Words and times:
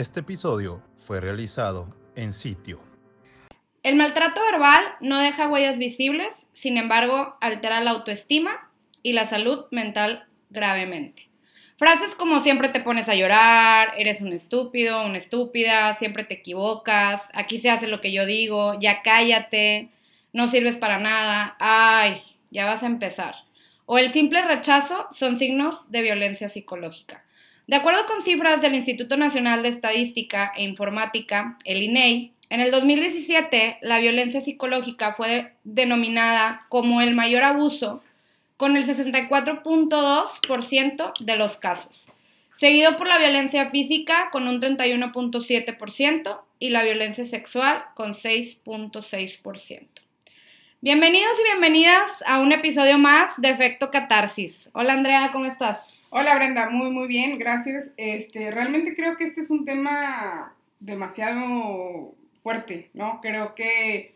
Este 0.00 0.20
episodio 0.20 0.82
fue 0.96 1.20
realizado 1.20 1.94
en 2.16 2.32
sitio. 2.32 2.80
El 3.82 3.96
maltrato 3.96 4.40
verbal 4.50 4.82
no 5.02 5.18
deja 5.18 5.46
huellas 5.46 5.76
visibles, 5.76 6.48
sin 6.54 6.78
embargo, 6.78 7.36
altera 7.42 7.82
la 7.82 7.90
autoestima 7.90 8.70
y 9.02 9.12
la 9.12 9.26
salud 9.26 9.66
mental 9.70 10.24
gravemente. 10.48 11.28
Frases 11.76 12.14
como 12.14 12.40
siempre 12.40 12.70
te 12.70 12.80
pones 12.80 13.10
a 13.10 13.14
llorar, 13.14 13.92
eres 13.98 14.22
un 14.22 14.32
estúpido, 14.32 15.04
una 15.04 15.18
estúpida, 15.18 15.92
siempre 15.92 16.24
te 16.24 16.32
equivocas, 16.32 17.20
aquí 17.34 17.58
se 17.58 17.68
hace 17.68 17.86
lo 17.86 18.00
que 18.00 18.10
yo 18.10 18.24
digo, 18.24 18.80
ya 18.80 19.02
cállate, 19.02 19.90
no 20.32 20.48
sirves 20.48 20.78
para 20.78 20.98
nada, 20.98 21.56
ay, 21.58 22.22
ya 22.50 22.64
vas 22.64 22.82
a 22.84 22.86
empezar. 22.86 23.34
O 23.84 23.98
el 23.98 24.08
simple 24.08 24.40
rechazo 24.40 25.08
son 25.12 25.38
signos 25.38 25.90
de 25.90 26.00
violencia 26.00 26.48
psicológica. 26.48 27.22
De 27.70 27.76
acuerdo 27.76 28.04
con 28.06 28.22
cifras 28.24 28.60
del 28.60 28.74
Instituto 28.74 29.16
Nacional 29.16 29.62
de 29.62 29.68
Estadística 29.68 30.52
e 30.56 30.64
Informática, 30.64 31.56
el 31.64 31.84
INEI, 31.84 32.32
e 32.50 32.52
en 32.52 32.60
el 32.60 32.72
2017 32.72 33.78
la 33.80 34.00
violencia 34.00 34.40
psicológica 34.40 35.12
fue 35.12 35.52
denominada 35.62 36.66
como 36.68 37.00
el 37.00 37.14
mayor 37.14 37.44
abuso 37.44 38.02
con 38.56 38.76
el 38.76 38.84
64.2% 38.84 41.12
de 41.20 41.36
los 41.36 41.58
casos, 41.58 42.08
seguido 42.56 42.98
por 42.98 43.06
la 43.06 43.18
violencia 43.18 43.70
física 43.70 44.30
con 44.32 44.48
un 44.48 44.60
31.7% 44.60 46.40
y 46.58 46.70
la 46.70 46.82
violencia 46.82 47.24
sexual 47.24 47.84
con 47.94 48.14
6.6%. 48.14 49.99
Bienvenidos 50.82 51.38
y 51.38 51.42
bienvenidas 51.42 52.10
a 52.24 52.40
un 52.40 52.52
episodio 52.52 52.96
más 52.96 53.38
de 53.38 53.50
Efecto 53.50 53.90
Catarsis. 53.90 54.70
Hola 54.72 54.94
Andrea, 54.94 55.28
¿cómo 55.30 55.44
estás? 55.44 56.08
Hola 56.10 56.34
Brenda, 56.36 56.70
muy 56.70 56.90
muy 56.90 57.06
bien, 57.06 57.38
gracias. 57.38 57.92
Este, 57.98 58.50
realmente 58.50 58.94
creo 58.96 59.18
que 59.18 59.24
este 59.24 59.42
es 59.42 59.50
un 59.50 59.66
tema 59.66 60.56
demasiado 60.78 62.14
fuerte, 62.42 62.88
¿no? 62.94 63.20
Creo 63.20 63.54
que 63.54 64.14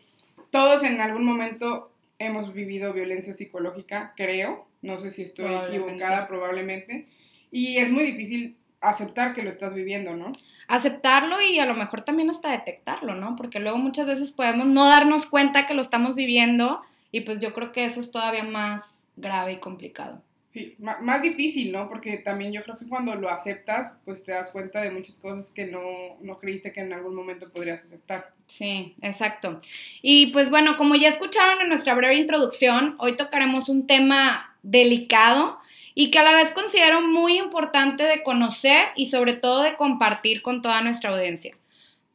todos 0.49 0.83
en 0.83 1.01
algún 1.01 1.23
momento 1.23 1.93
hemos 2.17 2.51
vivido 2.51 2.93
violencia 2.93 3.35
psicológica, 3.35 4.13
creo. 4.17 4.67
No 4.81 4.97
sé 4.97 5.11
si 5.11 5.21
estoy 5.21 5.53
equivocada, 5.69 6.27
probablemente. 6.27 7.07
Y 7.51 7.77
es 7.77 7.91
muy 7.91 8.05
difícil 8.05 8.57
aceptar 8.81 9.33
que 9.33 9.43
lo 9.43 9.49
estás 9.49 9.73
viviendo, 9.73 10.15
¿no? 10.15 10.33
aceptarlo 10.67 11.41
y 11.41 11.59
a 11.59 11.65
lo 11.65 11.75
mejor 11.75 12.01
también 12.01 12.29
hasta 12.29 12.51
detectarlo, 12.51 13.15
¿no? 13.15 13.35
Porque 13.35 13.59
luego 13.59 13.77
muchas 13.77 14.07
veces 14.07 14.31
podemos 14.31 14.67
no 14.67 14.87
darnos 14.87 15.25
cuenta 15.27 15.67
que 15.67 15.73
lo 15.73 15.81
estamos 15.81 16.15
viviendo 16.15 16.81
y 17.11 17.21
pues 17.21 17.39
yo 17.39 17.53
creo 17.53 17.71
que 17.71 17.85
eso 17.85 18.01
es 18.01 18.11
todavía 18.11 18.43
más 18.43 18.83
grave 19.15 19.53
y 19.53 19.57
complicado. 19.57 20.21
Sí, 20.49 20.75
más 20.79 21.21
difícil, 21.21 21.73
¿no? 21.73 21.89
Porque 21.89 22.17
también 22.17 22.53
yo 22.53 22.63
creo 22.63 22.77
que 22.77 22.87
cuando 22.87 23.13
lo 23.15 23.29
aceptas, 23.29 23.99
pues 24.05 24.23
te 24.23 24.31
das 24.31 24.49
cuenta 24.51 24.81
de 24.81 24.89
muchas 24.89 25.17
cosas 25.17 25.51
que 25.51 25.65
no, 25.65 25.81
no 26.21 26.39
creíste 26.39 26.71
que 26.71 26.79
en 26.79 26.93
algún 26.93 27.13
momento 27.13 27.51
podrías 27.51 27.83
aceptar. 27.83 28.31
Sí, 28.47 28.95
exacto. 29.01 29.59
Y 30.01 30.27
pues 30.27 30.49
bueno, 30.49 30.77
como 30.77 30.95
ya 30.95 31.09
escucharon 31.09 31.61
en 31.61 31.67
nuestra 31.67 31.93
breve 31.93 32.15
introducción, 32.15 32.95
hoy 32.99 33.17
tocaremos 33.17 33.67
un 33.67 33.85
tema 33.85 34.55
delicado 34.63 35.59
y 35.95 36.11
que 36.11 36.19
a 36.19 36.23
la 36.23 36.33
vez 36.33 36.51
considero 36.51 37.01
muy 37.01 37.37
importante 37.37 38.03
de 38.03 38.21
conocer 38.21 38.89
y 38.95 39.09
sobre 39.09 39.33
todo 39.33 39.63
de 39.63 39.75
compartir 39.77 40.41
con 40.41 40.61
toda 40.61 40.81
nuestra 40.81 41.11
audiencia. 41.11 41.55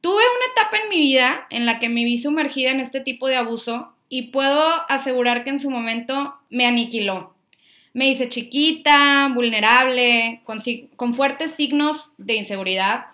Tuve 0.02 0.14
una 0.14 0.52
etapa 0.52 0.76
en 0.76 0.90
mi 0.90 1.00
vida 1.00 1.46
en 1.50 1.66
la 1.66 1.80
que 1.80 1.88
me 1.88 2.04
vi 2.04 2.18
sumergida 2.18 2.70
en 2.70 2.80
este 2.80 3.00
tipo 3.00 3.26
de 3.26 3.36
abuso 3.36 3.92
y 4.10 4.28
puedo 4.28 4.62
asegurar 4.90 5.44
que 5.44 5.50
en 5.50 5.60
su 5.60 5.70
momento 5.70 6.36
me 6.50 6.66
aniquiló. 6.66 7.34
Me 7.92 8.08
hice 8.08 8.28
chiquita, 8.28 9.30
vulnerable, 9.34 10.42
con, 10.44 10.62
con 10.96 11.14
fuertes 11.14 11.52
signos 11.52 12.10
de 12.18 12.36
inseguridad, 12.36 13.06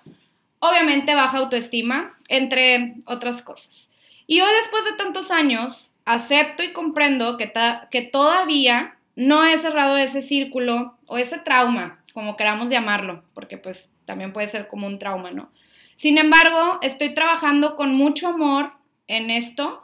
obviamente 0.58 1.14
baja 1.14 1.38
autoestima, 1.38 2.18
entre 2.28 2.96
otras 3.06 3.42
cosas. 3.42 3.90
Y 4.26 4.40
hoy, 4.40 4.50
después 4.60 4.84
de 4.84 4.96
tantos 4.96 5.30
años, 5.30 5.90
acepto 6.04 6.62
y 6.62 6.72
comprendo 6.72 7.36
que, 7.36 7.52
que 7.90 8.02
todavía 8.02 8.95
no 9.16 9.44
he 9.44 9.58
cerrado 9.58 9.96
ese 9.96 10.22
círculo 10.22 10.96
o 11.06 11.18
ese 11.18 11.38
trauma, 11.38 12.04
como 12.12 12.36
queramos 12.36 12.68
llamarlo, 12.68 13.24
porque 13.34 13.58
pues 13.58 13.90
también 14.04 14.32
puede 14.32 14.48
ser 14.48 14.68
como 14.68 14.86
un 14.86 14.98
trauma, 14.98 15.32
¿no? 15.32 15.50
Sin 15.96 16.18
embargo, 16.18 16.78
estoy 16.82 17.14
trabajando 17.14 17.74
con 17.76 17.94
mucho 17.94 18.28
amor 18.28 18.72
en 19.08 19.30
esto 19.30 19.82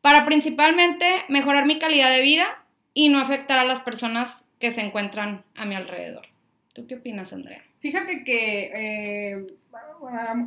para 0.00 0.24
principalmente 0.24 1.06
mejorar 1.28 1.66
mi 1.66 1.78
calidad 1.78 2.10
de 2.10 2.22
vida 2.22 2.64
y 2.94 3.10
no 3.10 3.20
afectar 3.20 3.58
a 3.58 3.64
las 3.64 3.80
personas 3.80 4.46
que 4.58 4.72
se 4.72 4.80
encuentran 4.80 5.44
a 5.54 5.66
mi 5.66 5.74
alrededor. 5.74 6.26
¿Tú 6.72 6.86
qué 6.86 6.96
opinas, 6.96 7.32
Andrea? 7.32 7.62
Fíjate 7.80 8.24
que, 8.24 8.70
eh, 8.74 9.46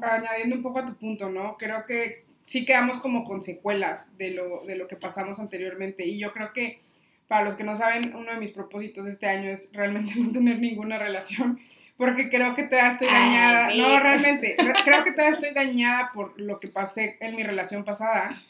añadiendo 0.01 0.55
un 0.55 0.63
poco 0.63 0.79
a 0.79 0.85
tu 0.85 0.95
punto, 0.95 1.29
¿no? 1.29 1.57
Creo 1.57 1.85
que 1.85 2.25
sí 2.43 2.65
quedamos 2.65 2.97
como 2.97 3.23
con 3.23 3.41
secuelas 3.41 4.15
de 4.17 4.31
lo, 4.31 4.65
de 4.65 4.75
lo 4.75 4.87
que 4.87 4.95
pasamos 4.95 5.39
anteriormente 5.39 6.05
y 6.05 6.19
yo 6.19 6.31
creo 6.33 6.51
que 6.53 6.79
para 7.27 7.45
los 7.45 7.55
que 7.55 7.63
no 7.63 7.75
saben, 7.75 8.15
uno 8.15 8.31
de 8.31 8.37
mis 8.37 8.51
propósitos 8.51 9.07
este 9.07 9.27
año 9.27 9.49
es 9.49 9.69
realmente 9.73 10.13
no 10.17 10.31
tener 10.31 10.59
ninguna 10.59 10.97
relación, 10.97 11.59
porque 11.97 12.29
creo 12.29 12.55
que 12.55 12.63
todavía 12.63 12.91
estoy 12.93 13.07
dañada. 13.07 13.73
no, 13.75 13.99
realmente, 13.99 14.55
creo 14.83 15.03
que 15.03 15.11
todavía 15.11 15.37
estoy 15.37 15.53
dañada 15.53 16.11
por 16.13 16.39
lo 16.39 16.59
que 16.59 16.67
pasé 16.67 17.17
en 17.19 17.35
mi 17.35 17.43
relación 17.43 17.83
pasada, 17.83 18.41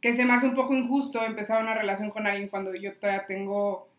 que 0.00 0.14
se 0.14 0.24
me 0.24 0.32
hace 0.32 0.46
un 0.46 0.54
poco 0.54 0.74
injusto 0.74 1.24
empezar 1.24 1.62
una 1.62 1.74
relación 1.74 2.10
con 2.10 2.26
alguien 2.26 2.48
cuando 2.48 2.74
yo 2.74 2.94
todavía 2.94 3.26
tengo 3.26 3.90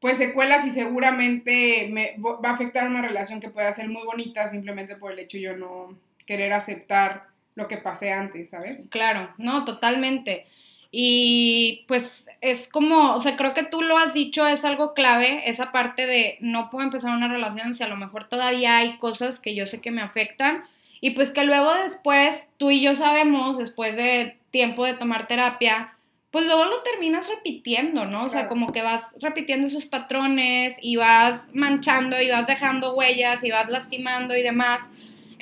pues 0.00 0.16
secuelas 0.16 0.66
y 0.66 0.72
seguramente 0.72 1.88
me 1.92 2.16
va 2.18 2.50
a 2.50 2.54
afectar 2.54 2.88
una 2.88 3.02
relación 3.02 3.38
que 3.38 3.50
pueda 3.50 3.72
ser 3.72 3.88
muy 3.88 4.04
bonita 4.04 4.48
simplemente 4.48 4.96
por 4.96 5.12
el 5.12 5.20
hecho 5.20 5.36
de 5.36 5.44
yo 5.44 5.56
no 5.56 5.96
querer 6.26 6.52
aceptar 6.52 7.28
lo 7.54 7.68
que 7.68 7.76
pasé 7.76 8.12
antes, 8.12 8.50
¿sabes? 8.50 8.88
Claro, 8.90 9.32
no, 9.38 9.64
totalmente. 9.64 10.46
Y 10.94 11.86
pues 11.88 12.28
es 12.42 12.68
como, 12.68 13.14
o 13.14 13.22
sea, 13.22 13.38
creo 13.38 13.54
que 13.54 13.64
tú 13.64 13.80
lo 13.80 13.96
has 13.96 14.12
dicho, 14.12 14.46
es 14.46 14.62
algo 14.62 14.92
clave, 14.92 15.48
esa 15.48 15.72
parte 15.72 16.06
de 16.06 16.36
no 16.40 16.68
puedo 16.68 16.84
empezar 16.84 17.16
una 17.16 17.28
relación 17.28 17.74
si 17.74 17.82
a 17.82 17.88
lo 17.88 17.96
mejor 17.96 18.24
todavía 18.24 18.76
hay 18.76 18.98
cosas 18.98 19.40
que 19.40 19.54
yo 19.54 19.66
sé 19.66 19.80
que 19.80 19.90
me 19.90 20.02
afectan. 20.02 20.64
Y 21.00 21.10
pues 21.10 21.32
que 21.32 21.44
luego 21.44 21.72
después, 21.74 22.48
tú 22.58 22.70
y 22.70 22.82
yo 22.82 22.94
sabemos, 22.94 23.56
después 23.56 23.96
de 23.96 24.36
tiempo 24.50 24.84
de 24.84 24.92
tomar 24.92 25.26
terapia, 25.26 25.94
pues 26.30 26.44
luego 26.44 26.64
lo 26.66 26.82
terminas 26.82 27.28
repitiendo, 27.28 28.04
¿no? 28.04 28.24
O 28.24 28.30
sea, 28.30 28.48
como 28.48 28.72
que 28.72 28.82
vas 28.82 29.16
repitiendo 29.20 29.66
esos 29.66 29.86
patrones 29.86 30.76
y 30.80 30.96
vas 30.96 31.46
manchando 31.54 32.20
y 32.20 32.30
vas 32.30 32.46
dejando 32.46 32.94
huellas 32.94 33.42
y 33.44 33.50
vas 33.50 33.68
lastimando 33.68 34.36
y 34.36 34.42
demás. 34.42 34.88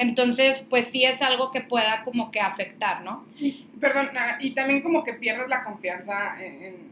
Entonces, 0.01 0.65
pues 0.71 0.89
sí 0.89 1.05
es 1.05 1.21
algo 1.21 1.51
que 1.51 1.61
pueda 1.61 2.05
como 2.05 2.31
que 2.31 2.41
afectar, 2.41 3.03
¿no? 3.03 3.27
Y, 3.39 3.67
perdón, 3.79 4.09
ah, 4.17 4.39
y 4.41 4.53
también 4.53 4.81
como 4.81 5.05
que 5.05 5.13
pierdes 5.13 5.47
la 5.51 5.63
confianza 5.63 6.43
en, 6.43 6.89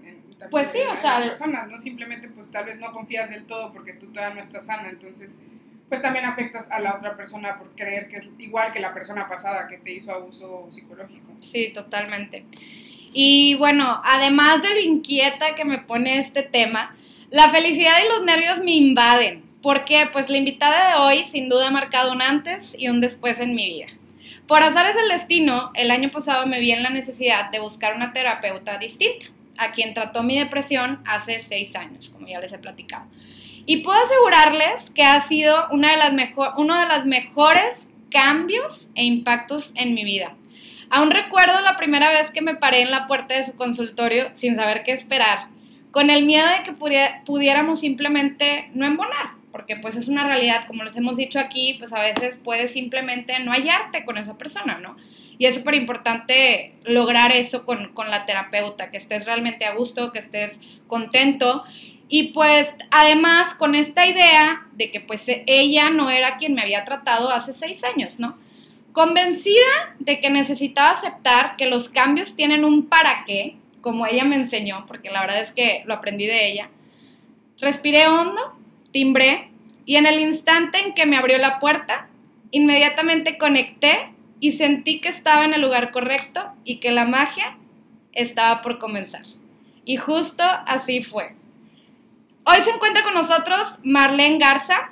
pues 0.51 0.69
sí, 0.71 0.81
o 0.81 1.01
sea, 1.01 1.19
las 1.19 1.31
personas, 1.31 1.69
¿no? 1.69 1.79
Simplemente 1.79 2.29
pues 2.29 2.51
tal 2.51 2.67
vez 2.67 2.79
no 2.79 2.93
confías 2.93 3.31
del 3.31 3.47
todo 3.47 3.73
porque 3.73 3.95
tú 3.95 4.13
todavía 4.13 4.35
no 4.35 4.41
estás 4.43 4.67
sana, 4.67 4.91
entonces 4.91 5.39
pues 5.89 6.03
también 6.03 6.27
afectas 6.27 6.71
a 6.71 6.81
la 6.81 6.97
otra 6.97 7.17
persona 7.17 7.59
por 7.59 7.75
creer 7.75 8.09
que 8.09 8.19
es 8.19 8.29
igual 8.39 8.73
que 8.73 8.79
la 8.79 8.93
persona 8.93 9.27
pasada 9.27 9.67
que 9.69 9.79
te 9.79 9.91
hizo 9.91 10.13
abuso 10.13 10.71
psicológico. 10.71 11.33
Sí, 11.41 11.73
totalmente. 11.73 12.45
Y 13.15 13.55
bueno, 13.55 14.03
además 14.05 14.63
de 14.63 14.69
lo 14.69 14.81
inquieta 14.81 15.55
que 15.55 15.65
me 15.65 15.79
pone 15.79 16.19
este 16.19 16.43
tema, 16.43 16.95
la 17.31 17.49
felicidad 17.49 17.95
y 18.05 18.09
los 18.11 18.23
nervios 18.23 18.59
me 18.63 18.73
invaden. 18.73 19.48
Porque 19.63 20.09
pues 20.13 20.29
la 20.31 20.37
invitada 20.37 20.91
de 20.91 21.01
hoy 21.03 21.25
sin 21.25 21.49
duda 21.49 21.69
ha 21.69 21.71
marcado 21.71 22.13
un 22.13 22.23
antes 22.23 22.75
y 22.79 22.89
un 22.89 23.01
después 23.01 23.41
en 23.41 23.55
mi 23.55 23.67
vida. 23.67 23.87
Por 24.47 24.63
azares 24.63 24.95
del 24.95 25.09
destino, 25.09 25.71
el 25.75 25.91
año 25.91 26.11
pasado 26.11 26.47
me 26.47 26.61
vi 26.61 26.73
en 26.73 26.83
la 26.83 26.91
necesidad 26.91 27.51
de 27.51 27.59
buscar 27.59 27.95
una 27.95 28.13
terapeuta 28.13 28.79
distinta, 28.79 29.27
a 29.59 29.73
quien 29.73 29.93
trató 29.95 30.23
mi 30.23 30.39
depresión 30.39 31.01
hace 31.05 31.41
seis 31.41 31.77
años, 31.77 32.09
como 32.09 32.27
ya 32.29 32.41
les 32.41 32.53
he 32.53 32.59
platicado. 32.59 33.05
Y 33.67 33.79
puedo 33.79 33.99
asegurarles 34.03 34.91
que 34.91 35.03
ha 35.03 35.21
sido 35.27 35.69
una 35.71 35.91
de 35.91 35.99
las 35.99 36.15
mejor, 36.15 36.55
uno 36.57 36.79
de 36.81 36.87
las 36.87 37.05
mejores 37.05 37.89
cambios 38.11 38.89
e 38.95 39.05
impactos 39.05 39.73
en 39.75 39.93
mi 39.93 40.05
vida. 40.05 40.35
Aún 40.89 41.11
recuerdo 41.11 41.61
la 41.61 41.77
primera 41.77 42.09
vez 42.09 42.31
que 42.31 42.41
me 42.41 42.55
paré 42.55 42.81
en 42.81 42.91
la 42.91 43.07
puerta 43.07 43.35
de 43.35 43.45
su 43.45 43.57
consultorio 43.57 44.31
sin 44.37 44.57
saber 44.57 44.85
qué 44.85 44.93
esperar, 44.93 45.49
con 45.91 46.09
el 46.09 46.25
miedo 46.25 46.47
de 46.49 46.63
que 46.63 46.73
pudiéramos 47.27 47.81
simplemente 47.81 48.71
no 48.73 48.87
embonar, 48.87 49.33
porque 49.53 49.77
pues 49.77 49.97
es 49.97 50.09
una 50.09 50.27
realidad, 50.27 50.67
como 50.67 50.85
les 50.85 50.97
hemos 50.97 51.17
dicho 51.17 51.39
aquí, 51.39 51.77
pues 51.79 51.93
a 51.93 52.01
veces 52.01 52.41
puedes 52.43 52.73
simplemente 52.73 53.39
no 53.41 53.53
hallarte 53.53 54.05
con 54.05 54.19
esa 54.19 54.37
persona, 54.37 54.79
¿no? 54.79 54.97
Y 55.39 55.47
es 55.47 55.55
súper 55.55 55.75
importante 55.75 56.75
lograr 56.85 57.33
eso 57.33 57.65
con, 57.65 57.93
con 57.93 58.11
la 58.11 58.27
terapeuta, 58.27 58.91
que 58.91 58.97
estés 58.97 59.25
realmente 59.25 59.65
a 59.65 59.75
gusto, 59.75 60.13
que 60.13 60.19
estés 60.19 60.59
contento. 60.87 61.65
Y 62.09 62.33
pues 62.33 62.75
además 62.91 63.55
con 63.55 63.75
esta 63.75 64.07
idea 64.07 64.67
de 64.73 64.91
que 64.91 65.01
pues 65.01 65.25
ella 65.47 65.91
no 65.91 66.11
era 66.11 66.37
quien 66.37 66.55
me 66.55 66.63
había 66.63 66.85
tratado 66.85 67.31
hace 67.31 67.53
seis 67.53 67.85
años, 67.85 68.19
¿no? 68.19 68.37
Convencida 68.93 69.95
de 70.01 70.19
que 70.19 70.31
necesitaba 70.31 70.91
aceptar 70.91 71.57
que 71.57 71.67
los 71.67 71.89
cambios 71.89 72.35
tienen 72.35 72.65
un 72.65 72.89
para 72.89 73.25
qué, 73.25 73.57
como 73.81 74.07
ella 74.07 74.25
me 74.25 74.37
enseñó, 74.37 74.87
porque 74.87 75.11
la 75.11 75.21
verdad 75.21 75.41
es 75.41 75.53
que 75.53 75.83
lo 75.87 75.95
aprendí 75.95 76.27
de 76.27 76.51
ella, 76.51 76.71
respiré 77.61 78.09
hondo, 78.09 78.58
timbré 78.93 79.51
y 79.87 79.97
en 79.97 80.07
el 80.07 80.21
instante 80.21 80.79
en 80.79 80.95
que 80.95 81.07
me 81.07 81.17
abrió 81.17 81.39
la 81.39 81.59
puerta, 81.59 82.09
inmediatamente 82.51 83.39
conecté 83.39 84.13
y 84.41 84.53
sentí 84.53 85.01
que 85.01 85.09
estaba 85.09 85.45
en 85.45 85.55
el 85.55 85.63
lugar 85.63 85.91
correcto 85.91 86.53
y 86.65 86.79
que 86.79 86.93
la 86.93 87.05
magia 87.05 87.57
estaba 88.13 88.63
por 88.63 88.79
comenzar. 88.79 89.23
Y 89.85 89.97
justo 89.97 90.43
así 90.67 91.03
fue. 91.03 91.35
Hoy 92.45 92.59
se 92.65 92.71
encuentra 92.71 93.03
con 93.03 93.15
nosotros 93.15 93.79
Marlene 93.83 94.39
Garza, 94.39 94.91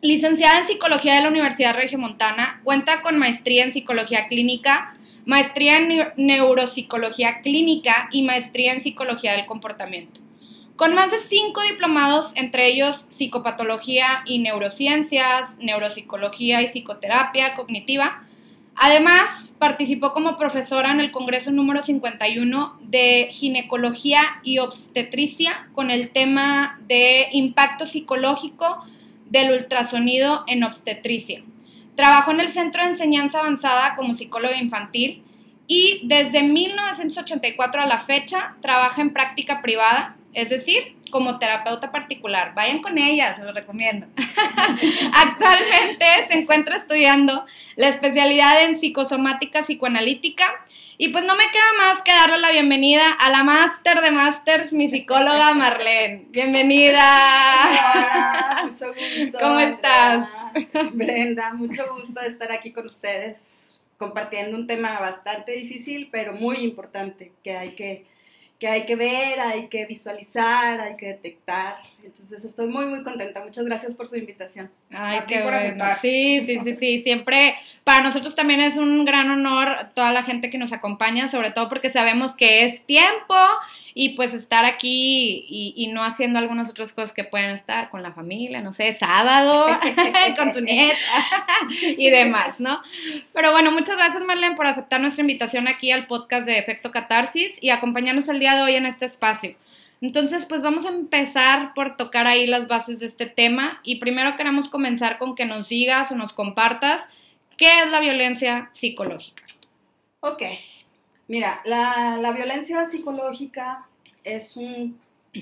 licenciada 0.00 0.60
en 0.60 0.66
Psicología 0.66 1.14
de 1.14 1.22
la 1.22 1.28
Universidad 1.28 1.74
Regiomontana, 1.74 2.60
cuenta 2.64 3.02
con 3.02 3.18
maestría 3.18 3.64
en 3.64 3.72
Psicología 3.72 4.28
Clínica, 4.28 4.94
maestría 5.26 5.76
en 5.76 6.12
Neuropsicología 6.16 7.42
Clínica 7.42 8.08
y 8.10 8.22
maestría 8.22 8.72
en 8.72 8.80
Psicología 8.80 9.32
del 9.32 9.46
Comportamiento. 9.46 10.20
Con 10.80 10.94
más 10.94 11.10
de 11.10 11.18
cinco 11.18 11.60
diplomados, 11.60 12.32
entre 12.36 12.66
ellos 12.66 13.04
psicopatología 13.10 14.22
y 14.24 14.38
neurociencias, 14.38 15.58
neuropsicología 15.58 16.62
y 16.62 16.68
psicoterapia 16.68 17.54
cognitiva, 17.54 18.22
Además, 18.76 19.54
participó 19.58 20.14
como 20.14 20.38
profesora 20.38 20.90
en 20.90 21.00
el 21.00 21.10
Congreso 21.12 21.50
número 21.52 21.82
51 21.82 22.78
de 22.80 23.28
Ginecología 23.30 24.22
y 24.42 24.56
Obstetricia 24.56 25.68
con 25.74 25.90
el 25.90 26.12
tema 26.12 26.80
de 26.86 27.26
impacto 27.32 27.86
psicológico 27.86 28.82
del 29.28 29.50
ultrasonido 29.50 30.44
en 30.46 30.64
obstetricia. 30.64 31.42
Trabajó 31.94 32.30
en 32.30 32.40
el 32.40 32.48
Centro 32.48 32.82
de 32.82 32.88
Enseñanza 32.88 33.40
Avanzada 33.40 33.96
como 33.96 34.14
psicóloga 34.14 34.56
infantil 34.56 35.24
y 35.66 36.00
desde 36.04 36.42
1984 36.42 37.82
a 37.82 37.86
la 37.86 37.98
fecha 37.98 38.56
trabaja 38.62 39.02
en 39.02 39.12
práctica 39.12 39.60
privada, 39.60 40.16
es 40.32 40.48
decir, 40.48 40.96
como 41.10 41.38
terapeuta 41.38 41.90
particular. 41.90 42.54
Vayan 42.54 42.80
con 42.80 42.98
ella, 42.98 43.34
se 43.34 43.44
los 43.44 43.54
recomiendo. 43.54 44.06
Actualmente 45.12 46.06
se 46.28 46.34
encuentra 46.34 46.76
estudiando 46.76 47.44
la 47.76 47.88
especialidad 47.88 48.64
en 48.64 48.78
psicosomática 48.78 49.62
psicoanalítica. 49.62 50.46
Y 50.98 51.08
pues 51.08 51.24
no 51.24 51.34
me 51.34 51.44
queda 51.50 51.72
más 51.78 52.02
que 52.02 52.12
darle 52.12 52.38
la 52.38 52.50
bienvenida 52.50 53.08
a 53.08 53.30
la 53.30 53.42
máster 53.42 54.02
de 54.02 54.10
másters, 54.10 54.70
mi 54.74 54.90
psicóloga 54.90 55.54
Marlene. 55.54 56.26
Bienvenida. 56.28 57.02
Hola, 57.94 58.64
mucho 58.64 58.86
gusto. 58.88 59.38
¿Cómo 59.40 59.60
estás? 59.60 60.28
Brenda, 60.92 61.54
mucho 61.54 61.84
gusto 61.94 62.20
de 62.20 62.26
estar 62.26 62.52
aquí 62.52 62.70
con 62.72 62.84
ustedes, 62.84 63.72
compartiendo 63.96 64.58
un 64.58 64.66
tema 64.66 65.00
bastante 65.00 65.52
difícil, 65.52 66.10
pero 66.12 66.34
muy 66.34 66.58
importante, 66.58 67.32
que 67.42 67.56
hay 67.56 67.70
que 67.70 68.04
que 68.60 68.68
hay 68.68 68.84
que 68.84 68.94
ver, 68.94 69.40
hay 69.40 69.68
que 69.68 69.86
visualizar, 69.86 70.82
hay 70.82 70.94
que 70.94 71.06
detectar. 71.06 71.78
Entonces 72.04 72.44
estoy 72.44 72.68
muy, 72.68 72.84
muy 72.84 73.02
contenta. 73.02 73.42
Muchas 73.42 73.64
gracias 73.64 73.94
por 73.94 74.06
su 74.06 74.16
invitación. 74.16 74.70
Ay, 74.90 75.20
qué 75.26 75.42
bueno. 75.42 75.86
Sí, 76.02 76.44
sí, 76.44 76.60
sí, 76.62 76.76
sí. 76.76 77.00
Siempre 77.00 77.54
para 77.84 78.04
nosotros 78.04 78.34
también 78.34 78.60
es 78.60 78.76
un 78.76 79.06
gran 79.06 79.30
honor 79.30 79.88
toda 79.94 80.12
la 80.12 80.24
gente 80.24 80.50
que 80.50 80.58
nos 80.58 80.74
acompaña, 80.74 81.30
sobre 81.30 81.50
todo 81.50 81.70
porque 81.70 81.88
sabemos 81.88 82.34
que 82.34 82.66
es 82.66 82.84
tiempo 82.84 83.34
y 83.94 84.10
pues 84.10 84.34
estar 84.34 84.64
aquí 84.64 85.44
y, 85.48 85.88
no 85.92 86.04
haciendo 86.04 86.38
algunas 86.38 86.68
otras 86.68 86.92
cosas 86.92 87.12
que 87.12 87.24
pueden 87.24 87.50
estar 87.50 87.90
con 87.90 88.02
la 88.02 88.12
familia, 88.12 88.60
no 88.60 88.72
sé, 88.72 88.92
sábado, 88.92 89.66
con 90.36 90.52
tu 90.52 90.60
nieta 90.60 90.96
y 91.80 92.10
demás, 92.10 92.60
¿no? 92.60 92.80
Pero 93.32 93.52
bueno, 93.52 93.72
muchas 93.72 93.96
gracias 93.96 94.22
Marlene 94.24 94.56
por 94.56 94.66
aceptar 94.66 95.00
nuestra 95.00 95.22
invitación 95.22 95.68
aquí 95.68 95.90
al 95.90 96.06
podcast 96.06 96.46
de 96.46 96.58
Efecto 96.58 96.90
Catarsis 96.92 97.58
y 97.60 97.70
acompañarnos 97.70 98.28
el 98.28 98.40
día 98.40 98.54
de 98.54 98.62
hoy 98.62 98.74
en 98.74 98.86
este 98.86 99.06
espacio. 99.06 99.56
Entonces, 100.00 100.46
pues 100.46 100.62
vamos 100.62 100.86
a 100.86 100.90
empezar 100.90 101.74
por 101.74 101.96
tocar 101.96 102.26
ahí 102.26 102.46
las 102.46 102.68
bases 102.68 103.00
de 103.00 103.06
este 103.06 103.26
tema 103.26 103.80
y 103.82 103.96
primero 103.96 104.36
queremos 104.36 104.68
comenzar 104.68 105.18
con 105.18 105.34
que 105.34 105.44
nos 105.44 105.68
digas 105.68 106.10
o 106.10 106.14
nos 106.14 106.32
compartas 106.32 107.02
qué 107.58 107.82
es 107.82 107.90
la 107.90 108.00
violencia 108.00 108.70
psicológica. 108.72 109.44
Ok, 110.20 110.42
mira, 111.30 111.62
la, 111.64 112.18
la 112.20 112.32
violencia 112.32 112.84
psicológica 112.86 113.86
es 114.24 114.56
un 114.56 114.98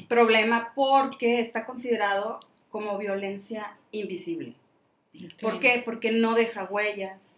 problema 0.06 0.72
porque 0.74 1.40
está 1.40 1.64
considerado 1.64 2.40
como 2.68 2.98
violencia 2.98 3.78
invisible. 3.90 4.54
¿Por 5.40 5.58
qué? 5.60 5.80
Porque 5.82 6.10
no 6.10 6.34
deja 6.34 6.64
huellas, 6.64 7.36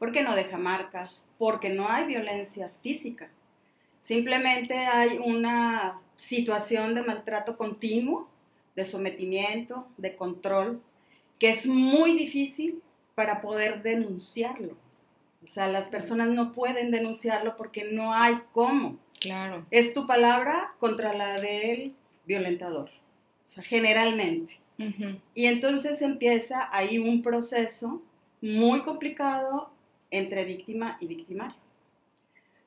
porque 0.00 0.22
no 0.22 0.34
deja 0.34 0.58
marcas, 0.58 1.22
porque 1.38 1.70
no 1.70 1.88
hay 1.88 2.06
violencia 2.06 2.72
física. 2.82 3.30
Simplemente 4.00 4.74
hay 4.74 5.18
una 5.24 5.96
situación 6.16 6.96
de 6.96 7.04
maltrato 7.04 7.56
continuo, 7.56 8.28
de 8.74 8.84
sometimiento, 8.84 9.86
de 9.96 10.16
control, 10.16 10.82
que 11.38 11.50
es 11.50 11.68
muy 11.68 12.18
difícil 12.18 12.82
para 13.14 13.40
poder 13.40 13.80
denunciarlo. 13.84 14.81
O 15.42 15.46
sea, 15.46 15.66
las 15.66 15.88
personas 15.88 16.28
no 16.28 16.52
pueden 16.52 16.90
denunciarlo 16.90 17.56
porque 17.56 17.90
no 17.90 18.14
hay 18.14 18.38
cómo. 18.52 18.98
Claro. 19.20 19.66
Es 19.70 19.92
tu 19.92 20.06
palabra 20.06 20.74
contra 20.78 21.12
la 21.14 21.40
del 21.40 21.94
violentador. 22.26 22.90
O 23.46 23.48
sea, 23.48 23.62
generalmente. 23.62 24.58
Y 25.34 25.46
entonces 25.46 26.02
empieza 26.02 26.68
ahí 26.72 26.98
un 26.98 27.22
proceso 27.22 28.02
muy 28.40 28.82
complicado 28.82 29.70
entre 30.10 30.44
víctima 30.44 30.96
y 31.00 31.06
victimario. 31.06 31.56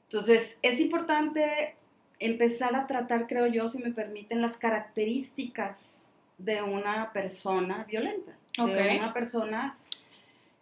Entonces, 0.03 0.57
es 0.61 0.79
importante 0.79 1.75
empezar 2.19 2.75
a 2.75 2.87
tratar, 2.87 3.27
creo 3.27 3.47
yo, 3.47 3.67
si 3.67 3.79
me 3.79 3.91
permiten, 3.91 4.41
las 4.41 4.55
características 4.55 6.03
de 6.37 6.61
una 6.61 7.11
persona 7.11 7.85
violenta, 7.85 8.37
de 8.57 8.97
una 8.97 9.13
persona 9.13 9.77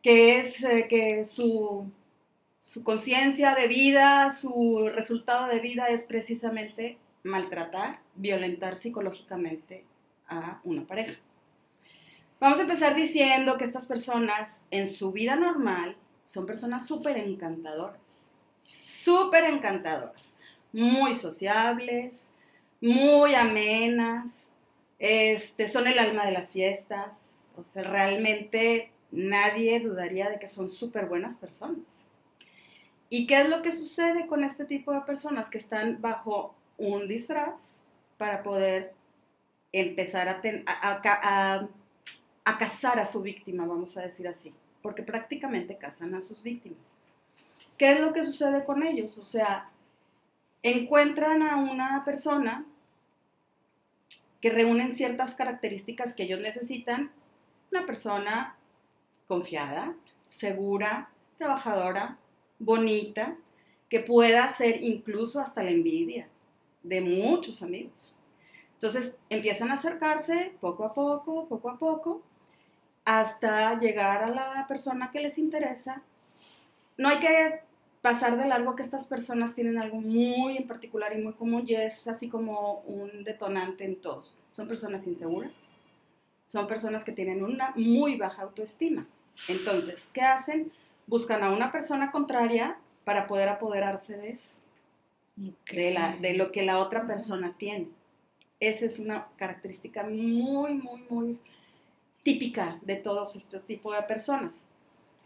que 0.02 0.40
es 0.40 0.64
eh, 0.64 0.88
que 0.90 1.26
su, 1.26 1.90
su 2.63 2.84
conciencia 2.84 3.55
de 3.55 3.67
vida, 3.67 4.29
su 4.29 4.89
resultado 4.93 5.48
de 5.48 5.60
vida 5.60 5.88
es 5.88 6.03
precisamente 6.03 6.98
maltratar, 7.24 8.00
violentar 8.15 8.75
psicológicamente 8.75 9.86
a 10.27 10.62
una 10.63 10.88
pareja. 10.88 11.20
Vamos 12.39 12.60
a 12.60 12.62
empezar 12.62 12.96
diciendo 12.96 13.58
que 13.58 13.65
estas 13.65 13.86
personas 13.86 14.62
en 14.72 14.88
su 14.88 15.12
vida 15.12 15.36
normal 15.36 15.98
son 16.22 16.46
personas 16.46 16.88
súper 16.88 17.17
encantadoras 17.17 18.24
súper 18.84 19.46
encantadoras, 19.46 20.36
muy 20.74 21.15
sociables, 21.15 22.32
muy 22.82 23.34
amenas, 23.34 24.50
este, 25.00 25.70
son 25.70 25.88
el 25.88 25.98
alma 26.00 26.25
de 26.25 26.34
las 26.34 26.51
fiestas, 26.51 27.17
o 27.55 27.63
sea, 27.63 27.84
realmente 27.84 28.91
nadie 29.12 29.79
dudaría 29.79 30.29
de 30.29 30.38
que 30.38 30.50
son 30.50 30.67
súper 30.67 31.05
buenas 31.05 31.38
personas. 31.38 32.05
¿Y 33.13 33.27
qué 33.27 33.41
es 33.41 33.48
lo 33.48 33.62
que 33.62 33.72
sucede 33.72 34.25
con 34.25 34.43
este 34.43 34.65
tipo 34.65 34.91
de 34.91 35.01
personas 35.01 35.48
que 35.48 35.60
están 35.60 36.01
bajo 36.01 36.55
un 36.79 37.08
disfraz 37.08 37.84
para 38.17 38.41
poder 38.41 38.96
empezar 39.72 40.27
a, 40.29 40.41
a, 42.43 42.58
cazar 42.58 42.98
a 42.98 43.05
su 43.05 43.22
víctima, 43.22 43.67
vamos 43.67 43.96
a 43.98 44.01
decir 44.01 44.27
así? 44.27 44.51
Porque 44.82 45.03
prácticamente 45.03 45.77
cazan 45.77 46.15
a 46.15 46.22
sus 46.22 46.41
víctimas. 46.41 46.96
¿Qué 47.77 47.91
es 47.91 48.00
lo 48.01 48.13
que 48.13 48.24
sucede 48.24 48.65
con 48.65 48.82
ellos? 48.82 49.20
O 49.20 49.24
sea, 49.24 49.70
encuentran 50.63 51.43
a 51.43 51.58
una 51.58 52.03
persona 52.03 52.65
que 54.41 54.50
reúnen 54.50 54.91
ciertas 54.91 55.36
características 55.36 56.15
que 56.15 56.24
ellos 56.24 56.39
necesitan, 56.39 57.12
una 57.72 57.86
persona 57.86 58.55
confiada, 59.27 59.93
segura, 60.25 61.12
trabajadora, 61.38 62.17
bonita, 62.60 63.38
que 63.90 64.00
pueda 64.00 64.48
ser 64.50 64.82
incluso 64.84 65.40
hasta 65.40 65.64
la 65.64 65.72
envidia 65.72 66.28
de 66.82 67.02
muchos 67.02 67.62
amigos. 67.62 68.20
Entonces 68.74 69.14
empiezan 69.30 69.72
a 69.72 69.76
acercarse 69.76 70.54
poco 70.60 70.84
a 70.84 70.94
poco, 70.94 71.48
poco 71.48 71.70
a 71.70 71.78
poco, 71.78 72.22
hasta 73.06 73.78
llegar 73.80 74.24
a 74.24 74.30
la 74.30 74.66
persona 74.68 75.12
que 75.12 75.22
les 75.22 75.38
interesa. 75.38 76.02
No 76.98 77.10
hay 77.10 77.20
que 77.20 77.62
pasar 78.02 78.38
de 78.38 78.46
largo 78.46 78.76
que 78.76 78.84
estas 78.84 79.08
personas 79.08 79.56
tienen 79.56 79.78
algo 79.78 80.02
muy 80.02 80.58
en 80.58 80.68
particular 80.68 81.18
y 81.18 81.22
muy 81.22 81.34
común 81.34 81.64
y 81.66 81.76
es 81.76 82.06
así 82.08 82.28
como 82.28 82.80
un 82.82 83.24
detonante 83.24 83.86
en 83.86 84.02
todos. 84.02 84.38
Son 84.50 84.68
personas 84.68 85.08
inseguras, 85.08 85.70
son 86.46 86.68
personas 86.68 87.06
que 87.06 87.14
tienen 87.14 87.44
una 87.44 87.74
muy 87.78 88.18
baja 88.18 88.42
autoestima. 88.42 89.08
Entonces, 89.48 90.10
¿qué 90.12 90.22
hacen? 90.22 90.72
Buscan 91.08 91.44
a 91.44 91.52
una 91.52 91.72
persona 91.72 92.12
contraria 92.12 92.78
para 93.04 93.28
poder 93.28 93.50
apoderarse 93.50 94.18
de 94.18 94.30
eso, 94.32 94.58
de, 95.36 95.92
la, 95.92 96.16
de 96.18 96.34
lo 96.34 96.52
que 96.52 96.64
la 96.64 96.80
otra 96.80 97.06
persona 97.06 97.56
tiene. 97.58 97.90
Esa 98.60 98.86
es 98.86 99.00
una 99.00 99.28
característica 99.36 100.04
muy, 100.04 100.74
muy, 100.76 101.06
muy 101.10 101.40
típica 102.24 102.80
de 102.82 102.96
todos 102.96 103.36
estos 103.36 103.64
tipos 103.64 103.96
de 103.96 104.04
personas. 104.04 104.64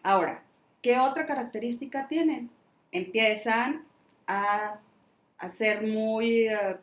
Ahora, 0.02 0.44
¿qué 0.82 1.00
otra 1.00 1.26
característica 1.26 2.08
tienen? 2.08 2.50
empiezan 2.92 3.84
a, 4.26 4.80
ser 5.50 5.84
muy, 5.84 6.48
eh, 6.48 6.78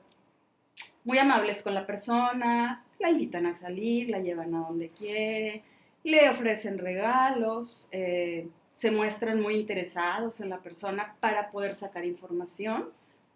muy 1.05 1.19
amables 1.19 1.63
con 1.63 1.75
la 1.75 1.87
persona, 1.87 2.85
la 2.99 3.11
invitan 3.11 3.47
a 3.47 3.55
salir, 3.55 4.11
la 4.11 4.21
llevan 4.21 4.55
a 4.55 4.61
donde 4.61 4.91
quiere, 4.91 5.63
le 6.05 6.29
ofrecen 6.29 6.79
regalos, 6.79 7.89
eh, 7.91 8.49
se 8.75 8.91
muestran 8.91 9.41
muy 9.41 9.55
interesados 9.55 10.41
en 10.41 10.51
la 10.51 10.61
persona 10.61 11.15
para 11.21 11.53
poder 11.53 11.75
sacar 11.75 12.05
información 12.05 12.91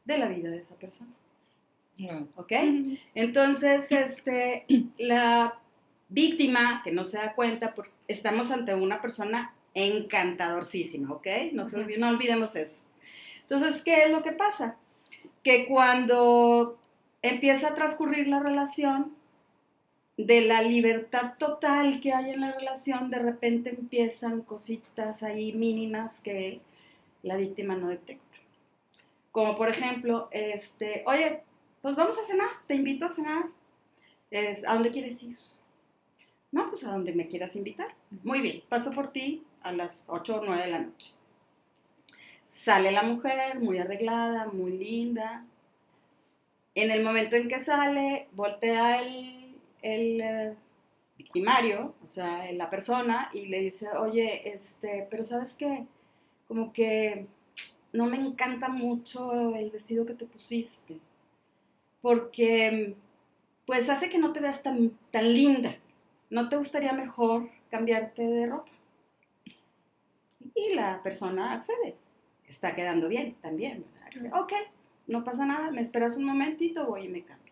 de 0.04 0.18
la 0.18 0.26
vida 0.26 0.50
de 0.50 0.58
esa 0.58 0.74
persona. 0.74 1.12
¿Ok? 2.34 2.52
Entonces, 3.14 3.92
este, 3.92 4.66
la 4.98 5.60
víctima 6.08 6.82
que 6.82 6.90
no 6.90 7.04
se 7.04 7.18
da 7.18 7.34
cuenta, 7.34 7.72
porque 7.76 7.92
estamos 8.08 8.50
ante 8.50 8.74
una 8.74 9.00
persona 9.00 9.54
encantadorcísima, 9.74 11.12
¿ok? 11.12 11.26
No, 11.52 11.62
no 11.98 12.08
olvidemos 12.08 12.56
eso. 12.56 12.82
Entonces, 13.42 13.82
¿qué 13.82 14.06
es 14.06 14.10
lo 14.10 14.24
que 14.24 14.32
pasa? 14.32 14.76
Que 15.44 15.66
cuando 15.68 16.80
empieza 17.22 17.68
a 17.68 17.74
transcurrir 17.76 18.26
la 18.26 18.40
relación, 18.40 19.14
de 20.18 20.40
la 20.40 20.62
libertad 20.62 21.34
total 21.38 22.00
que 22.00 22.12
hay 22.12 22.30
en 22.30 22.40
la 22.40 22.52
relación, 22.52 23.08
de 23.08 23.20
repente 23.20 23.70
empiezan 23.70 24.42
cositas 24.42 25.22
ahí 25.22 25.52
mínimas 25.52 26.20
que 26.20 26.60
la 27.22 27.36
víctima 27.36 27.76
no 27.76 27.88
detecta. 27.88 28.38
Como 29.30 29.54
por 29.54 29.68
ejemplo, 29.68 30.28
este, 30.32 31.04
oye, 31.06 31.44
pues 31.82 31.94
vamos 31.94 32.18
a 32.18 32.24
cenar, 32.24 32.48
te 32.66 32.74
invito 32.74 33.06
a 33.06 33.08
cenar. 33.08 33.44
Es, 34.32 34.66
¿A 34.66 34.74
dónde 34.74 34.90
quieres 34.90 35.22
ir? 35.22 35.36
No, 36.50 36.68
pues 36.68 36.82
a 36.82 36.90
donde 36.90 37.14
me 37.14 37.28
quieras 37.28 37.54
invitar. 37.54 37.94
Muy 38.24 38.40
bien, 38.40 38.62
paso 38.68 38.90
por 38.90 39.12
ti, 39.12 39.44
a 39.62 39.70
las 39.70 40.02
8 40.08 40.40
o 40.40 40.44
9 40.44 40.62
de 40.62 40.70
la 40.70 40.80
noche. 40.80 41.12
Sale 42.48 42.90
la 42.90 43.04
mujer 43.04 43.60
muy 43.60 43.78
arreglada, 43.78 44.46
muy 44.46 44.72
linda. 44.72 45.44
En 46.74 46.90
el 46.90 47.04
momento 47.04 47.36
en 47.36 47.46
que 47.46 47.60
sale, 47.60 48.26
voltea 48.32 49.00
el, 49.00 49.37
el 49.94 50.20
eh, 50.20 50.56
victimario, 51.16 51.94
o 52.04 52.08
sea, 52.08 52.50
la 52.52 52.70
persona, 52.70 53.30
y 53.32 53.46
le 53.46 53.60
dice, 53.60 53.88
oye, 53.96 54.52
este, 54.52 55.06
pero 55.10 55.24
sabes 55.24 55.54
qué, 55.54 55.86
como 56.46 56.72
que 56.72 57.26
no 57.92 58.06
me 58.06 58.16
encanta 58.16 58.68
mucho 58.68 59.54
el 59.54 59.70
vestido 59.70 60.06
que 60.06 60.14
te 60.14 60.26
pusiste, 60.26 60.98
porque 62.00 62.94
pues 63.66 63.88
hace 63.88 64.08
que 64.08 64.18
no 64.18 64.32
te 64.32 64.40
veas 64.40 64.62
tan, 64.62 64.98
tan 65.10 65.32
linda. 65.32 65.76
¿No 66.30 66.48
te 66.48 66.56
gustaría 66.56 66.92
mejor 66.92 67.50
cambiarte 67.70 68.22
de 68.22 68.46
ropa? 68.46 68.70
y 70.58 70.74
la 70.74 71.02
persona 71.02 71.52
accede. 71.52 71.96
Está 72.46 72.74
quedando 72.74 73.08
bien 73.08 73.34
también. 73.40 73.84
Ok, 74.32 74.52
no 75.06 75.24
pasa 75.24 75.44
nada, 75.44 75.70
me 75.70 75.80
esperas 75.80 76.16
un 76.16 76.24
momentito, 76.24 76.86
voy 76.86 77.04
y 77.04 77.08
me 77.08 77.22
cambio. 77.22 77.47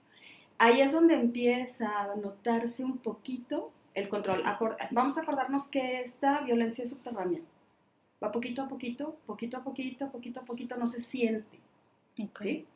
Ahí 0.59 0.81
es 0.81 0.93
donde 0.93 1.15
empieza 1.15 2.03
a 2.03 2.17
notarse 2.17 2.85
un 2.85 2.99
poquito 2.99 3.73
el 3.95 4.09
control. 4.09 4.43
vamos 4.91 5.17
a 5.17 5.23
acordarnos 5.23 5.69
que 5.69 6.01
esta 6.01 6.41
violencia 6.43 6.83
es 6.83 6.91
subterránea. 6.91 7.41
Va 8.23 8.33
poquito 8.33 8.63
a 8.63 8.69
poquito, 8.69 9.17
poquito 9.27 9.59
a 9.59 9.65
poquito, 9.65 10.11
poquito 10.11 10.41
a 10.41 10.45
poquito, 10.45 10.77
no 10.77 10.87
se 10.87 10.99
siente. 10.99 11.59
¿sí? 12.39 12.67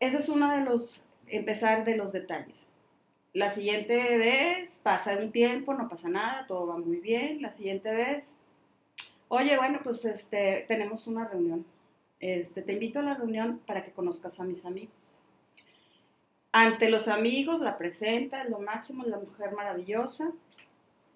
Ese 0.00 0.16
es 0.16 0.28
uno 0.28 0.50
de 0.50 0.60
los, 0.62 1.04
empezar 1.26 1.84
de 1.84 1.96
los 1.96 2.12
detalles. 2.12 2.66
La 3.32 3.50
siguiente 3.50 4.18
vez 4.18 4.80
pasa 4.82 5.16
un 5.18 5.30
tiempo, 5.30 5.74
no 5.74 5.86
pasa 5.86 6.08
nada, 6.08 6.46
todo 6.46 6.66
va 6.66 6.78
muy 6.78 6.98
bien. 6.98 7.42
La 7.42 7.50
siguiente 7.50 7.94
vez 7.94 8.36
oye, 9.28 9.56
bueno, 9.56 9.80
pues 9.82 10.04
este, 10.04 10.64
tenemos 10.66 11.06
una 11.06 11.26
reunión. 11.26 11.64
Este, 12.20 12.62
te 12.62 12.72
invito 12.72 12.98
a 12.98 13.02
la 13.02 13.14
reunión 13.14 13.60
para 13.66 13.82
que 13.82 13.92
conozcas 13.92 14.40
a 14.40 14.44
mis 14.44 14.64
amigos. 14.64 15.17
Ante 16.52 16.88
los 16.88 17.08
amigos 17.08 17.60
la 17.60 17.76
presenta, 17.76 18.42
es 18.42 18.50
lo 18.50 18.58
máximo, 18.58 19.04
es 19.04 19.10
la 19.10 19.18
mujer 19.18 19.52
maravillosa. 19.52 20.32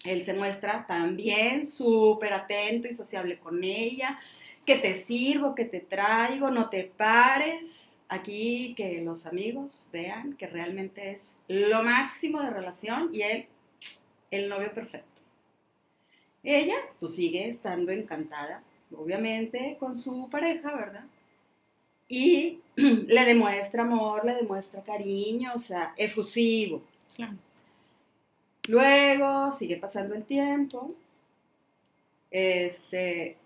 Él 0.05 0.21
se 0.21 0.35
muestra 0.35 0.87
también 0.87 1.67
súper 1.67 2.33
atento 2.35 2.89
y 2.89 2.93
sociable 2.93 3.39
con 3.39 3.63
ella, 3.65 4.19
que 4.67 4.77
te 4.77 4.95
sirvo, 4.95 5.55
que 5.55 5.65
te 5.65 5.81
traigo, 5.81 6.51
no 6.51 6.69
te 6.69 6.85
pares. 6.85 7.91
Aquí 8.09 8.75
que 8.77 9.01
los 9.01 9.25
amigos 9.25 9.89
vean 9.91 10.35
que 10.35 10.47
realmente 10.47 11.13
es 11.13 11.35
lo 11.49 11.83
máximo 11.83 12.43
de 12.43 12.51
relación 12.51 13.09
y 13.11 13.23
él, 13.23 13.47
el 14.31 14.51
novio 14.51 14.75
perfecto. 14.75 15.23
Ella, 16.43 16.75
pues 17.01 17.15
sigue 17.15 17.49
estando 17.49 17.91
encantada, 17.91 18.63
obviamente, 18.95 19.77
con 19.81 19.95
su 19.95 20.29
pareja, 20.29 20.75
¿verdad? 20.75 21.05
Y 22.13 22.61
le 22.77 23.25
demuestra 23.25 23.85
amor, 23.85 24.27
le 24.27 24.35
demuestra 24.35 24.83
cariño, 24.83 25.53
o 25.55 25.59
sea, 25.59 25.95
efusivo. 25.97 26.83
Luego 28.69 29.51
sigue 29.51 29.79
pasando 29.79 30.15
el 30.15 30.25
tiempo, 30.25 30.95
este, 32.31 33.39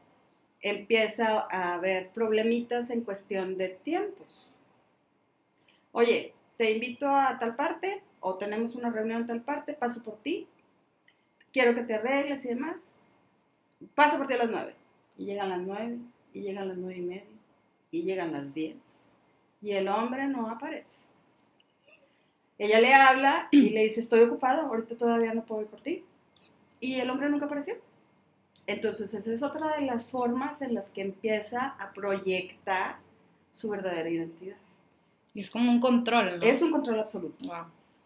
empieza 0.61 1.47
a 1.49 1.75
haber 1.75 2.11
problemitas 2.11 2.91
en 2.91 3.03
cuestión 3.03 3.57
de 3.57 3.69
tiempos. 3.69 4.53
Oye, 5.93 6.35
te 6.57 6.73
invito 6.73 7.09
a 7.09 7.39
tal 7.39 7.55
parte 7.55 8.03
o 8.19 8.35
tenemos 8.35 8.75
una 8.75 8.91
reunión 8.91 9.21
en 9.21 9.27
tal 9.27 9.43
parte, 9.43 9.75
paso 9.75 10.03
por 10.03 10.17
ti, 10.17 10.49
quiero 11.53 11.73
que 11.77 11.85
te 11.85 11.95
arregles 11.95 12.45
y 12.45 12.49
demás. 12.49 12.99
Pasa 13.95 14.19
por 14.19 14.27
ti 14.27 14.35
a 14.35 14.39
las 14.39 14.51
nueve. 14.51 14.75
Y 15.17 15.25
llegan 15.25 15.51
las 15.51 15.61
nueve, 15.61 15.99
y 16.33 16.41
llegan 16.41 16.67
las 16.67 16.77
nueve 16.77 16.99
y 16.99 17.03
media, 17.03 17.36
y 17.91 18.03
llegan 18.03 18.33
las 18.33 18.55
diez. 18.55 19.05
Y 19.63 19.73
el 19.73 19.89
hombre 19.89 20.27
no 20.29 20.51
aparece. 20.51 21.05
Ella 22.59 22.81
le 22.81 22.95
habla 22.95 23.49
y 23.51 23.71
le 23.71 23.83
dice, 23.83 24.01
estoy 24.01 24.21
ocupado, 24.21 24.63
ahorita 24.63 24.97
todavía 24.97 25.35
no 25.35 25.45
puedo 25.45 25.63
ir 25.63 25.69
por 25.69 25.81
ti. 25.81 26.05
Y 26.81 27.01
el 27.01 27.11
hombre 27.11 27.29
nunca 27.29 27.47
apareció. 27.47 27.75
Entonces, 28.67 29.13
esa 29.15 29.33
es 29.33 29.43
otra 29.43 29.77
de 29.77 29.83
las 29.83 30.09
formas 30.09 30.63
en 30.63 30.75
las 30.75 30.91
que 30.91 31.03
empieza 31.03 31.77
a 31.79 31.93
proyectar 31.93 32.97
su 33.51 33.69
verdadera 33.69 34.09
identidad. 34.09 34.57
Y 35.35 35.41
es 35.41 35.51
como 35.51 35.71
un 35.71 35.81
control, 35.81 36.39
¿no? 36.39 36.47
Es 36.47 36.63
un 36.63 36.71
control 36.71 36.99
absoluto. 36.99 37.45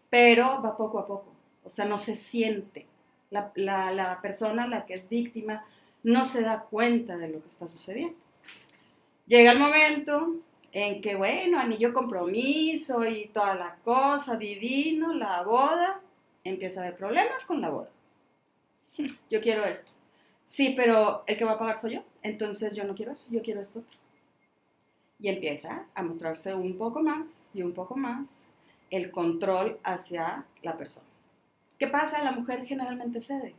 Pero 0.09 0.61
va 0.61 0.75
poco 0.75 0.99
a 0.99 1.07
poco. 1.07 1.31
O 1.63 1.69
sea, 1.69 1.85
no 1.85 1.97
se 1.97 2.15
siente 2.15 2.85
la, 3.29 3.51
la, 3.55 4.19
persona, 4.21 4.67
la 4.67 4.85
que 4.85 4.93
es 4.93 5.07
víctima, 5.09 5.63
no 6.03 6.25
se 6.25 6.41
da 6.41 6.63
cuenta 6.63 7.17
de 7.17 7.29
lo 7.29 7.39
que 7.39 7.47
está 7.47 7.67
sucediendo. 7.67 8.17
Llega 9.25 9.51
el 9.51 9.59
momento 9.59 10.35
en 10.71 11.01
que, 11.01 11.15
bueno, 11.15 11.59
anillo 11.59 11.93
compromiso 11.93 13.05
y 13.05 13.27
toda 13.27 13.55
la 13.55 13.75
cosa, 13.83 14.37
divino, 14.37 15.13
la 15.13 15.43
boda, 15.43 16.01
empieza 16.43 16.79
a 16.81 16.83
haber 16.83 16.97
problemas 16.97 17.45
con 17.45 17.61
la 17.61 17.69
boda. 17.69 17.89
Yo 19.29 19.41
quiero 19.41 19.63
esto. 19.63 19.91
Sí, 20.43 20.73
pero 20.75 21.23
el 21.27 21.37
que 21.37 21.45
va 21.45 21.53
a 21.53 21.59
pagar 21.59 21.75
soy 21.75 21.95
yo, 21.95 22.03
entonces 22.23 22.75
yo 22.75 22.83
no 22.83 22.95
quiero 22.95 23.11
eso, 23.11 23.27
yo 23.31 23.41
quiero 23.41 23.61
esto 23.61 23.79
otro. 23.79 23.97
Y 25.19 25.29
empieza 25.29 25.85
a 25.93 26.03
mostrarse 26.03 26.53
un 26.53 26.77
poco 26.77 27.03
más 27.03 27.51
y 27.53 27.61
un 27.61 27.73
poco 27.73 27.95
más 27.95 28.47
el 28.89 29.11
control 29.11 29.79
hacia 29.83 30.45
la 30.61 30.77
persona. 30.77 31.05
¿Qué 31.77 31.87
pasa? 31.87 32.23
La 32.23 32.31
mujer 32.31 32.65
generalmente 32.65 33.21
cede. 33.21 33.55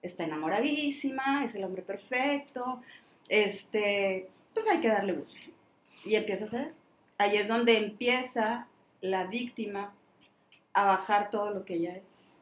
Está 0.00 0.24
enamoradísima, 0.24 1.44
es 1.44 1.54
el 1.54 1.64
hombre 1.64 1.82
perfecto, 1.82 2.80
este, 3.28 4.28
pues 4.58 4.74
hay 4.74 4.80
que 4.80 4.88
darle 4.88 5.12
gusto. 5.14 5.38
Y 6.04 6.14
empieza 6.14 6.44
a 6.44 6.48
ceder. 6.48 6.74
Ahí 7.18 7.36
es 7.36 7.48
donde 7.48 7.76
empieza 7.76 8.68
la 9.00 9.24
víctima 9.24 9.92
a 10.72 10.84
bajar 10.84 11.30
todo 11.30 11.50
lo 11.50 11.64
que 11.64 11.74
ella 11.74 11.96
es. 11.96 12.34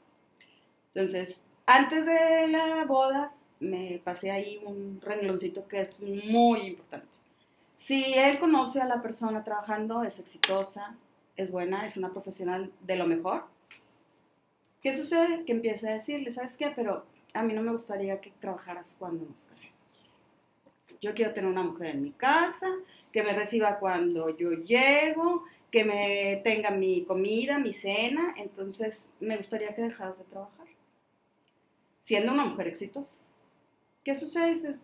Entonces, 0.94 1.44
antes 1.66 2.06
de 2.06 2.48
la 2.48 2.84
boda, 2.84 3.32
me 3.60 4.00
pasé 4.04 4.30
ahí 4.30 4.60
un 4.64 5.00
rengloncito 5.00 5.66
que 5.68 5.80
es 5.82 6.00
muy 6.00 6.60
importante. 6.60 7.06
Si 7.76 8.14
él 8.14 8.38
conoce 8.38 8.80
a 8.80 8.86
la 8.86 9.02
persona 9.02 9.44
trabajando, 9.44 10.02
es 10.02 10.18
exitosa, 10.18 10.96
es 11.36 11.50
buena, 11.50 11.86
es 11.86 11.96
una 11.96 12.10
profesional 12.10 12.72
de 12.80 12.96
lo 12.96 13.06
mejor, 13.06 13.44
¿Qué 14.86 14.92
sucede? 14.92 15.44
Que 15.44 15.50
empieza 15.50 15.88
a 15.88 15.94
decirle, 15.94 16.30
¿sabes 16.30 16.56
qué? 16.56 16.72
Pero 16.76 17.04
a 17.34 17.42
mí 17.42 17.52
no 17.52 17.60
me 17.60 17.72
gustaría 17.72 18.20
que 18.20 18.30
trabajaras 18.38 18.94
cuando 18.96 19.24
nos 19.24 19.44
casemos. 19.46 19.75
Yo 21.06 21.14
quiero 21.14 21.32
tener 21.32 21.48
una 21.48 21.62
mujer 21.62 21.94
en 21.94 22.02
mi 22.02 22.10
casa, 22.10 22.66
que 23.12 23.22
me 23.22 23.32
reciba 23.32 23.78
cuando 23.78 24.36
yo 24.36 24.50
llego, 24.64 25.44
que 25.70 25.84
me 25.84 26.40
tenga 26.42 26.72
mi 26.72 27.04
comida, 27.04 27.60
mi 27.60 27.72
cena. 27.72 28.34
Entonces, 28.36 29.08
me 29.20 29.36
gustaría 29.36 29.72
que 29.72 29.82
dejaras 29.82 30.18
de 30.18 30.24
trabajar. 30.24 30.66
Siendo 32.00 32.32
una 32.32 32.44
mujer 32.44 32.66
exitosa. 32.66 33.20
¿Qué 34.02 34.16
sucede? 34.16 34.54
Dices, 34.54 34.80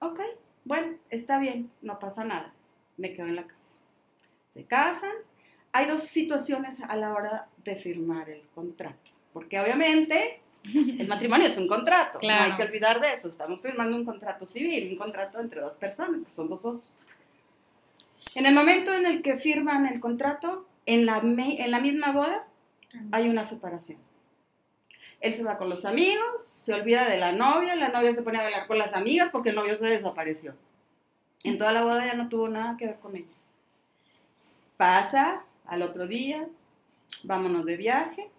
ok, 0.00 0.18
bueno, 0.64 0.98
está 1.08 1.38
bien, 1.38 1.70
no 1.82 2.00
pasa 2.00 2.24
nada. 2.24 2.52
Me 2.96 3.14
quedo 3.14 3.28
en 3.28 3.36
la 3.36 3.46
casa. 3.46 3.76
Se 4.52 4.64
casan. 4.64 5.14
Hay 5.70 5.86
dos 5.86 6.00
situaciones 6.00 6.82
a 6.82 6.96
la 6.96 7.14
hora 7.14 7.48
de 7.62 7.76
firmar 7.76 8.28
el 8.28 8.42
contrato. 8.56 9.12
Porque 9.32 9.60
obviamente 9.60 10.40
el 10.64 11.08
matrimonio 11.08 11.46
es 11.46 11.56
un 11.56 11.66
contrato, 11.66 12.18
no 12.22 12.28
hay 12.28 12.54
que 12.56 12.62
olvidar 12.62 13.00
de 13.00 13.12
eso. 13.12 13.28
Estamos 13.28 13.60
firmando 13.60 13.96
un 13.96 14.04
contrato 14.04 14.44
civil, 14.44 14.92
un 14.92 14.98
contrato 14.98 15.40
entre 15.40 15.60
dos 15.60 15.76
personas, 15.76 16.22
que 16.22 16.30
son 16.30 16.48
dos 16.48 16.64
osos. 16.64 17.00
En 18.34 18.46
el 18.46 18.54
momento 18.54 18.92
en 18.92 19.06
el 19.06 19.22
que 19.22 19.36
firman 19.36 19.86
el 19.86 20.00
contrato, 20.00 20.66
en 20.86 21.06
la, 21.06 21.18
en 21.18 21.70
la 21.70 21.80
misma 21.80 22.12
boda, 22.12 22.46
hay 23.12 23.28
una 23.28 23.44
separación. 23.44 23.98
Él 25.20 25.34
se 25.34 25.42
va 25.42 25.58
con 25.58 25.68
los 25.68 25.84
amigos, 25.84 26.42
se 26.42 26.72
olvida 26.72 27.08
de 27.08 27.18
la 27.18 27.32
novia, 27.32 27.76
la 27.76 27.88
novia 27.88 28.12
se 28.12 28.22
pone 28.22 28.38
a 28.38 28.42
bailar 28.42 28.66
con 28.66 28.78
las 28.78 28.94
amigas 28.94 29.30
porque 29.30 29.50
el 29.50 29.56
novio 29.56 29.76
se 29.76 29.86
desapareció. 29.86 30.54
En 31.44 31.58
toda 31.58 31.72
la 31.72 31.82
boda 31.82 32.06
ya 32.06 32.14
no 32.14 32.28
tuvo 32.28 32.48
nada 32.48 32.76
que 32.76 32.86
ver 32.86 32.98
con 32.98 33.16
ella. 33.16 33.26
Pasa 34.76 35.44
al 35.66 35.82
otro 35.82 36.06
día, 36.06 36.46
vámonos 37.24 37.66
de 37.66 37.76
viaje, 37.76 38.30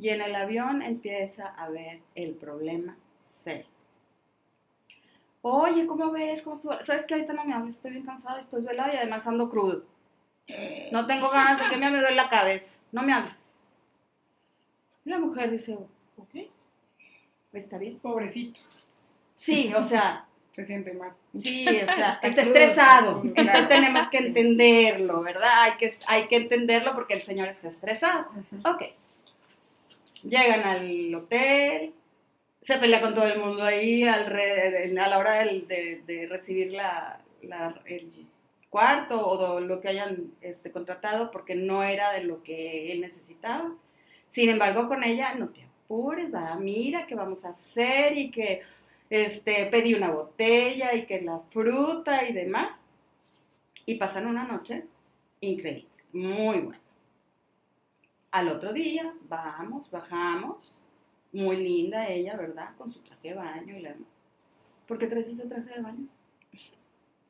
y 0.00 0.10
en 0.10 0.20
el 0.20 0.34
avión 0.34 0.82
empieza 0.82 1.48
a 1.48 1.68
ver 1.68 2.00
el 2.14 2.34
problema 2.34 2.96
serio. 3.44 3.66
Oye, 5.42 5.86
¿cómo 5.86 6.10
ves? 6.10 6.42
¿Cómo 6.42 6.56
¿Sabes 6.56 7.06
que 7.06 7.14
ahorita 7.14 7.32
no 7.32 7.44
me 7.44 7.54
hables? 7.54 7.76
Estoy 7.76 7.92
bien 7.92 8.04
cansado, 8.04 8.38
estoy 8.38 8.60
desvelada 8.60 8.92
y 8.92 8.96
además 8.96 9.26
ando 9.26 9.48
crudo. 9.48 9.84
No 10.92 11.06
tengo 11.06 11.28
ganas 11.30 11.60
de 11.60 11.68
que 11.68 11.76
me 11.76 11.90
duele 11.90 12.14
la 12.14 12.28
cabeza. 12.28 12.78
No 12.92 13.02
me 13.02 13.12
hables. 13.12 13.52
Y 15.04 15.10
la 15.10 15.18
mujer 15.18 15.50
dice, 15.50 15.74
ok, 16.16 16.48
está 17.52 17.78
bien. 17.78 17.98
Pobrecito. 17.98 18.60
Sí, 19.34 19.72
o 19.74 19.82
sea. 19.82 20.26
Se 20.52 20.66
siente 20.66 20.92
mal. 20.92 21.12
Sí, 21.36 21.66
o 21.68 21.70
sea, 21.94 22.18
está, 22.22 22.42
estresado. 22.42 23.22
Entonces 23.24 23.68
tenemos 23.68 24.08
que 24.08 24.18
entenderlo, 24.18 25.22
¿verdad? 25.22 25.62
Hay 25.62 25.72
que, 25.78 25.92
hay 26.06 26.26
que 26.26 26.36
entenderlo 26.36 26.94
porque 26.94 27.14
el 27.14 27.20
señor 27.20 27.48
está 27.48 27.68
estresado. 27.68 28.26
Ok. 28.64 28.82
Llegan 30.24 30.62
al 30.64 31.14
hotel, 31.14 31.94
se 32.60 32.78
pelea 32.78 33.00
con 33.00 33.14
todo 33.14 33.26
el 33.26 33.38
mundo 33.38 33.62
ahí 33.62 34.04
a 34.04 34.18
la 34.18 35.18
hora 35.18 35.32
de, 35.44 36.26
recibir 36.28 36.72
la, 36.72 37.22
el 37.86 38.26
cuarto 38.70 39.26
o 39.26 39.60
lo 39.60 39.80
que 39.80 39.88
hayan 39.88 40.32
este, 40.40 40.70
contratado 40.70 41.30
porque 41.30 41.54
no 41.54 41.82
era 41.82 42.12
de 42.12 42.24
lo 42.24 42.42
que 42.42 42.92
él 42.92 43.00
necesitaba. 43.00 43.74
Sin 44.26 44.50
embargo, 44.50 44.88
con 44.88 45.04
ella, 45.04 45.34
no 45.34 45.48
te 45.48 45.62
apures, 45.62 46.30
mira 46.58 47.06
qué 47.06 47.14
vamos 47.14 47.44
a 47.44 47.50
hacer 47.50 48.16
y 48.16 48.30
que 48.30 48.62
este, 49.08 49.66
pedí 49.66 49.94
una 49.94 50.10
botella 50.10 50.94
y 50.94 51.06
que 51.06 51.22
la 51.22 51.40
fruta 51.50 52.28
y 52.28 52.32
demás. 52.32 52.78
Y 53.86 53.94
pasan 53.94 54.26
una 54.26 54.44
noche 54.44 54.84
increíble, 55.40 55.88
muy 56.12 56.58
buena. 56.58 56.87
Al 58.30 58.48
otro 58.48 58.72
día, 58.72 59.14
vamos, 59.28 59.90
bajamos. 59.90 60.84
Muy 61.32 61.56
linda 61.56 62.08
ella, 62.08 62.36
¿verdad? 62.36 62.74
Con 62.76 62.92
su 62.92 63.00
traje 63.00 63.28
de 63.28 63.34
baño 63.34 63.76
y 63.76 63.80
la 63.80 63.94
¿Por 64.86 64.98
qué 64.98 65.06
traes 65.06 65.28
ese 65.28 65.46
traje 65.46 65.74
de 65.74 65.82
baño? 65.82 66.08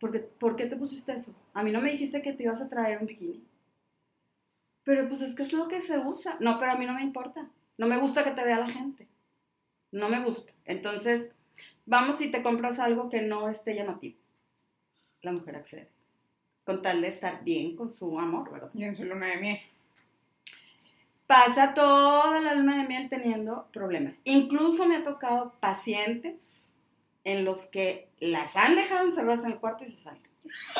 ¿Por 0.01 0.13
qué, 0.13 0.21
¿Por 0.21 0.57
qué 0.57 0.67
te 0.67 0.77
pusiste 0.77 1.13
eso? 1.13 1.35
A 1.55 1.63
mí 1.63 1.73
no 1.73 1.81
me 1.81 1.91
dijiste 1.91 2.23
que 2.23 2.33
te 2.33 2.45
ibas 2.45 2.61
a 2.63 2.69
traer 2.69 2.99
un 2.99 3.07
bikini. 3.07 3.43
Pero 4.85 5.09
pues 5.09 5.23
es 5.23 5.35
que 5.35 5.43
es 5.43 5.53
lo 5.53 5.67
que 5.69 5.81
se 5.81 5.99
usa. 5.99 6.37
No, 6.41 6.59
pero 6.59 6.73
a 6.73 6.77
mí 6.77 6.87
no 6.87 6.95
me 6.95 7.03
importa. 7.03 7.49
No 7.77 7.87
me 7.87 7.99
gusta 7.99 8.25
que 8.25 8.31
te 8.31 8.45
vea 8.45 8.59
la 8.59 8.69
gente. 8.69 9.09
No 9.91 10.09
me 10.09 10.23
gusta. 10.23 10.53
Entonces, 10.65 11.31
vamos 11.87 12.21
y 12.21 12.31
te 12.31 12.43
compras 12.43 12.79
algo 12.79 13.09
que 13.09 13.23
no 13.23 13.49
esté 13.49 13.75
llamativo. 13.75 14.19
La 15.23 15.33
mujer 15.33 15.57
accede. 15.57 15.91
Con 16.65 16.83
tal 16.83 17.01
de 17.01 17.09
estar 17.09 17.43
bien 17.45 17.77
con 17.77 17.91
su 17.91 18.19
amor, 18.19 18.53
¿verdad? 18.53 18.71
Y 18.75 18.85
en 18.85 18.95
su 18.95 19.05
luna 19.05 19.27
de 19.27 19.37
miel 19.39 19.59
pasa 21.29 21.75
toda 21.75 22.41
la 22.41 22.55
luna 22.55 22.79
de 22.79 22.89
miel 22.89 23.09
teniendo 23.11 23.69
problemas. 23.71 24.21
Incluso 24.25 24.87
me 24.87 24.97
ha 24.97 25.03
tocado 25.03 25.53
pacientes 25.61 26.65
en 27.23 27.45
los 27.45 27.67
que 27.67 28.09
las 28.19 28.57
han 28.57 28.75
dejado 28.75 29.05
encerradas 29.05 29.45
en 29.45 29.53
el 29.53 29.59
cuarto 29.59 29.85
y 29.85 29.89
se 29.89 29.97
salen. 29.97 30.23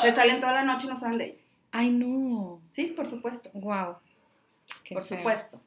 Se 0.01 0.11
salen 0.11 0.41
toda 0.41 0.53
la 0.53 0.63
noche 0.63 0.87
y 0.87 0.89
no 0.89 0.95
saben 0.95 1.19
de 1.19 1.25
ellos. 1.25 1.45
Ay, 1.71 1.91
no. 1.91 2.59
Sí, 2.71 2.87
por 2.87 3.05
supuesto. 3.05 3.51
Wow. 3.53 3.97
por 4.91 5.03
supuesto. 5.03 5.61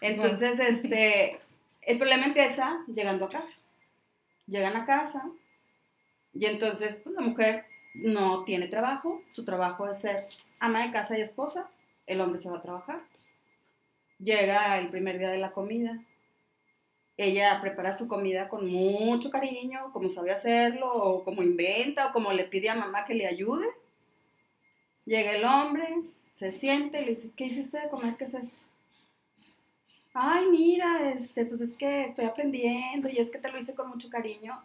Entonces, 0.00 0.60
este, 0.60 1.40
el 1.82 1.98
problema 1.98 2.26
empieza 2.26 2.84
llegando 2.86 3.24
a 3.24 3.30
casa. 3.30 3.56
Llegan 4.46 4.76
a 4.76 4.84
casa 4.84 5.28
y 6.32 6.46
entonces 6.46 6.94
pues, 7.02 7.12
la 7.12 7.22
mujer 7.22 7.66
no 7.94 8.44
tiene 8.44 8.68
trabajo, 8.68 9.20
su 9.32 9.44
trabajo 9.44 9.88
es 9.88 10.00
ser 10.00 10.28
ama 10.60 10.86
de 10.86 10.92
casa 10.92 11.18
y 11.18 11.22
esposa, 11.22 11.68
el 12.06 12.20
hombre 12.20 12.38
se 12.38 12.48
va 12.48 12.58
a 12.58 12.62
trabajar 12.62 13.00
Llega 14.18 14.78
el 14.78 14.88
primer 14.88 15.18
día 15.18 15.30
de 15.30 15.38
la 15.38 15.52
comida. 15.52 16.02
Ella 17.18 17.58
prepara 17.60 17.92
su 17.92 18.08
comida 18.08 18.48
con 18.48 18.70
mucho 18.70 19.30
cariño, 19.30 19.90
como 19.92 20.10
sabe 20.10 20.32
hacerlo, 20.32 20.92
o 20.92 21.24
como 21.24 21.42
inventa, 21.42 22.08
o 22.08 22.12
como 22.12 22.32
le 22.32 22.44
pide 22.44 22.68
a 22.68 22.74
mamá 22.74 23.06
que 23.06 23.14
le 23.14 23.26
ayude. 23.26 23.66
Llega 25.06 25.32
el 25.32 25.44
hombre, 25.44 25.86
se 26.32 26.52
siente 26.52 27.00
y 27.00 27.04
le 27.04 27.10
dice, 27.12 27.30
¿qué 27.36 27.44
hiciste 27.46 27.80
de 27.80 27.88
comer? 27.88 28.16
¿Qué 28.16 28.24
es 28.24 28.34
esto? 28.34 28.62
Ay, 30.12 30.46
mira, 30.50 31.10
este, 31.12 31.44
pues 31.46 31.60
es 31.60 31.74
que 31.74 32.02
estoy 32.02 32.24
aprendiendo 32.24 33.08
y 33.08 33.18
es 33.18 33.30
que 33.30 33.38
te 33.38 33.50
lo 33.50 33.58
hice 33.58 33.74
con 33.74 33.88
mucho 33.88 34.08
cariño. 34.10 34.62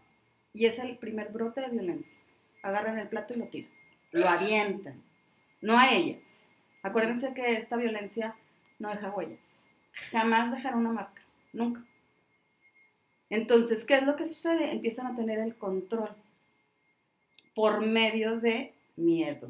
Y 0.54 0.66
es 0.66 0.80
el 0.80 0.98
primer 0.98 1.30
brote 1.30 1.62
de 1.62 1.70
violencia. 1.70 2.20
Agarran 2.64 2.98
el 3.00 3.08
plato 3.08 3.34
y 3.34 3.38
lo 3.38 3.46
tiran. 3.46 3.72
Lo 4.12 4.28
avientan. 4.28 5.02
No 5.62 5.78
a 5.78 5.92
ellas. 5.92 6.42
Acuérdense 6.84 7.34
que 7.34 7.54
esta 7.54 7.78
violencia 7.78 8.36
no 8.82 8.90
deja 8.90 9.12
huellas. 9.12 9.40
Jamás 10.12 10.52
dejará 10.52 10.76
una 10.76 10.92
marca, 10.92 11.22
nunca. 11.54 11.82
Entonces, 13.30 13.86
¿qué 13.86 13.96
es 13.96 14.04
lo 14.04 14.16
que 14.16 14.26
sucede? 14.26 14.72
Empiezan 14.72 15.08
a 15.08 15.16
tener 15.16 15.40
el 15.40 15.56
control 15.56 16.10
por 17.54 17.86
medio 17.86 18.40
de 18.40 18.74
miedo. 18.96 19.50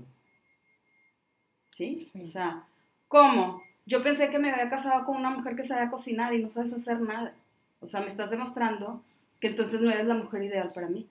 ¿Sí? 1.69 2.11
O 2.21 2.25
sea, 2.25 2.67
¿cómo? 3.07 3.63
Yo 3.85 4.03
pensé 4.03 4.29
que 4.29 4.37
me 4.37 4.51
había 4.51 4.69
casado 4.69 5.05
con 5.05 5.15
una 5.15 5.29
mujer 5.29 5.55
que 5.55 5.63
sabía 5.63 5.89
cocinar 5.89 6.33
y 6.33 6.43
no 6.43 6.49
sabes 6.49 6.73
hacer 6.73 6.99
nada. 6.99 7.33
O 7.79 7.87
sea, 7.87 8.01
me 8.01 8.07
estás 8.07 8.29
demostrando 8.29 9.01
que 9.39 9.47
entonces 9.47 9.79
no 9.79 9.89
eres 9.89 10.05
la 10.05 10.15
mujer 10.15 10.43
ideal 10.43 10.71
para 10.75 10.89
mí. 10.89 11.07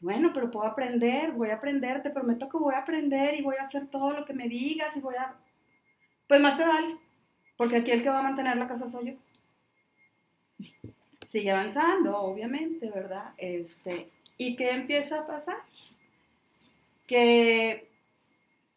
Bueno, 0.00 0.32
pero 0.34 0.50
puedo 0.50 0.66
aprender, 0.66 1.32
voy 1.32 1.50
a 1.50 1.54
aprender, 1.54 2.02
te 2.02 2.10
prometo 2.10 2.48
que 2.48 2.56
voy 2.56 2.74
a 2.74 2.78
aprender 2.78 3.34
y 3.34 3.42
voy 3.42 3.56
a 3.56 3.62
hacer 3.62 3.86
todo 3.86 4.12
lo 4.12 4.24
que 4.24 4.32
me 4.32 4.48
digas 4.48 4.96
y 4.96 5.00
voy 5.00 5.14
a 5.14 5.36
pues 6.30 6.40
más 6.40 6.56
te 6.56 6.64
vale, 6.64 6.96
porque 7.56 7.78
aquí 7.78 7.90
el 7.90 8.04
que 8.04 8.08
va 8.08 8.20
a 8.20 8.22
mantener 8.22 8.56
la 8.56 8.68
casa 8.68 8.86
soy 8.86 9.18
yo. 10.60 10.68
Sigue 11.26 11.50
avanzando, 11.50 12.16
obviamente, 12.18 12.88
¿verdad? 12.88 13.34
Este, 13.36 14.08
¿Y 14.38 14.54
qué 14.54 14.70
empieza 14.70 15.18
a 15.18 15.26
pasar? 15.26 15.56
Que 17.08 17.88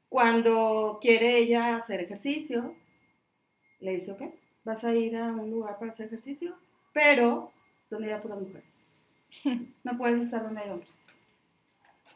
cuando 0.10 0.98
quiere 1.00 1.38
ella 1.38 1.76
hacer 1.76 2.00
ejercicio, 2.00 2.74
le 3.82 3.92
dice, 3.92 4.14
ok, 4.14 4.24
vas 4.64 4.84
a 4.84 4.96
ir 4.96 5.16
a 5.16 5.28
un 5.28 5.52
lugar 5.52 5.78
para 5.78 5.92
hacer 5.92 6.08
ejercicio, 6.08 6.56
pero 6.92 7.52
donde 7.92 8.08
haya 8.08 8.24
puras 8.24 8.40
mujeres. 8.42 8.88
No 9.84 9.96
puedes 9.96 10.22
estar 10.22 10.42
donde 10.42 10.62
hay 10.62 10.72
hombres. 10.72 10.90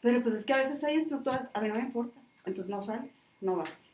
Pero 0.02 0.20
pues 0.20 0.34
es 0.34 0.44
que 0.44 0.54
a 0.54 0.56
veces 0.56 0.82
hay 0.82 0.96
instructoras, 0.96 1.52
a 1.54 1.60
mí 1.60 1.68
no 1.68 1.74
me 1.76 1.82
importa, 1.82 2.20
entonces 2.44 2.68
no 2.68 2.82
sales, 2.82 3.32
no 3.40 3.54
vas. 3.54 3.87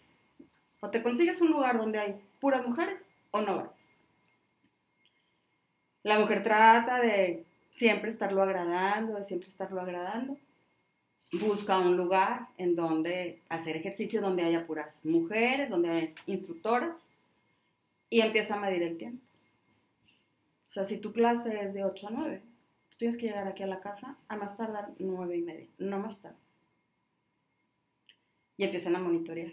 O 0.85 0.91
te 0.91 1.03
consigues 1.03 1.41
un 1.41 1.51
lugar 1.51 1.79
donde 1.79 1.99
hay 1.99 2.21
puras 2.41 2.67
mujeres 2.67 3.09
o 3.31 3.41
no 3.41 3.57
vas. 3.57 3.89
La 6.03 6.19
mujer 6.19 6.43
trata 6.43 7.01
de 7.01 7.43
siempre 7.73 8.11
estarlo 8.11 8.43
agradando, 8.43 9.15
de 9.15 9.25
siempre 9.25 9.49
estarlo 9.49 9.81
agradando. 9.81 10.37
Busca 11.33 11.79
un 11.79 11.97
lugar 11.97 12.49
en 12.59 12.77
donde 12.77 13.41
hacer 13.49 13.79
ejercicio, 13.79 14.21
donde 14.21 14.43
haya 14.43 14.67
puras 14.67 15.03
mujeres, 15.07 15.71
donde 15.71 15.89
haya 15.89 16.09
instructoras 16.27 17.07
y 18.11 18.21
empieza 18.21 18.57
a 18.57 18.61
medir 18.61 18.83
el 18.83 18.99
tiempo. 18.99 19.25
O 20.69 20.71
sea, 20.71 20.85
si 20.85 20.99
tu 20.99 21.15
clase 21.15 21.63
es 21.63 21.73
de 21.73 21.87
8 21.87 22.09
a 22.09 22.11
9, 22.11 22.43
tienes 22.99 23.17
que 23.17 23.29
llegar 23.29 23.49
aquí 23.49 23.63
a 23.63 23.67
la 23.67 23.81
casa 23.81 24.19
a 24.29 24.37
más 24.37 24.59
tardar 24.59 24.91
9 24.99 25.35
y 25.35 25.41
media, 25.41 25.67
no 25.79 25.99
más 25.99 26.21
tarde. 26.21 26.37
Y 28.59 28.65
empiezan 28.65 28.97
a 28.97 28.99
monitorear. 28.99 29.53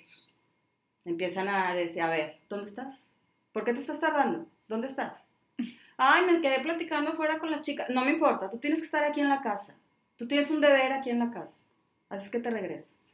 Empiezan 1.06 1.48
a 1.48 1.74
decir, 1.74 2.02
a 2.02 2.10
ver, 2.10 2.40
¿dónde 2.50 2.66
estás? 2.66 3.08
¿Por 3.52 3.64
qué 3.64 3.74
te 3.74 3.80
estás 3.80 4.00
tardando? 4.00 4.48
¿Dónde 4.68 4.88
estás? 4.88 5.24
ay, 5.98 6.26
me 6.26 6.42
quedé 6.42 6.60
platicando 6.60 7.14
fuera 7.14 7.40
con 7.40 7.52
las 7.52 7.62
chicas. 7.62 7.90
No 7.90 8.06
me 8.06 8.12
importa, 8.12 8.50
tú 8.50 8.58
tienes 8.58 8.80
que 8.80 8.86
estar 8.86 9.04
aquí 9.04 9.20
en 9.20 9.30
la 9.30 9.42
casa. 9.42 9.76
Tú 10.18 10.28
tienes 10.28 10.52
un 10.52 10.62
deber 10.62 10.94
aquí 10.94 11.10
en 11.10 11.20
la 11.20 11.32
casa. 11.32 11.64
Así 12.10 12.26
es 12.26 12.32
que 12.32 12.40
te 12.40 12.52
regresas. 12.52 13.14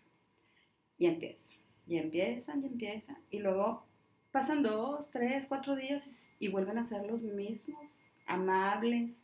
Y 0.98 1.06
empieza. 1.06 1.52
Y 1.86 1.98
empiezan, 1.98 2.62
y 2.62 2.66
empiezan. 2.66 3.18
Y 3.32 3.40
luego 3.40 3.86
pasan 4.32 4.62
dos, 4.62 5.10
tres, 5.10 5.46
cuatro 5.46 5.76
días 5.76 6.30
y, 6.40 6.48
vuelven 6.50 6.78
a 6.78 6.84
ser 6.84 7.06
los 7.06 7.22
mismos, 7.22 8.04
amables, 8.26 9.22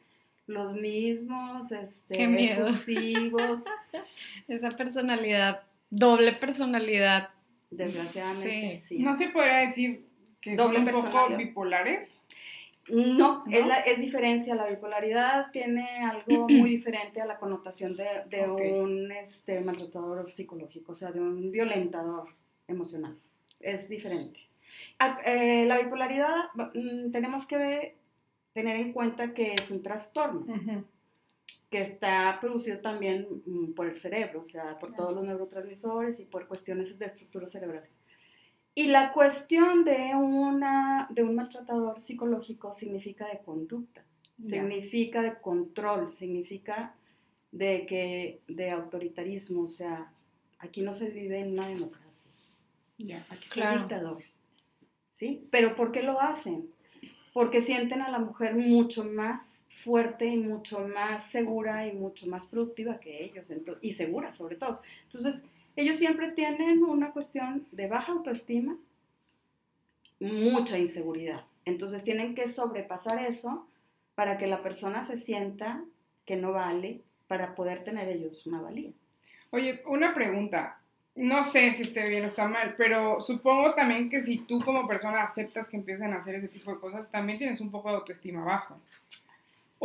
los 0.48 0.74
mismos, 0.74 1.72
este, 1.72 2.16
Qué 2.16 2.28
miedo. 2.28 2.68
efusivos. 2.68 3.66
Esa 4.48 4.72
personalidad, 4.72 5.64
doble 5.90 6.34
personalidad. 6.34 7.30
Desgraciadamente, 7.76 8.82
sí. 8.88 9.00
No 9.00 9.16
se 9.16 9.30
podría 9.30 9.58
decir 9.60 10.06
que 10.42 10.56
Doble 10.56 10.80
son 10.80 10.88
un 10.88 11.12
poco 11.12 11.38
bipolares. 11.38 12.24
No, 12.90 13.44
¿No? 13.46 13.52
Es, 13.52 13.66
la- 13.66 13.80
es 13.80 14.00
diferencia. 14.00 14.56
La 14.56 14.68
bipolaridad 14.68 15.52
tiene 15.52 15.88
algo 16.04 16.48
muy 16.50 16.70
diferente 16.70 17.22
a 17.22 17.26
la 17.26 17.38
connotación 17.40 17.96
de, 17.96 18.06
de 18.30 18.50
un 18.50 19.12
este, 19.12 19.62
maltratador 19.62 20.30
psicológico, 20.32 20.92
o 20.92 20.96
sea, 20.96 21.12
de 21.12 21.22
un 21.22 21.50
violentador 21.52 22.28
emocional. 22.68 23.18
Es 23.62 23.88
diferente. 23.88 24.42
A- 25.00 25.20
eh, 25.26 25.66
la 25.66 25.78
bipolaridad 25.78 26.36
mm, 26.74 27.12
tenemos 27.12 27.46
que 27.46 27.58
ver- 27.58 27.96
tener 28.52 28.76
en 28.76 28.92
cuenta 28.92 29.34
que 29.34 29.54
es 29.54 29.72
un 29.72 29.82
trastorno. 29.82 30.46
Que 31.74 31.82
está 31.82 32.38
producido 32.40 32.78
también 32.82 33.28
mm, 33.48 33.74
por 33.74 33.88
el 33.88 33.98
cerebro, 33.98 34.42
o 34.42 34.44
sea, 34.44 34.78
por 34.78 34.94
todos 34.94 35.12
los 35.16 35.24
neurotransmisores 35.26 36.20
y 36.20 36.26
por 36.26 36.48
cuestiones 36.48 37.00
de 37.00 37.06
estructuras 37.08 37.50
cerebrales. 37.52 37.98
Y 38.76 38.88
la 38.90 39.12
cuestión 39.12 39.84
de, 39.84 40.12
una, 40.16 41.08
de 41.10 41.24
un 41.24 41.34
maltratador 41.34 42.00
psicológico 42.00 42.74
significa 42.74 43.28
de 43.28 43.40
conducta, 43.40 44.06
significa 44.40 45.24
de 45.24 45.40
control, 45.42 46.12
significa 46.12 46.94
de, 47.52 47.88
que, 47.88 48.42
de 48.48 48.70
autoritarismo, 48.70 49.64
o 49.64 49.68
sea, 49.68 50.14
aquí 50.60 50.84
no 50.84 50.92
se 50.92 51.10
vive 51.10 51.40
en 51.40 51.54
una 51.54 51.68
democracia, 51.68 52.32
Ya. 53.00 53.26
aquí 53.32 53.46
es 53.46 53.54
Claro. 53.54 53.74
un 53.82 53.88
dictador. 53.88 54.24
¿Sí? 55.12 55.48
Pero 55.50 55.76
¿por 55.76 55.92
qué 55.92 56.04
lo 56.04 56.22
hacen? 56.22 56.70
Porque 57.34 57.62
sienten 57.62 58.02
a 58.02 58.10
la 58.12 58.20
mujer 58.20 58.56
mucho 58.56 59.04
más 59.06 59.62
fuerte 59.70 60.28
y 60.28 60.38
mucho 60.38 60.88
más 60.88 61.26
segura 61.32 61.88
y 61.88 61.94
mucho 61.94 62.28
más 62.28 62.46
productiva 62.46 63.00
que 63.00 63.24
ellos, 63.24 63.50
ento- 63.52 63.80
y 63.82 63.94
segura 63.94 64.32
sobre 64.32 64.56
todo. 64.56 64.82
Entonces, 65.04 65.42
ellos 65.76 65.98
siempre 65.98 66.32
tienen 66.32 66.84
una 66.84 67.12
cuestión 67.12 67.68
de 67.72 67.88
baja 67.88 68.12
autoestima, 68.14 68.78
mucha 70.20 70.78
inseguridad. 70.78 71.46
Entonces, 71.66 72.04
tienen 72.04 72.36
que 72.36 72.48
sobrepasar 72.48 73.20
eso 73.20 73.68
para 74.16 74.38
que 74.38 74.48
la 74.48 74.62
persona 74.62 75.04
se 75.04 75.18
sienta 75.18 75.84
que 76.26 76.36
no 76.36 76.52
vale, 76.52 77.02
para 77.28 77.56
poder 77.56 77.84
tener 77.84 78.08
ellos 78.10 78.46
una 78.46 78.62
valía. 78.62 78.92
Oye, 79.50 79.82
una 79.88 80.14
pregunta. 80.14 80.80
No 81.16 81.44
sé 81.44 81.74
si 81.74 81.84
esté 81.84 82.10
bien 82.10 82.24
o 82.24 82.28
está 82.28 82.48
mal, 82.48 82.74
pero 82.76 83.22
supongo 83.22 83.76
también 83.76 84.10
que 84.10 84.22
si 84.22 84.40
tú 84.40 84.62
como 84.62 84.88
persona 84.88 85.22
aceptas 85.22 85.70
que 85.70 85.78
empiecen 85.78 86.12
a 86.12 86.18
hacer 86.18 86.36
ese 86.36 86.48
tipo 86.48 86.74
de 86.74 86.80
cosas, 86.80 87.12
también 87.12 87.38
tienes 87.38 87.62
un 87.62 87.70
poco 87.70 87.90
de 87.90 87.98
autoestima 87.98 88.44
bajo. 88.44 88.80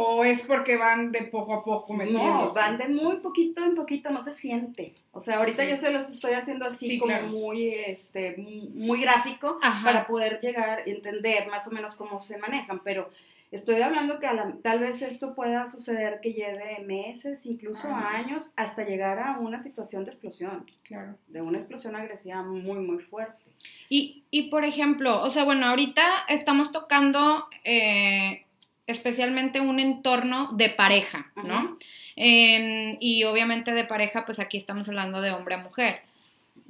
¿O 0.00 0.24
es 0.24 0.42
porque 0.42 0.76
van 0.76 1.10
de 1.10 1.22
poco 1.24 1.52
a 1.52 1.64
poco 1.64 1.92
metiéndose? 1.92 2.24
No, 2.46 2.54
van 2.54 2.78
de 2.78 2.88
muy 2.88 3.16
poquito 3.16 3.62
en 3.64 3.74
poquito, 3.74 4.10
no 4.10 4.20
se 4.20 4.32
siente. 4.32 4.94
O 5.12 5.20
sea, 5.20 5.38
ahorita 5.38 5.64
yo 5.64 5.76
se 5.76 5.90
los 5.90 6.08
estoy 6.08 6.34
haciendo 6.34 6.64
así 6.66 6.88
Sí, 6.88 6.98
como 6.98 7.12
claro. 7.12 7.26
muy, 7.26 7.70
este, 7.74 8.36
muy 8.74 9.00
gráfico 9.00 9.58
Ajá. 9.60 9.84
para 9.84 10.06
poder 10.06 10.38
llegar 10.40 10.78
a 10.78 10.82
entender 10.84 11.48
más 11.48 11.66
o 11.66 11.72
menos 11.72 11.94
cómo 11.96 12.20
se 12.20 12.38
manejan, 12.38 12.80
pero 12.84 13.10
estoy 13.50 13.80
hablando 13.82 14.18
que 14.20 14.26
a 14.26 14.34
la- 14.34 14.54
tal 14.62 14.80
vez 14.80 15.02
esto 15.02 15.34
pueda 15.34 15.66
suceder 15.66 16.20
que 16.22 16.32
lleve 16.32 16.84
meses, 16.86 17.46
incluso 17.46 17.88
Años. 17.88 18.04
años, 18.14 18.52
hasta 18.56 18.84
llegar 18.84 19.18
a 19.20 19.38
una 19.38 19.58
situación 19.58 20.04
de 20.04 20.10
explosión, 20.10 20.66
Claro. 20.82 21.16
de 21.28 21.40
una 21.42 21.58
explosión 21.58 21.96
agresiva 21.96 22.42
muy, 22.42 22.78
muy 22.78 22.98
fuerte. 23.02 23.42
Y, 23.88 24.22
y 24.30 24.50
por 24.50 24.64
ejemplo, 24.64 25.22
o 25.22 25.30
sea, 25.30 25.44
bueno, 25.44 25.66
ahorita 25.66 26.06
estamos 26.28 26.70
tocando 26.72 27.46
eh, 27.64 28.44
especialmente 28.86 29.60
un 29.60 29.80
entorno 29.80 30.50
de 30.52 30.70
pareja, 30.70 31.30
¿no? 31.44 31.76
Y 32.16 33.24
obviamente 33.24 33.72
de 33.72 33.84
pareja, 33.84 34.24
pues 34.26 34.38
aquí 34.40 34.56
estamos 34.56 34.88
hablando 34.88 35.20
de 35.20 35.30
hombre 35.30 35.54
a 35.56 35.58
mujer. 35.58 36.00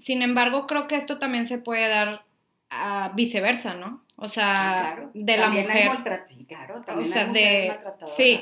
Sin 0.03 0.23
embargo, 0.23 0.67
creo 0.67 0.87
que 0.89 0.97
esto 0.97 1.19
también 1.19 1.47
se 1.47 1.59
puede 1.59 1.89
dar 1.89 2.23
a 2.71 3.13
viceversa, 3.15 3.75
¿no? 3.75 4.03
O 4.21 4.29
sea, 4.29 4.53
Ah, 4.57 4.81
claro. 4.95 5.11
de 5.15 5.37
la 5.37 5.49
mujer. 5.49 5.71
Hay 5.71 6.45
claro, 6.47 6.81
también 6.81 7.11
sea, 7.13 7.23
hay 7.27 7.33
de- 7.33 7.69
maltratadoras. 7.69 8.17
sí. 8.17 8.41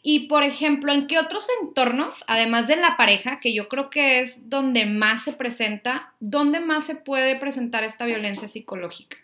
Y 0.00 0.28
por 0.28 0.42
ejemplo, 0.44 0.92
¿en 0.92 1.06
qué 1.08 1.18
otros 1.18 1.44
entornos, 1.60 2.24
además 2.28 2.68
de 2.68 2.76
la 2.76 2.96
pareja, 2.96 3.40
que 3.40 3.52
yo 3.52 3.68
creo 3.68 3.90
que 3.90 4.20
es 4.20 4.48
donde 4.48 4.86
más 4.86 5.24
se 5.24 5.32
presenta, 5.32 6.14
dónde 6.20 6.60
más 6.60 6.86
se 6.86 6.94
puede 6.94 7.36
presentar 7.38 7.82
esta 7.84 8.06
violencia 8.06 8.46
psicológica? 8.48 9.16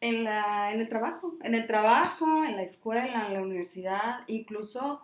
En, 0.00 0.24
la, 0.24 0.72
en 0.72 0.80
el 0.80 0.88
trabajo, 0.88 1.34
en 1.42 1.54
el 1.54 1.66
trabajo, 1.66 2.44
en 2.44 2.56
la 2.56 2.62
escuela, 2.62 3.26
en 3.26 3.34
la 3.34 3.42
universidad, 3.42 4.20
incluso 4.26 5.02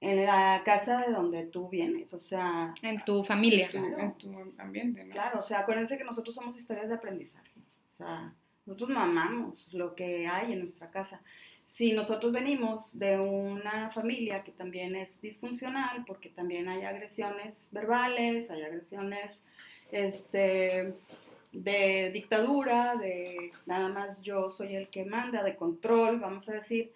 en 0.00 0.24
la 0.26 0.62
casa 0.64 1.06
de 1.06 1.12
donde 1.12 1.46
tú 1.46 1.68
vienes, 1.68 2.12
o 2.12 2.18
sea, 2.20 2.74
En 2.82 3.04
tu 3.04 3.22
familia. 3.22 3.66
En 3.72 3.72
tu, 3.72 3.98
en 4.00 4.16
tu 4.56 4.62
ambiente, 4.62 5.04
¿no? 5.04 5.12
claro, 5.12 5.38
o 5.38 5.42
sea, 5.42 5.60
acuérdense 5.60 5.96
que 5.96 6.04
nosotros 6.04 6.34
somos 6.34 6.56
historias 6.56 6.88
de 6.88 6.94
aprendizaje, 6.96 7.50
o 7.88 7.90
sea, 7.92 8.34
nosotros 8.70 8.96
mamamos 8.96 9.68
lo 9.72 9.96
que 9.96 10.28
hay 10.28 10.52
en 10.52 10.60
nuestra 10.60 10.90
casa. 10.90 11.20
Si 11.64 11.92
nosotros 11.92 12.32
venimos 12.32 12.96
de 12.96 13.18
una 13.18 13.90
familia 13.90 14.44
que 14.44 14.52
también 14.52 14.94
es 14.94 15.20
disfuncional, 15.20 16.04
porque 16.06 16.28
también 16.28 16.68
hay 16.68 16.84
agresiones 16.84 17.68
verbales, 17.72 18.48
hay 18.48 18.62
agresiones 18.62 19.42
este, 19.90 20.94
de 21.50 22.10
dictadura, 22.12 22.94
de 22.94 23.50
nada 23.66 23.88
más 23.88 24.22
yo 24.22 24.50
soy 24.50 24.76
el 24.76 24.88
que 24.88 25.04
manda, 25.04 25.42
de 25.42 25.56
control, 25.56 26.20
vamos 26.20 26.48
a 26.48 26.52
decir. 26.52 26.92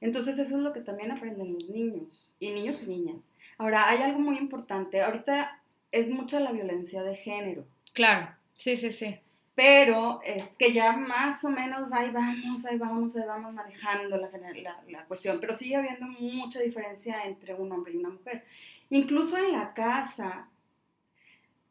Entonces 0.00 0.40
eso 0.40 0.56
es 0.56 0.62
lo 0.62 0.72
que 0.72 0.80
también 0.80 1.12
aprenden 1.12 1.54
los 1.54 1.68
niños, 1.68 2.32
y 2.40 2.50
niños 2.50 2.82
y 2.82 2.86
niñas. 2.86 3.30
Ahora, 3.58 3.88
hay 3.88 4.02
algo 4.02 4.18
muy 4.18 4.38
importante, 4.38 5.02
ahorita 5.02 5.62
es 5.92 6.08
mucha 6.08 6.40
la 6.40 6.50
violencia 6.50 7.04
de 7.04 7.14
género, 7.14 7.64
Claro, 7.92 8.34
sí, 8.56 8.76
sí, 8.76 8.90
sí. 8.90 9.20
Pero 9.54 10.20
es 10.24 10.48
que 10.56 10.72
ya 10.72 10.96
más 10.96 11.44
o 11.44 11.50
menos 11.50 11.92
ahí 11.92 12.10
vamos, 12.10 12.64
ahí 12.64 12.78
vamos, 12.78 13.16
ahí 13.16 13.26
vamos 13.26 13.52
manejando 13.52 14.16
la, 14.16 14.30
la, 14.30 14.82
la 14.88 15.04
cuestión, 15.06 15.38
pero 15.40 15.52
sigue 15.52 15.76
habiendo 15.76 16.06
mucha 16.06 16.60
diferencia 16.60 17.24
entre 17.24 17.54
un 17.54 17.70
hombre 17.72 17.92
y 17.92 17.96
una 17.98 18.10
mujer. 18.10 18.44
Incluso 18.90 19.36
en 19.38 19.52
la 19.52 19.74
casa, 19.74 20.48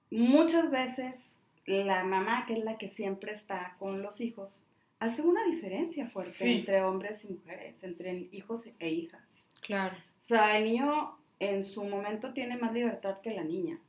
muchas 0.09 0.69
veces 0.69 1.33
la 1.65 2.03
mamá, 2.03 2.45
que 2.47 2.53
es 2.53 2.63
la 2.63 2.77
que 2.77 2.87
siempre 2.87 3.31
está 3.31 3.75
con 3.79 4.01
los 4.01 4.21
hijos, 4.21 4.63
hace 4.99 5.21
una 5.21 5.43
diferencia 5.45 6.07
fuerte 6.07 6.35
Sí. 6.35 6.59
entre 6.59 6.83
hombres 6.83 7.23
y 7.25 7.33
mujeres, 7.33 7.83
entre 7.83 8.27
hijos 8.31 8.69
e 8.79 8.89
hijas. 8.89 9.47
Claro, 9.61 9.95
O 9.95 10.21
sea, 10.21 10.57
el 10.57 10.65
niño 10.65 11.17
en 11.39 11.63
su 11.63 11.83
momento 11.83 12.33
tiene 12.33 12.57
más 12.57 12.73
libertad 12.73 13.19
que 13.21 13.31
la 13.31 13.43
niña. 13.43 13.79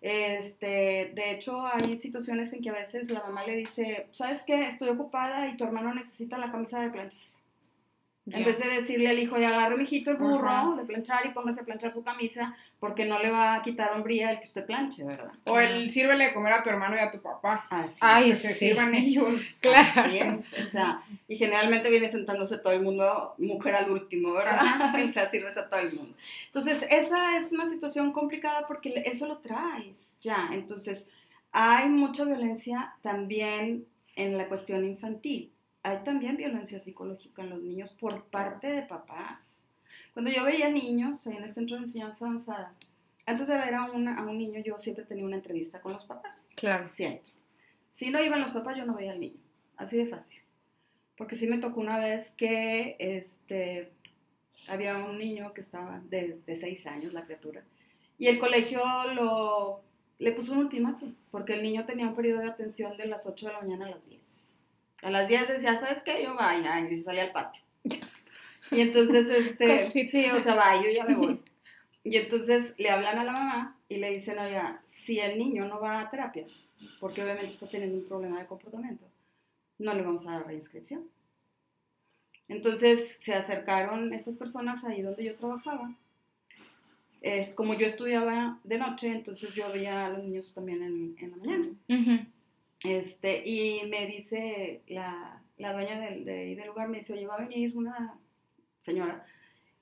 Este, 0.00 1.12
de 1.14 1.30
hecho, 1.30 1.66
hay 1.66 1.96
situaciones 1.96 2.52
en 2.52 2.62
que 2.62 2.70
a 2.70 2.74
veces 2.74 3.10
la 3.10 3.22
mamá 3.22 3.46
le 3.46 3.56
dice, 3.56 4.08
¿sabes 4.12 4.42
qué? 4.42 4.66
Estoy 4.66 4.88
ocupada 4.88 5.48
y 5.48 5.56
tu 5.56 5.64
hermano 5.64 5.94
necesita 5.94 6.38
la 6.38 6.50
camisa 6.50 6.80
de 6.80 6.90
planchas. 6.90 7.33
En 8.26 8.40
Ya. 8.40 8.46
vez 8.46 8.58
de 8.58 8.70
decirle 8.70 9.10
al 9.10 9.18
hijo, 9.18 9.36
ya 9.36 9.50
agarre 9.50 9.76
mijito 9.76 10.10
el 10.10 10.16
burro 10.16 10.48
Ajá. 10.48 10.74
de 10.78 10.84
planchar 10.86 11.26
y 11.26 11.30
póngase 11.30 11.60
a 11.60 11.64
planchar 11.64 11.92
su 11.92 12.02
camisa, 12.02 12.56
porque 12.80 13.04
no 13.04 13.18
le 13.18 13.30
va 13.30 13.54
a 13.54 13.60
quitar 13.60 13.92
hombría 13.92 14.30
el 14.30 14.38
que 14.40 14.46
usted 14.46 14.64
planche, 14.64 15.04
¿verdad? 15.04 15.32
O 15.44 15.60
el 15.60 15.90
sírvele 15.90 16.28
de 16.28 16.32
comer 16.32 16.54
a 16.54 16.62
tu 16.62 16.70
hermano 16.70 16.96
y 16.96 17.00
a 17.00 17.10
tu 17.10 17.20
papá. 17.20 17.66
Así, 17.68 17.98
Ay, 18.00 18.30
que 18.30 18.36
se 18.36 18.48
sí. 18.54 18.58
sirvan 18.60 18.94
ellos. 18.94 19.56
Claro. 19.60 19.86
así 19.86 20.18
es. 20.18 20.54
O 20.58 20.62
sea, 20.62 21.02
y 21.28 21.36
generalmente 21.36 21.90
viene 21.90 22.08
sentándose 22.08 22.56
todo 22.56 22.72
el 22.72 22.80
mundo, 22.82 23.34
mujer 23.36 23.74
al 23.74 23.90
último, 23.90 24.32
¿verdad? 24.32 24.62
O 25.04 25.08
sea, 25.08 25.28
sirves 25.28 25.58
a 25.58 25.68
todo 25.68 25.80
el 25.80 25.92
mundo. 25.92 26.16
Entonces, 26.46 26.86
esa 26.90 27.36
es 27.36 27.52
una 27.52 27.66
situación 27.66 28.10
complicada 28.12 28.66
porque 28.66 29.02
eso 29.04 29.26
lo 29.26 29.36
traes 29.38 30.18
ya. 30.22 30.48
Entonces, 30.52 31.08
hay 31.52 31.90
mucha 31.90 32.24
violencia 32.24 32.94
también 33.02 33.84
en 34.16 34.38
la 34.38 34.48
cuestión 34.48 34.84
infantil. 34.84 35.50
Hay 35.84 35.98
también 36.02 36.36
violencia 36.36 36.78
psicológica 36.80 37.42
en 37.42 37.50
los 37.50 37.62
niños 37.62 37.92
por 37.92 38.24
parte 38.24 38.66
de 38.66 38.82
papás. 38.82 39.62
Cuando 40.12 40.30
yo 40.30 40.42
veía 40.44 40.68
niños 40.70 41.26
en 41.26 41.42
el 41.42 41.50
centro 41.50 41.76
de 41.76 41.82
enseñanza 41.82 42.24
avanzada, 42.24 42.72
antes 43.26 43.46
de 43.46 43.56
ver 43.56 43.74
a, 43.74 43.84
una- 43.92 44.18
a 44.18 44.22
un 44.24 44.36
niño, 44.38 44.60
yo 44.60 44.76
siempre 44.78 45.04
tenía 45.04 45.24
una 45.24 45.36
entrevista 45.36 45.80
con 45.80 45.92
los 45.92 46.04
papás. 46.04 46.46
Claro. 46.56 46.84
Siempre. 46.84 47.32
Si 47.88 48.10
no 48.10 48.20
iban 48.22 48.40
los 48.40 48.50
papás, 48.50 48.76
yo 48.76 48.84
no 48.86 48.94
veía 48.94 49.12
al 49.12 49.20
niño. 49.20 49.38
Así 49.76 49.96
de 49.96 50.06
fácil. 50.06 50.40
Porque 51.16 51.34
sí 51.36 51.46
me 51.46 51.58
tocó 51.58 51.80
una 51.80 51.98
vez 51.98 52.32
que 52.32 52.96
este, 52.98 53.92
había 54.68 54.96
un 54.98 55.18
niño 55.18 55.52
que 55.54 55.60
estaba 55.60 56.00
de, 56.08 56.40
de 56.46 56.56
seis 56.56 56.86
años, 56.86 57.12
la 57.12 57.24
criatura, 57.24 57.62
y 58.18 58.26
el 58.28 58.38
colegio 58.38 58.82
lo, 59.14 59.82
le 60.18 60.32
puso 60.32 60.52
un 60.52 60.58
ultimátum, 60.58 61.14
porque 61.30 61.54
el 61.54 61.62
niño 61.62 61.84
tenía 61.86 62.08
un 62.08 62.14
periodo 62.16 62.40
de 62.40 62.48
atención 62.48 62.96
de 62.96 63.06
las 63.06 63.26
8 63.26 63.46
de 63.46 63.52
la 63.52 63.60
mañana 63.60 63.86
a 63.86 63.90
las 63.90 64.08
10. 64.08 64.53
A 65.04 65.10
las 65.10 65.28
10 65.28 65.48
decía, 65.48 65.76
¿sabes 65.76 66.00
qué? 66.00 66.22
Yo 66.24 66.34
vaina, 66.34 66.80
y 66.80 66.96
se 66.96 67.04
salía 67.04 67.24
al 67.24 67.32
patio. 67.32 67.62
Y 68.70 68.80
entonces, 68.80 69.28
este, 69.28 69.90
sí, 70.08 70.30
o 70.30 70.40
sea, 70.40 70.54
va, 70.54 70.82
yo 70.82 70.90
ya 70.90 71.04
me 71.04 71.14
voy. 71.14 71.42
Y 72.02 72.16
entonces 72.16 72.74
le 72.78 72.88
hablan 72.88 73.18
a 73.18 73.24
la 73.24 73.32
mamá 73.32 73.78
y 73.86 73.98
le 73.98 74.10
dicen, 74.10 74.38
oiga, 74.38 74.80
si 74.84 75.20
el 75.20 75.38
niño 75.38 75.66
no 75.66 75.78
va 75.78 76.00
a 76.00 76.10
terapia, 76.10 76.46
porque 77.00 77.22
obviamente 77.22 77.52
está 77.52 77.68
teniendo 77.68 77.98
un 77.98 78.08
problema 78.08 78.40
de 78.40 78.46
comportamiento, 78.46 79.04
no 79.78 79.92
le 79.92 80.02
vamos 80.02 80.26
a 80.26 80.32
dar 80.32 80.46
reinscripción. 80.46 81.06
Entonces 82.48 83.18
se 83.20 83.34
acercaron 83.34 84.14
estas 84.14 84.36
personas 84.36 84.84
ahí 84.84 85.02
donde 85.02 85.24
yo 85.24 85.34
trabajaba. 85.34 85.94
Es, 87.20 87.50
como 87.50 87.74
yo 87.74 87.86
estudiaba 87.86 88.58
de 88.64 88.78
noche, 88.78 89.08
entonces 89.08 89.52
yo 89.54 89.70
veía 89.70 90.06
a 90.06 90.10
los 90.10 90.24
niños 90.24 90.52
también 90.54 90.82
en, 90.82 91.16
en 91.18 91.30
la 91.30 91.36
mañana. 91.36 91.68
Ujú. 91.88 92.33
Este, 92.84 93.42
y 93.46 93.86
me 93.88 94.06
dice 94.06 94.82
la, 94.88 95.42
la 95.56 95.72
dueña 95.72 95.98
del, 96.00 96.24
de, 96.24 96.54
del 96.54 96.66
lugar, 96.66 96.88
me 96.88 96.98
dice, 96.98 97.12
oye, 97.14 97.26
va 97.26 97.36
a 97.36 97.40
venir 97.46 97.76
una 97.76 98.18
señora 98.80 99.24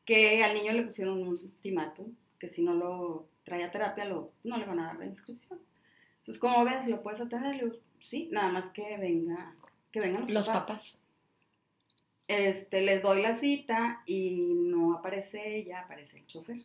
que 0.04 0.42
al 0.44 0.54
niño 0.54 0.72
le 0.72 0.82
pusieron 0.82 1.20
un 1.20 1.28
ultimátum, 1.28 2.14
que 2.38 2.48
si 2.48 2.62
no 2.62 2.74
lo 2.74 3.28
trae 3.44 3.64
a 3.64 3.70
terapia, 3.70 4.04
lo, 4.04 4.32
no 4.44 4.56
le 4.56 4.66
van 4.66 4.80
a 4.80 4.86
dar 4.86 4.96
la 4.98 5.06
inscripción. 5.06 5.60
Entonces, 6.18 6.40
¿cómo 6.40 6.64
ves? 6.64 6.86
¿Lo 6.86 7.02
puedes 7.02 7.20
atender? 7.20 7.56
Le 7.56 7.64
digo, 7.64 7.76
sí, 7.98 8.28
nada 8.32 8.50
más 8.52 8.68
que 8.68 8.96
venga, 8.98 9.54
que 9.90 10.00
vengan 10.00 10.22
los, 10.22 10.30
Los 10.30 10.46
papás. 10.46 10.68
papás. 10.68 10.98
Este, 12.28 12.82
les 12.82 13.02
doy 13.02 13.20
la 13.20 13.32
cita 13.32 14.02
y 14.06 14.30
no 14.30 14.94
aparece 14.94 15.56
ella, 15.56 15.80
aparece 15.80 16.18
el 16.18 16.26
chofer. 16.26 16.62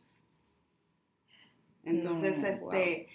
Entonces, 1.83 2.41
No, 2.41 2.47
este, 2.49 3.07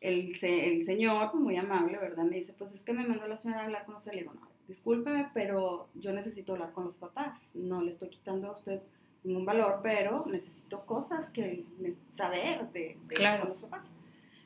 el, 0.00 0.30
el 0.42 0.82
señor, 0.82 1.30
pues, 1.30 1.42
muy 1.42 1.56
amable, 1.56 1.98
¿verdad? 1.98 2.24
Me 2.24 2.36
dice, 2.36 2.52
pues 2.52 2.72
es 2.72 2.82
que 2.82 2.92
me 2.92 3.06
mandó 3.06 3.26
la 3.26 3.36
señora 3.36 3.62
a 3.62 3.64
hablar 3.64 3.84
con 3.84 3.96
usted. 3.96 4.12
Le 4.12 4.20
digo, 4.20 4.34
no, 4.34 4.48
discúlpeme, 4.68 5.28
pero 5.34 5.88
yo 5.94 6.12
necesito 6.12 6.52
hablar 6.52 6.72
con 6.72 6.84
los 6.84 6.96
papás. 6.96 7.48
No 7.54 7.82
le 7.82 7.90
estoy 7.90 8.08
quitando 8.08 8.48
a 8.48 8.52
usted 8.52 8.80
ningún 9.24 9.44
valor, 9.44 9.80
pero 9.82 10.24
necesito 10.26 10.86
cosas 10.86 11.30
que 11.30 11.64
saber 12.08 12.70
de, 12.72 12.96
de 13.08 13.14
Claro. 13.14 13.40
con 13.40 13.48
los 13.50 13.58
papás. 13.58 13.90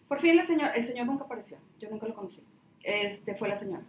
Por 0.08 0.18
fin 0.18 0.36
la 0.36 0.44
señora, 0.44 0.72
el 0.72 0.82
señor 0.84 1.06
nunca 1.06 1.24
apareció, 1.24 1.58
yo 1.78 1.88
nunca 1.90 2.06
lo 2.06 2.14
conocí. 2.14 2.42
Este, 2.82 3.34
fue 3.34 3.48
la 3.48 3.56
señora. 3.56 3.84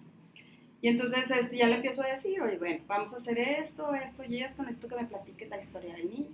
Y 0.82 0.89
entonces 0.89 1.32
este, 1.32 1.58
ya 1.58 1.67
le 1.67 1.76
empiezo 1.76 2.04
a 2.04 2.08
decir, 2.08 2.41
oye, 2.41 2.58
bueno, 2.58 2.84
vamos 2.88 3.13
a 3.13 3.17
hacer 3.17 3.39
esto, 3.39 3.93
esto 3.95 4.23
y 4.26 4.41
esto, 4.41 4.63
necesito 4.63 4.89
que 4.89 4.95
me 4.95 5.06
platiques 5.06 5.49
la 5.49 5.58
historia 5.58 5.93
del 5.95 6.10
niño. 6.10 6.30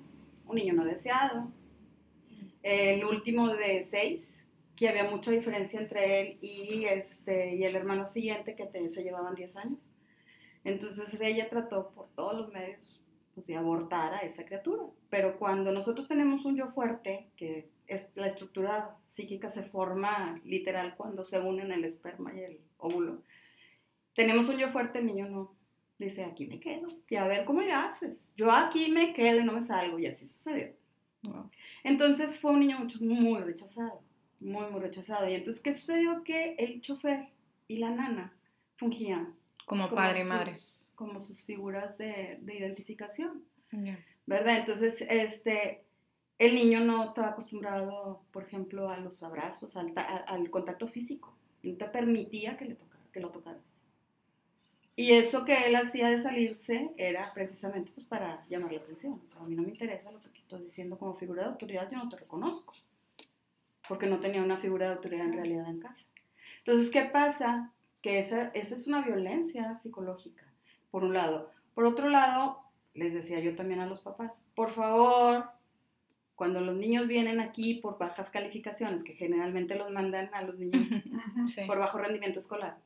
Un 0.47 0.55
niño 0.55 0.73
no 0.73 0.83
deseado. 0.85 1.47
El 2.63 3.05
último 3.05 3.47
de 3.49 3.81
seis, 3.81 4.43
que 4.79 4.87
había 4.87 5.03
mucha 5.09 5.29
diferencia 5.31 5.77
entre 5.77 6.21
él 6.21 6.37
y, 6.41 6.85
este, 6.85 7.53
y 7.55 7.65
el 7.65 7.75
hermano 7.75 8.05
siguiente, 8.05 8.55
que 8.55 8.65
te- 8.65 8.89
se 8.91 9.03
llevaban 9.03 9.35
10 9.35 9.57
años. 9.57 9.77
Entonces 10.63 11.19
ella 11.19 11.49
trató 11.49 11.91
por 11.91 12.07
todos 12.15 12.33
los 12.39 12.49
medios 12.53 13.01
pues, 13.33 13.45
de 13.47 13.57
abortar 13.57 14.13
a 14.13 14.19
esa 14.19 14.45
criatura. 14.45 14.83
Pero 15.09 15.37
cuando 15.37 15.73
nosotros 15.73 16.07
tenemos 16.07 16.45
un 16.45 16.55
yo 16.55 16.67
fuerte, 16.67 17.27
que 17.35 17.69
es, 17.87 18.09
la 18.15 18.27
estructura 18.27 18.95
psíquica 19.09 19.49
se 19.49 19.63
forma 19.63 20.39
literal 20.45 20.95
cuando 20.95 21.23
se 21.25 21.39
unen 21.39 21.71
el 21.73 21.83
esperma 21.83 22.33
y 22.33 22.39
el 22.39 22.59
óvulo, 22.77 23.21
tenemos 24.13 24.47
un 24.47 24.57
yo 24.57 24.69
fuerte, 24.69 24.99
el 24.99 25.07
niño 25.07 25.27
no. 25.27 25.55
Dice, 25.97 26.23
aquí 26.23 26.45
me 26.45 26.61
quedo. 26.61 26.87
Y 27.09 27.17
a 27.17 27.27
ver 27.27 27.43
cómo 27.43 27.61
le 27.61 27.73
haces. 27.73 28.31
Yo 28.37 28.49
aquí 28.49 28.89
me 28.91 29.11
quedo 29.11 29.41
y 29.41 29.43
no 29.43 29.51
me 29.51 29.61
salgo. 29.61 29.99
Y 29.99 30.05
así 30.05 30.25
sucedió. 30.27 30.73
Entonces 31.83 32.39
fue 32.39 32.51
un 32.51 32.61
niño 32.61 32.79
mucho- 32.79 32.99
muy 33.01 33.41
rechazado, 33.41 34.01
muy, 34.39 34.67
muy 34.71 34.79
rechazado. 34.81 35.27
Y 35.29 35.33
entonces, 35.33 35.61
¿qué 35.63 35.73
sucedió? 35.73 36.23
Que 36.23 36.55
el 36.59 36.81
chofer 36.81 37.29
y 37.67 37.77
la 37.77 37.89
nana 37.91 38.33
fungían 38.77 39.35
Como 39.65 39.83
como 39.89 39.95
padre 39.95 40.21
y 40.21 40.23
madre. 40.23 40.53
como 40.95 41.19
sus 41.19 41.43
figuras 41.43 41.97
de, 41.97 42.37
de 42.41 42.57
identificación. 42.57 43.43
¿verdad? 44.25 44.57
Entonces, 44.57 45.01
este, 45.09 45.83
el 46.37 46.55
niño 46.55 46.79
no 46.81 47.03
estaba 47.03 47.29
acostumbrado, 47.29 48.23
por 48.31 48.43
ejemplo, 48.43 48.89
a 48.89 48.97
los 48.97 49.21
abrazos, 49.23 49.75
al, 49.75 49.93
ta- 49.93 50.01
a- 50.01 50.17
al 50.33 50.49
contacto 50.49 50.87
físico. 50.87 51.35
No 51.63 51.75
te 51.75 51.85
permitía 51.85 52.55
que, 52.57 52.65
le 52.65 52.75
tocara, 52.75 53.03
que 53.11 53.19
lo 53.19 53.29
tocaras. 53.29 53.61
Y 54.95 55.13
eso 55.13 55.45
que 55.45 55.55
él 55.67 55.75
hacía 55.75 56.09
de 56.09 56.17
salirse 56.17 56.91
era 56.97 57.33
precisamente 57.33 57.91
pues, 57.93 58.05
para 58.05 58.45
llamar 58.49 58.73
la 58.73 58.79
atención. 58.81 59.21
O 59.25 59.29
sea, 59.31 59.41
a 59.41 59.45
mí 59.45 59.55
no 59.55 59.61
me 59.63 59.69
interesa 59.69 60.11
lo 60.11 60.19
que 60.19 60.27
tú 60.29 60.39
estás 60.41 60.63
diciendo 60.63 60.97
como 60.97 61.15
figura 61.15 61.43
de 61.43 61.49
autoridad, 61.49 61.89
yo 61.89 61.97
no 61.97 62.09
te 62.09 62.17
reconozco. 62.17 62.73
Porque 63.89 64.07
no 64.07 64.19
tenía 64.19 64.41
una 64.41 64.55
figura 64.57 64.87
de 64.87 64.93
autoridad 64.93 65.25
en 65.25 65.33
realidad 65.33 65.67
en 65.69 65.81
casa. 65.81 66.05
Entonces, 66.59 66.89
¿qué 66.89 67.01
pasa? 67.03 67.73
Que 68.01 68.19
esa, 68.19 68.49
eso 68.53 68.75
es 68.75 68.87
una 68.87 69.01
violencia 69.01 69.75
psicológica, 69.75 70.45
por 70.91 71.03
un 71.03 71.13
lado. 71.13 71.51
Por 71.73 71.85
otro 71.85 72.07
lado, 72.07 72.61
les 72.93 73.13
decía 73.13 73.39
yo 73.39 73.55
también 73.55 73.79
a 73.79 73.87
los 73.87 74.01
papás, 74.01 74.43
por 74.55 74.71
favor, 74.71 75.49
cuando 76.35 76.61
los 76.61 76.75
niños 76.75 77.07
vienen 77.07 77.41
aquí 77.41 77.75
por 77.75 77.97
bajas 77.97 78.29
calificaciones, 78.29 79.03
que 79.03 79.13
generalmente 79.13 79.75
los 79.75 79.91
mandan 79.91 80.29
a 80.33 80.43
los 80.43 80.57
niños 80.57 80.87
Sí. 81.53 81.61
por 81.67 81.79
bajo 81.79 81.97
rendimiento 81.97 82.39
escolar, 82.39 82.77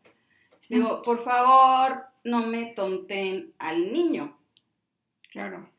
digo, 0.70 1.02
por 1.02 1.24
favor, 1.24 2.06
no 2.24 2.48
me 2.48 2.68
tonten 2.68 3.54
al 3.60 3.92
niño. 3.92 4.38
Claro. 5.32 5.70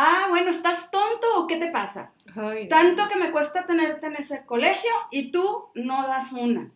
Ah, 0.00 0.26
bueno, 0.28 0.50
¿estás 0.50 0.90
tonto 0.90 1.26
o 1.38 1.46
qué 1.46 1.56
te 1.56 1.70
pasa? 1.70 2.12
Ay, 2.36 2.68
Tanto 2.68 3.08
que 3.08 3.16
me 3.16 3.30
cuesta 3.32 3.66
tenerte 3.66 4.06
en 4.06 4.14
ese 4.16 4.44
colegio 4.46 4.90
y 5.10 5.32
tú 5.32 5.70
no 5.74 6.06
das 6.06 6.32
una. 6.32 6.70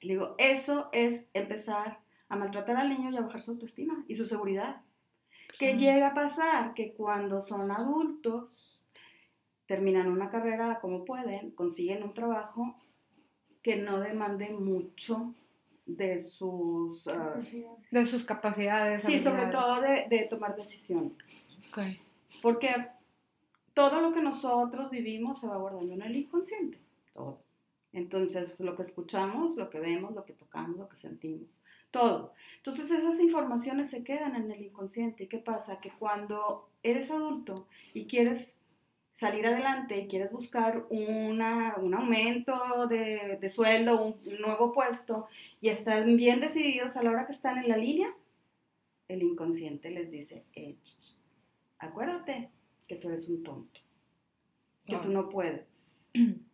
Le 0.00 0.14
digo, 0.14 0.34
eso 0.38 0.88
es 0.92 1.24
empezar 1.32 2.00
a 2.28 2.36
maltratar 2.36 2.76
al 2.76 2.88
niño 2.88 3.10
y 3.10 3.16
a 3.16 3.20
bajar 3.20 3.40
su 3.40 3.52
autoestima 3.52 4.04
y 4.08 4.14
su 4.16 4.26
seguridad. 4.26 4.80
¿Qué 5.58 5.76
Claro. 5.76 5.78
llega 5.80 6.06
a 6.08 6.14
pasar? 6.14 6.74
Que 6.74 6.92
cuando 6.92 7.40
son 7.40 7.70
adultos, 7.70 8.80
terminan 9.66 10.08
una 10.08 10.30
carrera 10.30 10.80
como 10.80 11.04
pueden, 11.04 11.50
consiguen 11.52 12.02
un 12.02 12.14
trabajo 12.14 12.74
que 13.62 13.76
no 13.76 14.00
demande 14.00 14.48
mucho 14.50 15.34
de 15.86 16.18
sus... 16.18 17.06
ah, 17.06 17.34
De 17.90 18.06
sus 18.06 18.24
capacidades. 18.24 19.02
sí, 19.02 19.20
sobre 19.20 19.46
todo 19.46 19.80
de, 19.82 20.06
de 20.08 20.26
tomar 20.30 20.56
decisiones. 20.56 21.44
Ok. 21.68 21.78
Porque 22.42 22.88
todo 23.74 24.00
lo 24.00 24.12
que 24.12 24.22
nosotros 24.22 24.90
vivimos 24.90 25.40
se 25.40 25.46
va 25.46 25.56
guardando 25.56 25.94
en 25.94 26.02
el 26.02 26.16
inconsciente. 26.16 26.78
Todo. 27.14 27.42
Entonces, 27.92 28.60
lo 28.60 28.76
que 28.76 28.82
escuchamos, 28.82 29.56
lo 29.56 29.68
que 29.70 29.80
vemos, 29.80 30.14
lo 30.14 30.24
que 30.24 30.32
tocamos, 30.32 30.76
lo 30.76 30.88
que 30.88 30.96
sentimos, 30.96 31.48
todo. 31.90 32.32
Entonces, 32.56 32.90
esas 32.90 33.18
informaciones 33.20 33.90
se 33.90 34.04
quedan 34.04 34.36
en 34.36 34.50
el 34.50 34.62
inconsciente. 34.62 35.24
¿Y 35.24 35.26
qué 35.26 35.38
pasa? 35.38 35.80
Que 35.80 35.90
cuando 35.90 36.68
eres 36.82 37.10
adulto 37.10 37.66
y 37.92 38.06
quieres 38.06 38.54
salir 39.12 39.44
adelante 39.46 39.98
y 40.00 40.06
quieres 40.06 40.32
buscar 40.32 40.86
una, 40.88 41.76
un 41.78 41.94
aumento 41.94 42.86
de, 42.86 43.38
de 43.40 43.48
sueldo, 43.48 44.04
un, 44.04 44.16
un 44.24 44.40
nuevo 44.40 44.72
puesto, 44.72 45.26
y 45.60 45.68
están 45.68 46.16
bien 46.16 46.38
decididos 46.38 46.96
a 46.96 47.02
la 47.02 47.10
hora 47.10 47.26
que 47.26 47.32
están 47.32 47.58
en 47.58 47.68
la 47.68 47.76
línea, 47.76 48.14
el 49.08 49.22
inconsciente 49.24 49.90
les 49.90 50.12
dice, 50.12 50.44
"Eh, 50.54 50.76
acuérdate 51.80 52.50
que 52.86 52.96
tú 52.96 53.08
eres 53.08 53.28
un 53.28 53.42
tonto, 53.42 53.80
que 54.86 54.96
tú 54.98 55.10
no 55.10 55.28
puedes. 55.28 56.00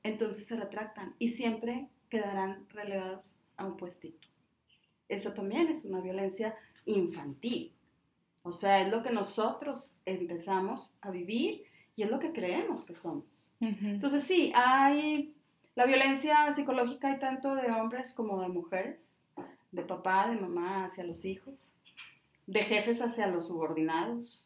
Entonces 0.02 0.46
se 0.46 0.56
retractan 0.56 1.14
y 1.18 1.28
siempre 1.28 1.88
quedarán 2.08 2.66
relegados 2.70 3.36
a 3.56 3.66
un 3.66 3.76
puestito. 3.76 4.28
Eso 5.08 5.32
también 5.32 5.68
es 5.68 5.84
una 5.84 6.00
violencia 6.00 6.56
infantil. 6.84 7.72
O 8.42 8.52
sea, 8.52 8.80
es 8.80 8.90
lo 8.90 9.02
que 9.02 9.10
nosotros 9.10 9.98
empezamos 10.04 10.94
a 11.00 11.10
vivir 11.10 11.64
y 11.96 12.02
es 12.02 12.10
lo 12.10 12.18
que 12.18 12.32
creemos 12.32 12.84
que 12.84 12.94
somos. 12.94 13.48
Ujú. 13.60 13.86
Entonces 13.86 14.22
sí, 14.24 14.52
hay 14.54 15.36
la 15.76 15.84
violencia 15.84 16.50
psicológica 16.52 17.08
hay 17.08 17.18
tanto 17.18 17.54
de 17.54 17.70
hombres 17.70 18.14
como 18.14 18.40
de 18.40 18.48
mujeres, 18.48 19.20
de 19.72 19.82
papá, 19.82 20.26
de 20.30 20.40
mamá 20.40 20.84
hacia 20.84 21.04
los 21.04 21.26
hijos, 21.26 21.54
de 22.46 22.62
jefes 22.62 23.02
hacia 23.02 23.26
los 23.26 23.48
subordinados, 23.48 24.45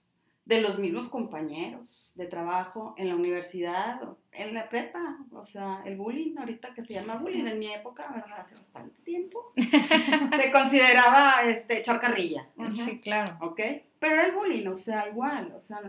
de 0.50 0.60
los 0.60 0.78
mismos 0.80 1.08
compañeros 1.08 2.10
de 2.16 2.26
trabajo 2.26 2.92
en 2.98 3.08
la 3.08 3.14
universidad, 3.14 4.00
en 4.32 4.52
la 4.52 4.68
prepa, 4.68 5.18
o 5.32 5.44
sea, 5.44 5.80
el 5.84 5.96
bullying 5.96 6.36
ahorita 6.36 6.74
que 6.74 6.82
se 6.82 6.92
llama 6.94 7.14
bullying, 7.14 7.46
en 7.46 7.58
mi 7.60 7.72
época, 7.72 8.10
¿verdad? 8.12 8.40
hace 8.40 8.56
bastante 8.56 9.00
tiempo, 9.02 9.52
se 9.56 10.50
consideraba 10.50 11.42
este, 11.46 11.78
echar 11.78 12.00
carrilla. 12.00 12.48
Sí, 12.74 13.00
claro. 13.00 13.38
¿ok? 13.40 13.60
Pero 14.00 14.14
era 14.14 14.26
el 14.26 14.32
bullying, 14.32 14.66
o 14.66 14.74
sea, 14.74 15.08
igual, 15.08 15.52
o 15.54 15.60
sea, 15.60 15.80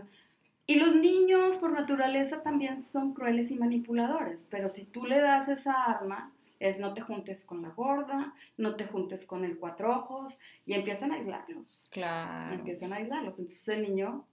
y 0.66 0.76
los 0.76 0.94
niños 0.94 1.56
por 1.56 1.72
naturaleza 1.72 2.42
también 2.42 2.78
son 2.78 3.14
crueles 3.14 3.50
y 3.50 3.56
manipuladores, 3.56 4.46
pero 4.48 4.68
si 4.68 4.84
tú 4.84 5.06
le 5.06 5.20
das 5.20 5.48
esa 5.48 5.72
arma, 5.86 6.32
es 6.60 6.78
no 6.78 6.94
te 6.94 7.00
juntes 7.00 7.44
con 7.44 7.62
la 7.62 7.70
gorda, 7.70 8.32
no 8.56 8.76
te 8.76 8.84
juntes 8.84 9.24
con 9.26 9.44
el 9.44 9.58
cuatro 9.58 9.90
ojos, 9.90 10.38
y 10.64 10.74
empiezan 10.74 11.10
a 11.10 11.16
aislarlos, 11.16 11.82
Claro. 11.90 12.54
empiezan 12.54 12.92
a 12.92 12.96
aislarlos. 12.98 13.40
Entonces 13.40 13.66
el 13.68 13.82
niño, 13.82 14.24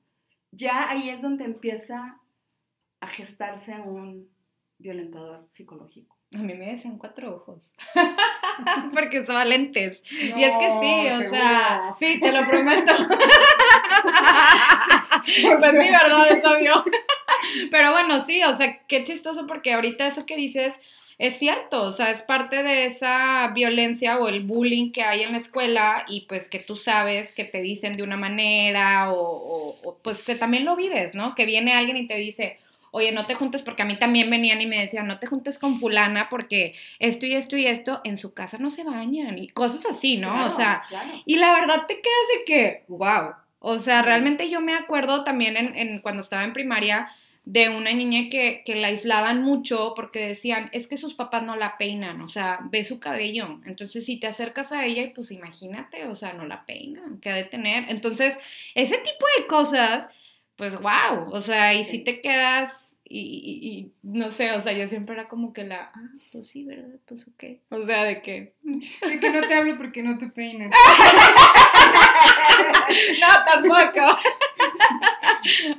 ya 0.52 0.90
ahí 0.90 1.10
es 1.10 1.22
donde 1.22 1.46
empieza 1.46 2.20
a 3.02 3.08
gestarse 3.08 3.80
un 3.80 4.30
violentador 4.78 5.46
psicológico. 5.48 6.18
A 6.36 6.38
mí 6.38 6.54
me 6.54 6.68
decían 6.74 7.00
cuatro 7.00 7.36
ojos. 7.36 7.72
Porque 8.94 9.22
usaba 9.22 9.46
lentes. 9.46 10.04
y 10.12 10.44
es 10.44 10.56
que 10.58 10.68
sí, 10.80 11.08
o 11.08 11.18
seguro. 11.18 11.30
sea, 11.30 11.94
sí, 11.98 12.20
te 12.20 12.32
lo 12.32 12.48
prometo. 12.48 12.94
pues 15.12 15.26
sí, 15.26 15.42
verdad, 15.44 16.32
es 16.32 16.46
obvio. 16.46 16.84
Pero 17.72 17.92
bueno, 17.92 18.24
sí, 18.24 18.44
o 18.44 18.56
sea, 18.56 18.80
qué 18.88 19.04
chistoso 19.06 19.48
porque 19.48 19.74
ahorita 19.74 20.06
eso 20.06 20.28
que 20.28 20.36
dices 20.38 20.80
es 21.20 21.38
cierto, 21.38 21.84
o 21.84 21.92
sea, 21.92 22.12
es 22.12 22.22
parte 22.22 22.64
de 22.64 22.86
esa 22.86 23.50
violencia 23.54 24.18
o 24.18 24.30
el 24.30 24.42
bullying 24.42 24.92
que 24.94 25.04
hay 25.04 25.24
en 25.24 25.34
la 25.34 25.38
escuela 25.38 26.06
y 26.08 26.22
pues 26.22 26.48
que 26.48 26.60
tú 26.60 26.78
sabes 26.78 27.36
que 27.36 27.44
te 27.44 27.62
dicen 27.62 27.98
de 27.98 28.04
una 28.04 28.16
manera 28.16 29.12
o, 29.12 29.76
o 29.84 29.98
pues 30.02 30.26
que 30.26 30.36
también 30.36 30.64
lo 30.64 30.78
vives, 30.78 31.16
¿no? 31.16 31.36
Que 31.36 31.46
viene 31.46 31.74
alguien 31.74 31.98
y 31.98 32.08
te 32.08 32.16
dice, 32.16 32.58
oye, 32.92 33.12
no 33.12 33.26
te 33.26 33.36
juntes 33.36 33.62
porque 33.64 33.82
a 33.82 33.86
mí 33.86 33.98
también 33.98 34.30
venían 34.30 34.62
y 34.62 34.66
me 34.66 34.80
decían, 34.80 35.08
no 35.08 35.20
te 35.20 35.28
juntes 35.28 35.60
con 35.60 35.78
fulana 35.78 36.30
porque 36.30 36.74
esto 37.00 37.26
y 37.26 37.36
esto 37.36 37.58
y 37.58 37.66
esto, 37.68 38.00
en 38.06 38.18
su 38.18 38.34
casa 38.34 38.58
no 38.58 38.72
se 38.72 38.86
bañan 38.86 39.38
y 39.38 39.50
cosas 39.50 39.86
así, 39.86 40.18
¿no? 40.18 40.46
o 40.46 40.56
sea, 40.56 40.84
y 41.26 41.36
la 41.36 41.54
verdad 41.54 41.86
te 41.86 41.96
quedas 41.96 42.28
de 42.38 42.46
que, 42.46 42.84
wow, 42.88 43.34
o 43.60 43.78
sea, 43.78 44.02
realmente 44.04 44.50
yo 44.50 44.62
me 44.62 44.74
acuerdo 44.74 45.26
también 45.26 45.58
en, 45.58 45.76
en 45.76 46.00
cuando 46.00 46.22
estaba 46.22 46.46
en 46.46 46.54
primaria 46.54 47.10
de 47.46 47.70
una 47.70 47.94
niña 47.94 48.30
que, 48.30 48.62
que, 48.66 48.76
la 48.76 48.88
aislaban 48.88 49.42
mucho 49.42 49.94
porque 49.96 50.28
decían, 50.28 50.70
es 50.72 50.88
que 50.88 50.98
sus 50.98 51.16
papás 51.16 51.44
no 51.44 51.56
la 51.56 51.78
peinan, 51.78 52.22
o 52.22 52.30
sea, 52.30 52.60
ve 52.70 52.84
su 52.84 53.00
cabello. 53.00 53.60
Entonces, 53.66 54.06
si 54.06 54.20
te 54.20 54.28
acercas 54.28 54.72
a 54.72 54.86
ella 54.86 55.04
y 55.04 55.10
pues 55.10 55.32
imagínate, 55.32 56.06
o 56.06 56.16
sea, 56.16 56.34
no 56.34 56.46
la 56.46 56.66
peinan, 56.66 57.20
que 57.20 57.30
ha 57.30 57.36
de 57.36 57.46
tener. 57.46 57.86
Entonces, 57.90 58.38
ese 58.76 58.98
tipo 58.98 59.26
de 59.40 59.48
cosas 59.48 60.08
pues 60.60 60.78
wow, 60.78 61.32
o 61.32 61.40
sea, 61.40 61.74
y 61.74 61.86
si 61.86 62.00
te 62.00 62.20
quedas 62.20 62.74
y, 63.12 63.92
no 64.04 64.32
sé, 64.32 64.52
o 64.52 64.62
sea, 64.62 64.72
yo 64.74 64.88
siempre 64.88 65.16
era 65.16 65.28
como 65.30 65.52
que 65.54 65.64
la, 65.64 65.90
ah, 65.96 66.10
pues 66.32 66.50
sí, 66.50 66.66
¿verdad? 66.66 67.00
Pues 67.08 67.26
ok. 67.28 67.44
O 67.70 67.88
sea, 67.88 68.04
de 68.04 68.22
que... 68.22 68.54
De 68.62 69.20
que 69.20 69.32
no 69.32 69.48
te 69.48 69.56
hablo 69.56 69.76
porque 69.78 70.04
no 70.04 70.20
te 70.20 70.28
peinan. 70.28 70.70
no, 73.22 73.28
tampoco. 73.46 74.20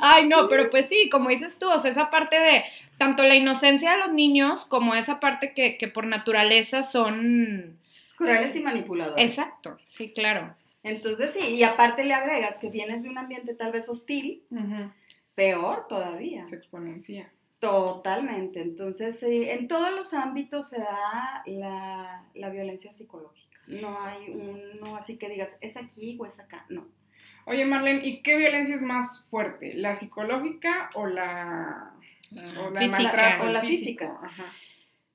Ay, 0.00 0.28
no, 0.28 0.48
pero 0.48 0.70
pues 0.70 0.88
sí, 0.88 1.08
como 1.10 1.28
dices 1.28 1.58
tú, 1.58 1.68
o 1.70 1.80
sea, 1.80 1.90
esa 1.90 2.10
parte 2.10 2.38
de 2.38 2.64
tanto 2.98 3.22
la 3.24 3.34
inocencia 3.34 3.92
de 3.92 3.98
los 3.98 4.12
niños 4.12 4.66
como 4.66 4.94
esa 4.94 5.20
parte 5.20 5.52
que, 5.54 5.76
que 5.78 5.88
por 5.88 6.06
naturaleza 6.06 6.82
son... 6.82 7.78
Crueles 8.16 8.54
y 8.54 8.60
manipuladores. 8.60 9.24
Exacto, 9.24 9.78
sí, 9.84 10.12
claro. 10.12 10.54
Entonces 10.82 11.32
sí, 11.32 11.56
y 11.56 11.62
aparte 11.62 12.04
le 12.04 12.14
agregas 12.14 12.58
que 12.58 12.70
vienes 12.70 13.02
de 13.02 13.10
un 13.10 13.18
ambiente 13.18 13.54
tal 13.54 13.72
vez 13.72 13.88
hostil, 13.88 14.44
peor 15.34 15.86
todavía. 15.88 16.46
Se 16.46 16.56
exponencia. 16.56 17.30
Totalmente. 17.58 18.62
Entonces, 18.62 19.22
en 19.22 19.68
todos 19.68 19.94
los 19.94 20.14
ámbitos 20.14 20.70
se 20.70 20.78
da 20.78 21.42
la, 21.46 22.24
la, 22.34 22.48
violencia 22.48 22.90
psicológica. 22.90 23.58
No 23.66 24.02
hay 24.02 24.30
uno 24.30 24.96
así 24.96 25.18
que 25.18 25.28
digas, 25.28 25.58
es 25.60 25.76
aquí 25.76 26.16
o 26.18 26.24
es 26.24 26.40
acá. 26.40 26.64
No. 26.70 26.88
Oye, 27.46 27.64
Marlene, 27.64 28.06
¿y 28.06 28.22
qué 28.22 28.36
violencia 28.36 28.74
es 28.74 28.82
más 28.82 29.24
fuerte? 29.28 29.74
¿La 29.74 29.94
psicológica 29.94 30.90
o 30.94 31.06
la, 31.06 31.94
o 32.32 32.70
la 32.70 32.80
física? 32.80 33.38
o 33.42 33.48
la 33.48 33.60
física. 33.60 34.20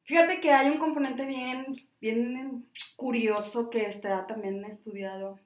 Fíjate 0.03 0.39
que 0.39 0.51
hay 0.51 0.69
un 0.69 0.77
componente 0.77 1.25
bien, 1.25 1.65
bien 1.99 2.67
curioso 2.95 3.69
que 3.69 3.85
está 3.85 4.27
también 4.27 4.63
estudiado 4.65 5.39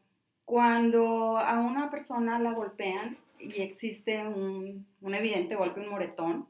cuando 0.49 1.37
a 1.37 1.59
una 1.59 1.91
persona 1.91 2.39
la 2.39 2.53
golpean 2.53 3.19
y 3.39 3.61
existe 3.61 4.27
un, 4.27 4.85
evidente 5.13 5.55
golpe, 5.55 5.81
un 5.81 5.89
moretón, 5.89 6.47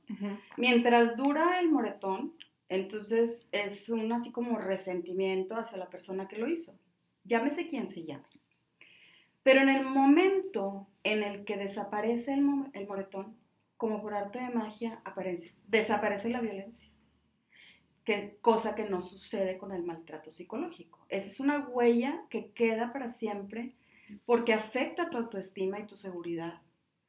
mientras 0.56 1.18
dura 1.18 1.60
el 1.60 1.70
moretón, 1.70 2.34
entonces 2.70 3.48
es 3.52 3.90
un 3.90 4.12
así 4.14 4.32
como 4.32 4.58
resentimiento 4.58 5.56
hacia 5.56 5.78
la 5.78 5.90
persona 5.90 6.30
que 6.30 6.38
lo 6.38 6.48
hizo. 6.48 6.80
Llámese 7.26 7.68
quien 7.68 7.88
se 7.88 8.04
llame. 8.04 8.24
Pero 9.44 9.62
en 9.62 9.70
el 9.70 9.86
momento 9.86 10.88
en 11.04 11.24
el 11.24 11.46
que 11.46 11.58
desaparece 11.58 12.34
el, 12.34 12.46
el 12.74 12.88
moretón, 12.88 13.38
como 13.78 14.02
por 14.02 14.14
arte 14.14 14.40
de 14.40 14.50
magia, 14.50 15.02
aparece, 15.06 15.54
desaparece 15.68 16.30
la 16.30 16.42
violencia. 16.42 16.90
Que, 18.04 18.38
cosa 18.42 18.76
que 18.76 18.90
no 18.90 19.02
sucede 19.02 19.58
con 19.58 19.72
el 19.72 19.84
maltrato 19.84 20.32
psicológico. 20.32 21.06
Esa 21.10 21.28
es 21.28 21.40
una 21.40 21.68
huella 21.68 22.26
que 22.30 22.52
queda 22.52 22.92
para 22.92 23.08
siempre 23.08 23.76
porque 24.26 24.54
afecta 24.54 25.10
tu 25.10 25.18
autoestima 25.18 25.80
y 25.80 25.86
tu 25.86 25.96
seguridad. 25.96 26.62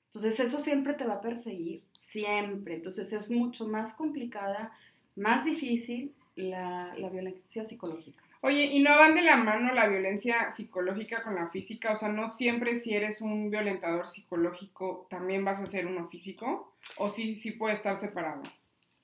Entonces 0.07 0.41
eso 0.41 0.61
siempre 0.61 0.95
te 0.95 1.05
va 1.05 1.15
a 1.15 1.21
perseguir, 1.21 1.85
siempre. 1.93 2.75
Entonces 2.75 3.13
es 3.13 3.31
mucho 3.31 3.69
más 3.69 3.95
complicada, 3.95 4.73
más 5.15 5.45
difícil 5.45 6.15
la, 6.35 6.95
violencia 7.13 7.65
psicológica. 7.65 8.25
Oye, 8.43 8.65
¿y 8.65 8.81
no 8.81 8.97
van 8.97 9.15
de 9.15 9.23
la 9.23 9.37
mano 9.37 9.73
la 9.75 9.87
violencia 9.87 10.51
psicológica 10.51 11.23
con 11.23 11.35
la 11.35 11.49
física? 11.49 11.93
O 11.93 11.97
sea, 11.97 12.09
¿no 12.09 12.29
siempre 12.29 12.79
si 12.79 12.95
eres 12.95 13.21
un 13.21 13.51
violentador 13.51 14.09
psicológico 14.09 15.07
también 15.11 15.45
vas 15.45 15.61
a 15.61 15.67
ser 15.67 15.87
uno 15.87 16.09
físico? 16.09 16.75
¿O 16.97 17.11
sí, 17.11 17.35
sí 17.35 17.53
puede 17.53 17.75
estar 17.75 17.99
separado? 17.99 18.43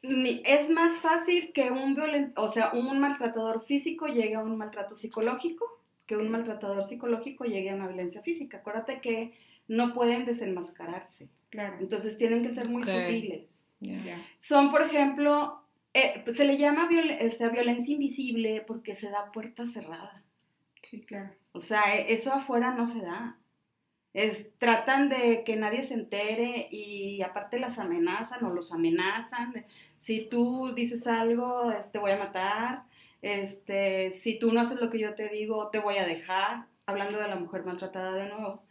Es 0.03 0.71
más 0.71 1.01
fácil 1.01 1.53
que 1.53 1.71
un 1.71 1.99
o 2.37 2.49
sea, 2.49 2.73
un 2.73 2.99
maltratador 3.01 3.63
físico 3.63 4.07
llegue 4.07 4.37
a 4.37 4.41
un 4.41 4.57
maltrato 4.57 4.95
psicológico 4.95 5.77
que 6.07 6.17
un 6.17 6.31
maltratador 6.31 6.83
psicológico 6.83 7.45
llegue 7.45 7.71
a 7.71 7.75
una 7.75 7.89
violencia 7.89 8.23
física. 8.23 8.59
Acuérdate 8.59 9.01
que 9.01 9.33
no 9.69 9.93
pueden 9.93 10.25
desenmascararse. 10.25 11.29
Claro. 11.51 11.77
Entonces 11.81 12.17
tienen 12.17 12.43
que 12.43 12.51
ser 12.51 12.69
muy 12.69 12.85
sutiles. 12.85 13.73
Son, 14.39 14.71
por 14.71 14.83
ejemplo, 14.83 15.63
eh, 15.99 16.25
se 16.33 16.45
le 16.45 16.59
llama 16.59 16.89
violencia 16.89 17.93
invisible 17.93 18.65
porque 18.67 18.95
se 18.95 19.11
da 19.11 19.33
puerta 19.33 19.65
cerrada. 19.67 20.25
Sí, 20.83 21.03
claro. 21.03 21.35
O 21.53 21.61
sea, 21.61 21.97
e, 21.97 22.13
eso 22.13 22.33
afuera 22.33 22.73
no 22.73 22.87
se 22.87 23.01
da. 23.01 23.39
Es, 24.13 24.51
tratan 24.59 25.09
de 25.09 25.45
que 25.45 25.57
nadie 25.57 25.83
se 25.83 25.95
entere 25.95 26.69
y 26.71 27.21
aparte 27.23 27.61
las 27.61 27.79
amenazan 27.79 28.45
o 28.45 28.51
los 28.51 28.73
amenazan. 28.73 29.67
Si 29.97 30.27
tú 30.29 30.73
dices 30.75 31.07
algo, 31.07 31.71
te 31.71 31.79
este, 31.79 31.99
voy 31.99 32.13
a 32.13 32.19
matar 32.19 32.85
este, 33.23 34.13
si 34.13 34.39
tú 34.39 34.53
no 34.53 34.61
haces 34.61 34.81
lo 34.81 34.91
que 34.91 35.01
yo 35.01 35.15
te 35.15 35.29
digo, 35.29 35.69
te 35.71 35.81
voy 35.81 35.97
a 35.97 36.07
dejar, 36.07 36.67
hablando 36.87 37.19
de 37.19 37.29
la 37.29 37.37
mujer 37.37 37.65
maltratada 37.65 38.15
de 38.15 38.29
nuevo, 38.29 38.63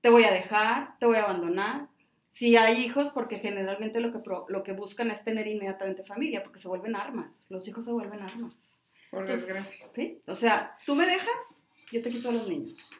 te 0.00 0.10
voy 0.10 0.24
a 0.24 0.32
dejar, 0.32 0.98
te 0.98 1.06
voy 1.06 1.16
a 1.16 1.24
abandonar. 1.24 1.88
Si 2.34 2.56
hay 2.56 2.84
hijos, 2.84 3.12
porque 3.12 3.38
generalmente 3.38 4.00
lo 4.00 4.10
que, 4.10 4.18
lo 4.48 4.64
que 4.64 4.72
buscan 4.72 5.08
es 5.12 5.22
tener 5.22 5.46
inmediatamente 5.46 6.02
familia, 6.02 6.42
porque 6.42 6.58
se 6.58 6.66
vuelven 6.66 6.96
armas, 6.96 7.46
los 7.48 7.68
hijos 7.68 7.84
se 7.84 7.92
vuelven 7.92 8.22
armas. 8.22 8.76
Por 9.08 9.24
desgracia. 9.24 9.86
¿sí? 9.94 10.20
O 10.26 10.34
sea, 10.34 10.76
tú 10.84 10.96
me 10.96 11.06
dejas, 11.06 11.60
yo 11.92 12.02
te 12.02 12.10
quito 12.10 12.30
a 12.30 12.32
los 12.32 12.48
niños. 12.48 12.90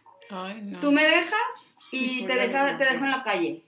Tú 0.81 0.93
me 0.93 1.03
dejas 1.03 1.75
y 1.91 2.25
te, 2.27 2.35
deja, 2.37 2.79
te 2.79 2.85
dejo 2.85 3.05
en 3.05 3.11
la 3.11 3.25
calle. 3.25 3.65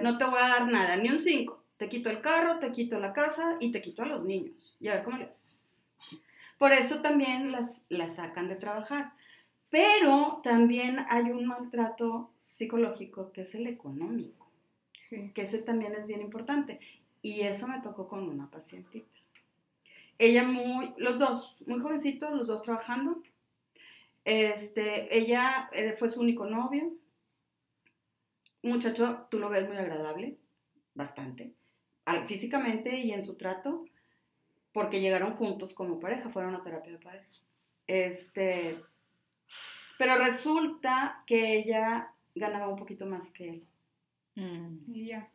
No 0.00 0.16
te 0.16 0.24
voy 0.24 0.40
a 0.40 0.48
dar 0.48 0.72
nada, 0.72 0.96
ni 0.96 1.10
un 1.10 1.18
cinco. 1.18 1.62
Te 1.76 1.90
quito 1.90 2.08
el 2.08 2.22
carro, 2.22 2.58
te 2.58 2.72
quito 2.72 2.98
la 2.98 3.12
casa 3.12 3.58
y 3.60 3.72
te 3.72 3.82
quito 3.82 4.02
a 4.02 4.06
los 4.06 4.24
niños. 4.24 4.78
Y 4.80 4.88
a 4.88 4.94
ver 4.94 5.02
cómo 5.04 5.18
le 5.18 5.24
haces. 5.24 5.44
Por 6.56 6.72
eso 6.72 7.02
también 7.02 7.52
las, 7.52 7.82
las 7.90 8.14
sacan 8.14 8.48
de 8.48 8.56
trabajar. 8.56 9.12
Pero 9.68 10.40
también 10.42 11.04
hay 11.10 11.24
un 11.24 11.44
maltrato 11.44 12.30
psicológico 12.38 13.30
que 13.32 13.42
es 13.42 13.54
el 13.54 13.66
económico, 13.66 14.35
que 15.08 15.42
ese 15.42 15.58
también 15.58 15.94
es 15.94 16.06
bien 16.06 16.20
importante. 16.20 16.80
Y 17.22 17.42
eso 17.42 17.66
me 17.66 17.80
tocó 17.80 18.08
con 18.08 18.28
una 18.28 18.50
pacientita. 18.50 19.08
Ella 20.18 20.44
muy, 20.44 20.94
los 20.96 21.18
dos, 21.18 21.56
muy 21.66 21.80
jovencitos, 21.80 22.32
los 22.32 22.46
dos 22.46 22.62
trabajando. 22.62 23.22
Este, 24.24 25.16
ella 25.16 25.68
eh, 25.72 25.94
fue 25.98 26.08
su 26.08 26.20
único 26.20 26.46
novio. 26.46 26.92
Muchacho, 28.62 29.26
tú 29.30 29.38
lo 29.38 29.48
ves 29.48 29.68
muy 29.68 29.76
agradable, 29.76 30.38
bastante, 30.94 31.52
físicamente 32.26 32.98
y 32.98 33.12
en 33.12 33.22
su 33.22 33.36
trato 33.36 33.84
porque 34.72 35.00
llegaron 35.00 35.36
juntos 35.36 35.72
como 35.72 36.00
pareja, 36.00 36.28
fueron 36.28 36.54
a 36.54 36.62
terapia 36.62 36.92
de 36.92 36.98
pareja. 36.98 37.26
Este, 37.86 38.78
pero 39.98 40.18
resulta 40.18 41.22
que 41.26 41.56
ella 41.56 42.12
ganaba 42.34 42.68
un 42.68 42.76
poquito 42.76 43.06
más 43.06 43.30
que 43.30 43.48
él. 43.48 43.66
Mm. 44.36 44.78
Y 44.86 45.06
ya. 45.06 45.30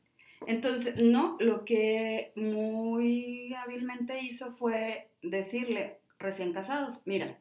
Entonces, 0.48 0.96
no, 0.98 1.38
lo 1.40 1.66
que 1.66 2.32
muy 2.36 3.54
hábilmente 3.54 4.22
hizo 4.22 4.54
fue 4.54 5.12
decirle, 5.22 6.00
recién 6.18 6.54
casados, 6.54 7.02
mira, 7.06 7.38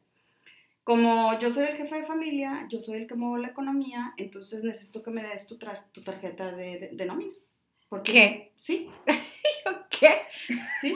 como 0.83 1.37
yo 1.39 1.51
soy 1.51 1.65
el 1.67 1.77
jefe 1.77 1.95
de 1.95 2.03
familia, 2.03 2.67
yo 2.69 2.81
soy 2.81 3.01
el 3.01 3.07
que 3.07 3.15
muevo 3.15 3.37
la 3.37 3.49
economía, 3.49 4.13
entonces 4.17 4.63
necesito 4.63 5.01
que 5.03 5.11
me 5.11 5.23
des 5.23 5.47
tu, 5.47 5.57
tu 5.91 6.01
tarjeta 6.03 6.51
de, 6.51 6.89
de, 6.91 7.05
nómina. 7.05 7.33
¿Por 7.89 8.03
¿Qué? 8.03 8.53
Sí. 8.57 8.89
¿Qué? 9.89 10.21
Sí, 10.79 10.95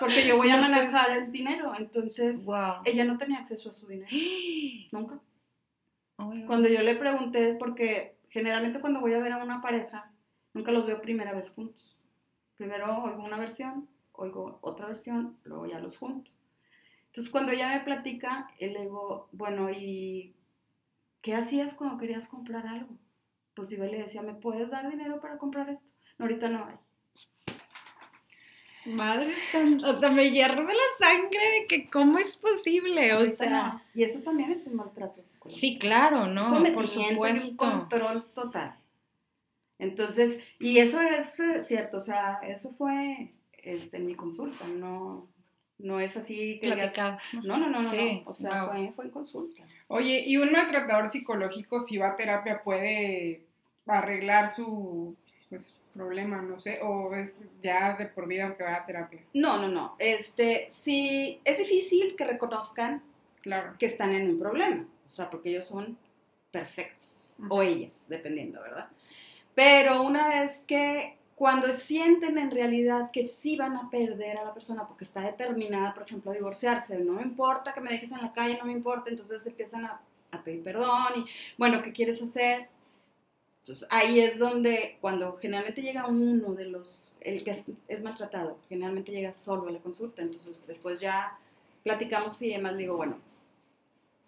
porque 0.00 0.26
yo 0.26 0.36
voy 0.36 0.48
a 0.50 0.56
manejar 0.60 1.10
el 1.10 1.32
dinero, 1.32 1.72
entonces 1.78 2.46
ella 2.84 3.04
no 3.04 3.18
tenía 3.18 3.38
acceso 3.38 3.70
a 3.70 3.72
su 3.72 3.86
dinero. 3.86 4.08
Nunca. 4.92 5.20
Oh 6.18 6.32
cuando 6.46 6.68
yo 6.68 6.82
le 6.82 6.96
pregunté, 6.96 7.56
porque 7.58 8.15
generalmente 8.36 8.80
cuando 8.80 9.00
voy 9.00 9.14
a 9.14 9.18
ver 9.18 9.32
a 9.32 9.42
una 9.42 9.62
pareja, 9.62 10.12
nunca 10.52 10.70
los 10.70 10.84
veo 10.86 11.00
primera 11.00 11.32
vez 11.32 11.48
juntos. 11.48 11.96
Primero 12.58 13.02
oigo 13.02 13.24
una 13.24 13.38
versión, 13.38 13.88
oigo 14.12 14.58
otra 14.60 14.88
versión, 14.88 15.38
luego 15.44 15.64
ya 15.64 15.78
los 15.78 15.96
junto. 15.96 16.30
Entonces 17.06 17.32
cuando 17.32 17.52
ella 17.52 17.70
me 17.70 17.80
platica, 17.80 18.50
le 18.60 18.78
digo, 18.78 19.30
bueno, 19.32 19.70
¿y 19.70 20.36
qué 21.22 21.34
hacías 21.34 21.72
cuando 21.72 21.96
querías 21.96 22.28
comprar 22.28 22.66
algo? 22.66 22.98
pues 23.54 23.72
iba 23.72 23.86
y 23.86 23.90
le 23.90 24.02
decía, 24.02 24.20
¿me 24.20 24.34
puedes 24.34 24.70
dar 24.70 24.86
dinero 24.88 25.18
para 25.18 25.38
comprar 25.38 25.70
esto? 25.70 25.88
No, 26.18 26.26
ahorita 26.26 26.50
no 26.50 26.66
hay. 26.66 26.76
Madre 28.86 29.34
santa, 29.52 29.90
o 29.90 29.96
sea, 29.96 30.10
me 30.10 30.30
hierve 30.30 30.72
la 30.72 31.06
sangre 31.06 31.40
de 31.60 31.66
que 31.66 31.90
cómo 31.90 32.18
es 32.18 32.36
posible, 32.36 33.12
o 33.12 33.18
Ahorita 33.18 33.44
sea. 33.44 33.62
no. 33.72 33.82
Y 33.94 34.02
eso 34.04 34.20
también 34.20 34.52
es 34.52 34.66
un 34.66 34.76
maltrato 34.76 35.22
psicológico. 35.22 35.60
Sí, 35.60 35.78
claro, 35.78 36.26
¿no? 36.28 36.50
Por 36.74 36.84
y 36.84 36.88
un 36.98 37.08
supuesto. 37.10 37.56
control 37.56 38.24
total. 38.34 38.76
Entonces, 39.78 40.40
y 40.58 40.78
eso 40.78 41.00
es 41.02 41.38
eh, 41.38 41.62
cierto, 41.62 41.98
o 41.98 42.00
sea, 42.00 42.40
eso 42.46 42.72
fue 42.72 43.32
este, 43.58 43.98
en 43.98 44.06
mi 44.06 44.14
consulta, 44.14 44.66
no, 44.68 45.28
no 45.78 46.00
es 46.00 46.16
así 46.16 46.58
que 46.60 46.66
digas-. 46.74 46.94
No, 47.44 47.58
no, 47.58 47.68
no, 47.68 47.82
no, 47.82 47.90
Sí, 47.90 48.22
no, 48.24 48.30
o 48.30 48.32
sea, 48.32 48.64
wow. 48.64 48.72
fue, 48.72 48.92
fue 48.92 49.04
en 49.06 49.10
consulta. 49.10 49.64
Oye, 49.88 50.24
¿y 50.26 50.38
un 50.38 50.50
maltratador 50.50 51.08
psicológico 51.08 51.80
si 51.80 51.98
va 51.98 52.08
a 52.08 52.16
terapia 52.16 52.62
puede 52.62 53.44
arreglar 53.86 54.50
su 54.50 55.14
pues, 55.50 55.78
problema, 55.96 56.40
no 56.42 56.60
sé, 56.60 56.80
o 56.82 57.14
es 57.14 57.38
ya 57.60 57.96
de 57.96 58.06
por 58.06 58.26
vida 58.28 58.44
aunque 58.44 58.62
vaya 58.64 58.76
a 58.78 58.86
terapia? 58.86 59.20
No, 59.34 59.58
no, 59.58 59.68
no, 59.68 59.96
este, 59.98 60.66
sí, 60.68 61.40
es 61.44 61.58
difícil 61.58 62.14
que 62.16 62.24
reconozcan 62.24 63.02
Claro. 63.40 63.74
que 63.78 63.86
están 63.86 64.12
en 64.12 64.28
un 64.28 64.38
problema, 64.38 64.86
o 65.04 65.08
sea, 65.08 65.30
porque 65.30 65.50
ellos 65.50 65.66
son 65.66 65.96
perfectos, 66.50 67.36
o 67.48 67.62
ellas, 67.62 68.06
dependiendo, 68.08 68.60
¿verdad? 68.62 68.88
Pero 69.54 70.02
una 70.02 70.28
vez 70.28 70.62
que 70.66 71.16
cuando 71.34 71.74
sienten 71.74 72.38
en 72.38 72.50
realidad 72.50 73.10
que 73.10 73.26
sí 73.26 73.56
van 73.56 73.76
a 73.76 73.90
perder 73.90 74.38
a 74.38 74.44
la 74.44 74.54
persona 74.54 74.86
porque 74.86 75.04
está 75.04 75.20
determinada, 75.20 75.92
por 75.92 76.04
ejemplo, 76.04 76.30
a 76.30 76.34
divorciarse, 76.34 76.98
no 76.98 77.12
me 77.12 77.22
importa 77.22 77.74
que 77.74 77.80
me 77.82 77.90
dejes 77.90 78.10
en 78.12 78.22
la 78.22 78.32
calle, 78.32 78.56
no 78.58 78.64
me 78.64 78.72
importa, 78.72 79.10
entonces 79.10 79.46
empiezan 79.46 79.84
a, 79.84 80.00
a 80.30 80.42
pedir 80.42 80.62
perdón 80.62 81.12
y, 81.16 81.24
bueno, 81.58 81.82
¿qué 81.82 81.92
quieres 81.92 82.22
hacer? 82.22 82.68
Entonces 83.66 83.88
ahí 83.90 84.20
es 84.20 84.38
donde, 84.38 84.96
cuando 85.00 85.36
generalmente 85.38 85.82
llega 85.82 86.06
uno 86.06 86.54
de 86.54 86.66
los, 86.66 87.16
el 87.20 87.42
que 87.42 87.50
es, 87.50 87.66
es 87.88 88.00
maltratado, 88.00 88.60
generalmente 88.68 89.10
llega 89.10 89.34
solo 89.34 89.66
a 89.66 89.72
la 89.72 89.80
consulta, 89.80 90.22
entonces 90.22 90.68
después 90.68 91.00
ya 91.00 91.36
platicamos 91.82 92.40
y 92.42 92.50
demás, 92.50 92.76
digo, 92.76 92.96
bueno, 92.96 93.18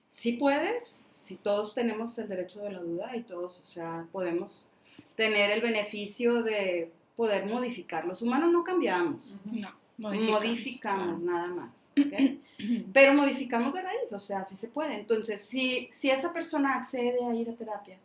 si 0.08 0.32
puedes, 0.32 1.04
si 1.06 1.36
todos 1.36 1.72
tenemos 1.72 2.18
el 2.18 2.28
derecho 2.28 2.58
de 2.62 2.72
la 2.72 2.80
duda 2.80 3.14
y 3.14 3.22
todos, 3.22 3.60
o 3.60 3.64
sea, 3.64 4.08
podemos 4.10 4.66
tener 5.14 5.52
el 5.52 5.60
beneficio 5.60 6.42
de 6.42 6.90
poder 7.14 7.46
modificar. 7.46 8.06
Los 8.06 8.22
humanos 8.22 8.50
no 8.50 8.64
cambiamos, 8.64 9.40
No, 9.44 9.70
modificamos, 9.98 11.22
nada 11.22 11.46
más. 11.46 11.92
Pero 12.92 13.14
modificamos 13.14 13.74
de 13.74 13.82
raíz, 13.82 14.12
o 14.12 14.18
sea, 14.18 14.42
sí 14.42 14.56
se 14.56 14.66
puede. 14.66 14.94
Entonces, 14.94 15.40
si, 15.40 15.86
si 15.92 16.10
esa 16.10 16.32
persona 16.32 16.74
accede 16.74 17.24
a 17.24 17.32
ir 17.36 17.48
a 17.48 17.54
terapia 17.54 18.00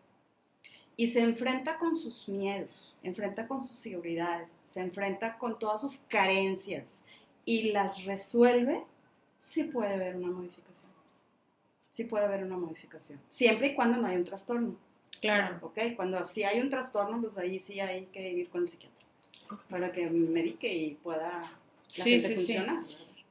y 0.96 1.08
se 1.08 1.22
enfrenta 1.22 1.78
con 1.78 1.96
sus 1.96 2.28
miedos, 2.28 2.96
enfrenta 3.04 3.48
con 3.48 3.62
sus 3.62 3.78
seguridades, 3.78 4.56
se 4.66 4.80
enfrenta 4.80 5.38
con 5.38 5.58
todas 5.58 5.82
sus 5.82 5.98
carencias 6.08 7.02
y 7.46 7.72
las 7.72 8.06
resuelve, 8.06 8.84
sí 9.36 9.64
puede 9.64 9.94
haber 9.94 10.16
una 10.16 10.28
modificación. 10.28 10.92
Sí 11.90 12.06
puede 12.06 12.26
haber 12.26 12.44
una 12.44 12.58
modificación. 12.58 13.20
Siempre 13.28 13.68
y 13.68 13.76
cuando 13.76 13.98
no 13.98 14.08
hay 14.08 14.16
un 14.16 14.24
trastorno. 14.24 14.76
Claro. 15.22 15.60
¿ok? 15.62 15.80
Cuando 15.96 16.26
si 16.26 16.44
hay 16.44 16.60
un 16.60 16.70
trastorno, 16.70 17.22
pues 17.22 17.38
ahí 17.38 17.60
sí 17.60 17.80
hay 17.80 18.06
que 18.08 18.32
ir 18.32 18.50
con 18.50 18.62
el 18.62 18.68
psiquiatra 18.68 19.06
para 19.70 19.92
que 19.92 20.10
medique 20.10 20.74
y 20.74 20.96
pueda 20.96 21.42
la 21.98 22.04
Sí, 22.04 22.22
gente 22.22 22.38
sí, 22.38 22.46
sí. 22.46 22.58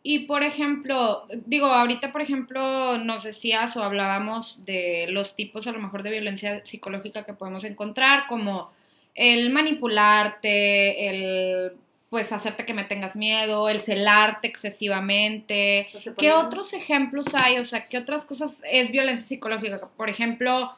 Y 0.05 0.20
por 0.20 0.42
ejemplo, 0.42 1.26
digo, 1.46 1.66
ahorita 1.66 2.11
por 2.11 2.22
ejemplo 2.22 2.98
nos 2.98 3.22
decías 3.22 3.76
o 3.76 3.84
hablábamos 3.84 4.59
de 4.64 5.07
los 5.11 5.36
tipos 5.36 5.66
a 5.68 5.72
lo 5.72 5.78
mejor 5.78 6.03
de 6.03 6.11
violencia 6.11 6.64
psicológica 6.66 7.24
que 7.24 7.34
podemos 7.34 7.62
encontrar, 7.64 8.26
como 8.28 8.72
el 9.14 9.50
manipularte, 9.50 11.09
el 11.09 11.72
pues 12.11 12.30
hacerte 12.30 12.66
que 12.66 12.74
me 12.74 12.84
tengas 12.84 13.16
miedo, 13.16 13.68
el 13.70 13.80
celarte 13.80 14.46
excesivamente. 14.48 15.88
Pues 15.92 16.11
¿Qué 16.18 16.32
otros 16.32 16.74
ejemplos 16.74 17.26
hay? 17.32 17.59
O 17.59 17.64
sea, 17.64 17.88
¿qué 17.88 17.96
otras 17.96 18.24
cosas 18.26 18.61
es 18.70 18.90
violencia 18.90 19.26
psicológica? 19.26 19.80
Por 19.96 20.11
ejemplo, 20.11 20.72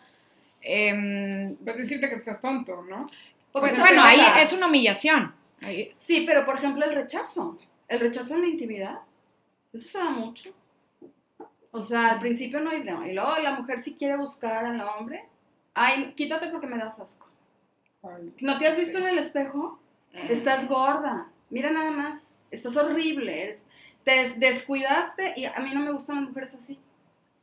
em, 0.62 1.57
Puedes 1.57 1.79
decirte 1.79 2.09
que 2.09 2.14
estás 2.14 2.41
tonto, 2.41 2.83
¿no? 2.89 3.07
Porque 3.51 3.70
pues 3.70 3.72
se 3.75 3.81
bueno, 3.81 4.03
ahí 4.05 4.20
es 4.43 4.53
una 4.53 4.66
humillación. 4.66 5.35
Ahí- 5.61 5.89
Sí, 5.91 6.25
pero 6.27 6.45
por 6.45 6.57
ejemplo 6.57 6.85
el 6.85 6.95
rechazo. 6.95 7.59
El 7.89 8.01
rechazo 8.01 8.35
en 8.35 8.43
la 8.43 8.47
intimidad. 8.49 8.99
Eso 9.75 9.89
se 9.89 9.99
da 9.99 10.11
mucho. 10.11 10.51
O 11.72 11.83
sea, 11.83 12.11
al 12.12 12.20
principio 12.20 12.61
no 12.61 12.70
hay 12.70 12.81
problema. 12.83 13.09
Y 13.09 13.14
luego 13.14 13.31
la 13.43 13.53
mujer 13.53 13.79
si 13.79 13.95
quiere 13.95 14.16
buscar 14.16 14.64
al 14.64 14.81
hombre. 14.81 15.29
Ay, 15.75 16.12
quítate 16.16 16.49
porque 16.49 16.66
me 16.68 16.79
das 16.79 17.01
asco. 17.01 17.27
¿No 18.41 18.59
te 18.59 18.66
has 18.68 18.77
visto 18.77 18.99
en 18.99 19.09
el 19.09 19.18
espejo? 19.18 19.79
Estás 20.31 20.68
gorda. 20.68 21.29
Mira 21.51 21.70
nada 21.70 21.91
más. 21.91 22.33
Estás 22.51 22.77
horrible. 22.77 23.43
eres- 23.43 23.64
te 24.05 24.12
des- 24.12 24.39
descuidaste 24.39 25.33
y 25.37 25.47
a 25.47 25.59
mí 25.61 25.75
no 25.75 25.81
me 25.81 25.91
gustan 25.91 26.16
las 26.16 26.25
mujeres 26.29 26.55
así. 26.55 26.79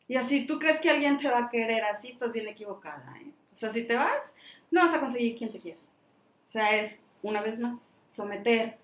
Y 0.07 0.15
así 0.15 0.45
tú 0.45 0.59
crees 0.59 0.79
que 0.79 0.89
alguien 0.89 1.17
te 1.17 1.27
va 1.29 1.39
a 1.39 1.49
querer 1.49 1.83
así, 1.83 2.09
estás 2.09 2.31
bien 2.31 2.47
equivocada. 2.47 3.13
¿eh? 3.19 3.31
O 3.51 3.55
sea, 3.55 3.71
si 3.71 3.83
te 3.83 3.95
vas, 3.95 4.35
no 4.69 4.81
vas 4.83 4.93
a 4.93 4.99
conseguir 4.99 5.35
quien 5.37 5.51
te 5.51 5.59
quiera. 5.59 5.79
O 5.79 6.47
sea, 6.47 6.75
es 6.77 6.99
una 7.23 7.41
vez 7.41 7.59
más 7.59 7.97
someter 8.07 8.77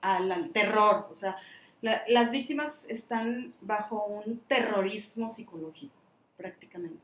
al, 0.00 0.30
al 0.32 0.50
terror. 0.50 1.06
O 1.10 1.14
sea, 1.14 1.36
la- 1.82 2.02
las 2.08 2.30
víctimas 2.30 2.86
están 2.88 3.52
bajo 3.60 4.06
un 4.06 4.38
terrorismo 4.48 5.28
psicológico, 5.28 5.92
prácticamente. 6.36 6.98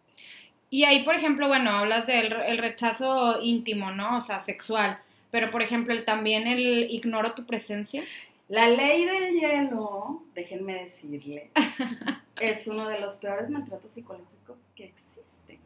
Y 0.70 0.84
ahí, 0.84 1.04
por 1.04 1.14
ejemplo, 1.14 1.48
bueno, 1.48 1.70
hablas 1.70 2.06
del 2.06 2.32
el 2.32 2.58
rechazo 2.58 3.40
íntimo, 3.42 3.90
¿no? 3.90 4.18
O 4.18 4.20
sea, 4.20 4.40
sexual. 4.40 4.98
Pero, 5.30 5.50
por 5.50 5.60
ejemplo, 5.62 5.92
el, 5.92 6.04
también 6.04 6.46
el 6.46 6.90
ignoro 6.90 7.34
tu 7.34 7.44
presencia. 7.44 8.02
La 8.48 8.68
ley 8.70 9.04
del 9.04 9.34
hielo, 9.34 10.22
déjenme 10.34 10.74
decirles, 10.74 11.50
es 12.40 12.66
uno 12.66 12.88
de 12.88 12.98
los 12.98 13.16
peores 13.18 13.50
maltratos 13.50 13.92
psicológicos 13.92 14.56
que 14.74 14.84
existen. 14.84 15.58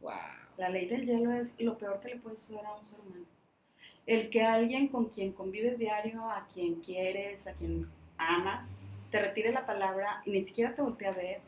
Wow. 0.00 0.12
La 0.58 0.68
ley 0.68 0.86
del 0.86 1.06
hielo 1.06 1.32
es 1.32 1.54
lo 1.58 1.78
peor 1.78 2.00
que 2.00 2.08
le 2.08 2.16
puede 2.16 2.36
suceder 2.36 2.66
a 2.66 2.74
un 2.74 2.82
ser 2.82 2.98
humano. 3.00 3.24
El 4.06 4.28
que 4.30 4.42
alguien 4.42 4.88
con 4.88 5.06
quien 5.06 5.32
convives 5.32 5.78
diario, 5.78 6.24
a 6.28 6.46
quien 6.52 6.76
quieres, 6.76 7.46
a 7.46 7.52
quien 7.52 7.86
amas, 8.18 8.78
te 9.10 9.20
retire 9.20 9.52
la 9.52 9.66
palabra 9.66 10.22
y 10.26 10.30
ni 10.30 10.40
siquiera 10.40 10.74
te 10.74 10.82
voltee 10.82 11.08
a 11.08 11.12
ver, 11.12 11.40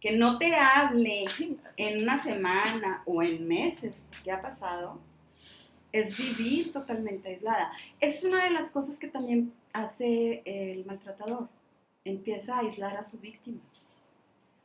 que 0.00 0.16
no 0.16 0.38
te 0.38 0.54
hable 0.54 1.24
en 1.76 2.02
una 2.02 2.16
semana 2.16 3.02
o 3.06 3.22
en 3.22 3.46
meses, 3.46 4.04
que 4.24 4.30
ha 4.30 4.40
pasado, 4.40 4.98
es 5.92 6.16
vivir 6.16 6.72
totalmente 6.72 7.28
aislada. 7.28 7.72
Es 8.00 8.24
una 8.24 8.44
de 8.44 8.50
las 8.50 8.70
cosas 8.70 8.98
que 8.98 9.08
también 9.08 9.52
hace 9.72 10.42
el 10.44 10.84
maltratador. 10.84 11.48
Empieza 12.04 12.56
a 12.56 12.60
aislar 12.60 12.96
a 12.96 13.02
su 13.02 13.18
víctima. 13.18 13.60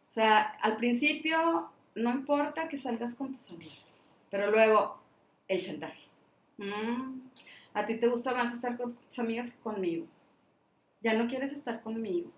O 0.10 0.14
sea, 0.14 0.42
al 0.62 0.78
principio 0.78 1.70
no 1.96 2.12
importa 2.12 2.68
que 2.68 2.78
salgas 2.78 3.16
con 3.16 3.32
tus 3.32 3.50
amigas, 3.50 3.80
pero 4.30 4.52
luego 4.52 5.00
el 5.48 5.62
chantaje. 5.62 6.02
Mm, 6.58 7.22
a 7.74 7.86
ti 7.86 7.96
te 7.96 8.08
gusta 8.08 8.34
más 8.34 8.54
estar 8.54 8.78
con 8.78 8.94
tus 8.94 9.20
amigas 9.20 9.50
que 9.50 9.58
conmigo. 9.60 10.06
Ya 11.02 11.14
no 11.14 11.28
quieres 11.28 11.52
estar 11.52 11.82
conmigo. 11.82 12.32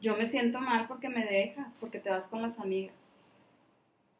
Yo 0.00 0.16
me 0.16 0.26
siento 0.26 0.60
mal 0.60 0.86
porque 0.86 1.08
me 1.08 1.24
dejas, 1.24 1.76
porque 1.80 1.98
te 2.00 2.10
vas 2.10 2.26
con 2.26 2.42
las 2.42 2.58
amigas. 2.58 3.30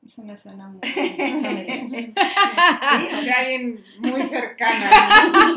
Eso 0.07 0.23
me 0.23 0.37
suena 0.37 0.69
muy 0.69 0.81
sí, 0.95 2.13
o 2.13 3.23
sea, 3.25 3.39
alguien 3.41 3.83
muy 3.99 4.23
cercana. 4.29 4.91
¿no? 5.33 5.55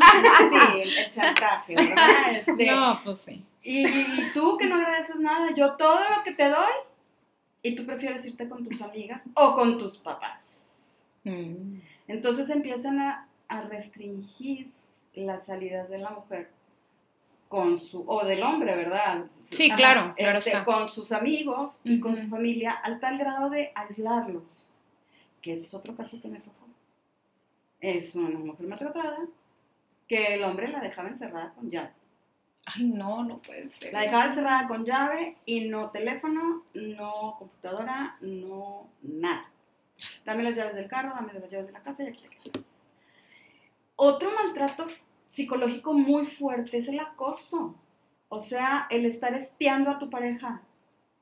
sí, 0.50 0.80
el 0.82 1.10
chantaje, 1.10 1.74
¿verdad? 1.76 2.32
Este, 2.32 2.66
No, 2.66 2.98
pues 3.04 3.20
sí. 3.20 3.44
y, 3.62 3.86
y 3.86 4.30
tú 4.32 4.56
que 4.56 4.66
no 4.66 4.76
agradeces 4.76 5.20
nada, 5.20 5.52
yo 5.54 5.76
todo 5.76 6.00
lo 6.16 6.22
que 6.24 6.32
te 6.32 6.48
doy 6.48 6.72
y 7.62 7.74
tú 7.74 7.84
prefieres 7.84 8.24
irte 8.24 8.48
con 8.48 8.64
tus 8.66 8.80
amigas 8.80 9.26
o 9.34 9.54
con 9.54 9.78
tus 9.78 9.98
papás. 9.98 10.62
Mm. 11.24 11.80
Entonces 12.06 12.48
empiezan 12.48 13.00
a, 13.00 13.28
a 13.48 13.60
restringir 13.62 14.70
las 15.14 15.44
salidas 15.46 15.90
de 15.90 15.98
la 15.98 16.10
mujer 16.10 16.48
con 17.48 17.76
su, 17.76 18.04
o 18.06 18.24
del 18.24 18.42
hombre, 18.42 18.76
¿verdad? 18.76 19.24
Sí, 19.30 19.70
claro, 19.70 20.14
claro 20.16 20.38
Este, 20.38 20.50
está. 20.50 20.64
con 20.64 20.86
sus 20.86 21.12
amigos 21.12 21.80
y 21.84 21.98
con 21.98 22.12
Ujú. 22.12 22.22
su 22.22 22.28
familia, 22.28 22.72
al 22.72 23.00
tal 23.00 23.16
grado 23.18 23.48
de 23.50 23.72
aislarlos, 23.74 24.68
que 25.40 25.54
ese 25.54 25.64
es 25.64 25.74
otro 25.74 25.96
caso 25.96 26.20
que 26.20 26.28
me 26.28 26.40
tocó. 26.40 26.66
Es 27.80 28.14
una 28.14 28.38
mujer 28.38 28.66
maltratada 28.66 29.18
que 30.06 30.34
el 30.34 30.44
hombre 30.44 30.68
la 30.68 30.80
dejaba 30.80 31.08
encerrada 31.08 31.52
con 31.54 31.70
llave. 31.70 31.90
Ay, 32.66 32.84
no, 32.84 33.24
no 33.24 33.38
puede 33.38 33.70
ser. 33.78 33.92
La 33.94 34.02
dejaba 34.02 34.26
encerrada 34.26 34.68
con 34.68 34.84
llave 34.84 35.36
y 35.46 35.68
no 35.70 35.90
teléfono, 35.90 36.64
no 36.74 37.36
computadora, 37.38 38.16
no 38.20 38.88
nada. 39.02 39.48
Dame 40.24 40.42
las 40.42 40.54
llaves 40.54 40.74
del 40.74 40.86
carro, 40.88 41.12
dame 41.14 41.32
las 41.32 41.50
llaves 41.50 41.66
de 41.68 41.72
la 41.72 41.82
casa 41.82 42.02
y 42.04 42.08
aquí 42.08 42.24
te 42.28 42.50
quedas. 42.50 42.66
Otro 43.96 44.30
maltrato 44.32 44.86
psicológico 45.28 45.92
muy 45.92 46.24
fuerte 46.24 46.78
es 46.78 46.88
el 46.88 47.00
acoso. 47.00 47.74
O 48.28 48.40
sea, 48.40 48.86
el 48.90 49.06
estar 49.06 49.34
espiando 49.34 49.90
a 49.90 49.98
tu 49.98 50.10
pareja, 50.10 50.62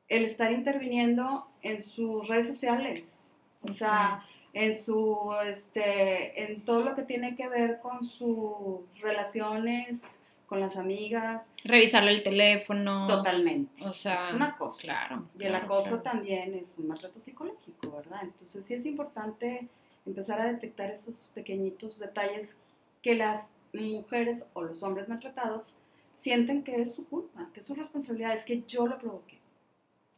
el 0.09 0.25
estar 0.25 0.53
interviniendo 0.53 1.47
en 1.63 1.81
sus 1.81 2.29
redes 2.29 2.47
sociales. 2.47 3.31
O 3.63 3.73
sea, 3.73 4.25
en 4.53 4.77
su, 4.77 5.35
este, 5.45 6.45
en 6.45 6.63
todo 6.65 6.81
lo 6.81 6.95
que 6.95 7.03
tiene 7.03 7.37
que 7.37 7.49
ver 7.49 7.79
con 7.81 8.05
sus 8.05 8.81
relaciones 9.01 10.19
con 10.47 10.61
las 10.61 10.77
amigas. 10.77 11.49
Revisarle 11.65 12.13
el 12.13 12.23
teléfono. 12.23 13.07
Totalmente. 13.07 13.85
O 13.85 13.93
sea, 13.93 14.29
es 14.29 14.35
una 14.35 14.57
cosa. 14.57 14.83
Claro. 14.83 15.25
Y 15.39 15.45
el 15.45 15.55
acoso 15.55 16.01
también 16.01 16.55
es 16.55 16.73
un 16.79 16.89
maltrato 16.89 17.21
psicológico, 17.21 17.91
¿verdad? 17.91 18.21
Entonces 18.23 18.65
sí 18.65 18.75
es 18.75 18.87
importante 18.87 19.69
empezar 20.07 20.41
a 20.41 20.53
detectar 20.53 20.91
esos 20.91 21.27
pequeñitos 21.35 21.99
detalles 21.99 22.57
que 23.03 23.15
las 23.15 23.53
mujeres 23.83 24.47
o 24.53 24.63
los 24.63 24.83
hombres 24.83 25.09
maltratados 25.09 25.79
sienten 26.15 26.63
que 26.63 26.81
es 26.81 26.95
su 26.95 27.07
culpa, 27.07 27.49
que 27.53 27.61
es 27.61 27.67
su 27.67 27.75
responsabilidad, 27.75 28.33
es 28.33 28.45
que 28.45 28.63
yo 28.63 28.87
lo 28.87 28.99
provoqué, 28.99 29.39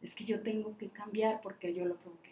es 0.00 0.14
que 0.14 0.24
yo 0.24 0.40
tengo 0.42 0.76
que 0.78 0.88
cambiar 0.88 1.40
porque 1.40 1.74
yo 1.74 1.84
lo 1.84 1.96
provoqué. 1.96 2.28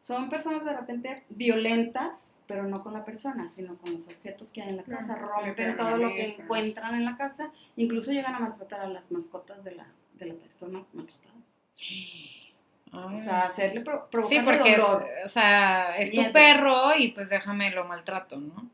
Son 0.00 0.28
personas 0.28 0.64
de 0.64 0.72
repente 0.72 1.24
violentas, 1.28 2.36
pero 2.46 2.64
no 2.64 2.82
con 2.82 2.92
la 2.92 3.04
persona, 3.04 3.48
sino 3.48 3.76
con 3.78 3.94
los 3.94 4.06
objetos 4.06 4.52
que 4.52 4.62
hay 4.62 4.68
en 4.70 4.76
la 4.76 4.84
casa, 4.84 5.16
rompen 5.16 5.76
todo 5.76 5.96
lo 5.96 6.08
que 6.10 6.36
encuentran 6.36 6.94
en 6.94 7.04
la 7.04 7.16
casa, 7.16 7.50
incluso 7.76 8.12
llegan 8.12 8.34
a 8.34 8.38
maltratar 8.38 8.80
a 8.80 8.88
las 8.88 9.10
mascotas 9.10 9.64
de 9.64 9.72
la, 9.72 9.86
de 10.14 10.26
la 10.26 10.34
persona 10.34 10.84
maltratada. 10.92 11.34
O 12.92 13.18
sea, 13.20 13.46
hacerle 13.46 13.82
pro 13.82 14.08
Sí, 14.28 14.38
porque 14.44 14.74
Es, 14.74 14.80
o 14.80 15.28
sea, 15.28 15.96
es 15.98 16.10
tu 16.12 16.32
perro 16.32 16.96
y 16.96 17.08
pues 17.12 17.28
déjame 17.28 17.70
lo 17.70 17.84
maltrato, 17.84 18.38
¿no? 18.38 18.70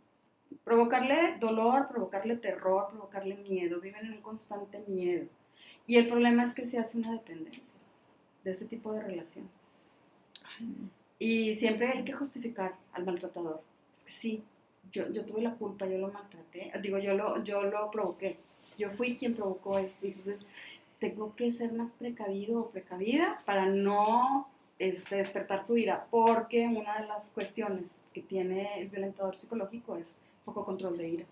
Provocarle 0.65 1.37
dolor, 1.39 1.89
provocarle 1.89 2.37
terror, 2.37 2.89
provocarle 2.89 3.37
miedo, 3.37 3.81
viven 3.81 4.07
en 4.07 4.13
un 4.15 4.23
constante 4.23 4.83
miedo. 4.87 5.27
Y 5.87 5.97
el 5.97 6.09
problema 6.09 6.43
es 6.43 6.55
que 6.55 6.65
se 6.65 6.79
hace 6.79 6.99
una 6.99 7.13
dependencia 7.13 7.81
de 8.43 8.51
ese 8.51 8.65
tipo 8.65 8.93
de 8.93 9.03
relaciones. 9.03 9.51
Y 11.19 11.55
siempre 11.55 11.89
hay 11.89 12.05
que 12.05 12.13
justificar 12.13 12.75
al 12.93 13.05
maltratador. 13.05 13.61
Es 13.95 14.03
que 14.03 14.13
sí, 14.13 14.43
yo, 14.93 15.11
yo 15.11 15.25
tuve 15.25 15.43
la 15.43 15.55
culpa, 15.55 15.87
yo 15.87 15.99
lo 15.99 16.11
maltraté, 16.11 16.73
digo, 16.81 16.99
yo 16.99 17.15
lo, 17.15 17.43
yo 17.43 17.63
lo 17.63 17.91
provoqué, 17.91 18.39
yo 18.79 18.91
fui 18.91 19.17
quien 19.17 19.35
provocó 19.35 19.79
esto. 19.79 20.07
Entonces, 20.07 20.47
tengo 20.99 21.35
que 21.35 21.51
ser 21.51 21.73
más 21.73 21.93
precavido 21.93 22.61
o 22.61 22.71
precavida 22.71 23.43
para 23.45 23.67
no 23.67 24.49
este, 24.79 25.17
despertar 25.17 25.63
su 25.63 25.77
ira, 25.77 26.07
porque 26.11 26.67
una 26.67 27.01
de 27.01 27.09
las 27.09 27.31
cuestiones 27.31 28.01
que 28.13 28.23
tiene 28.23 28.81
el 28.81 28.89
violentador 28.89 29.37
psicológico 29.37 29.97
es 29.97 30.15
poco 30.45 30.65
control 30.65 30.99
de 30.99 31.09
ira. 31.09 31.25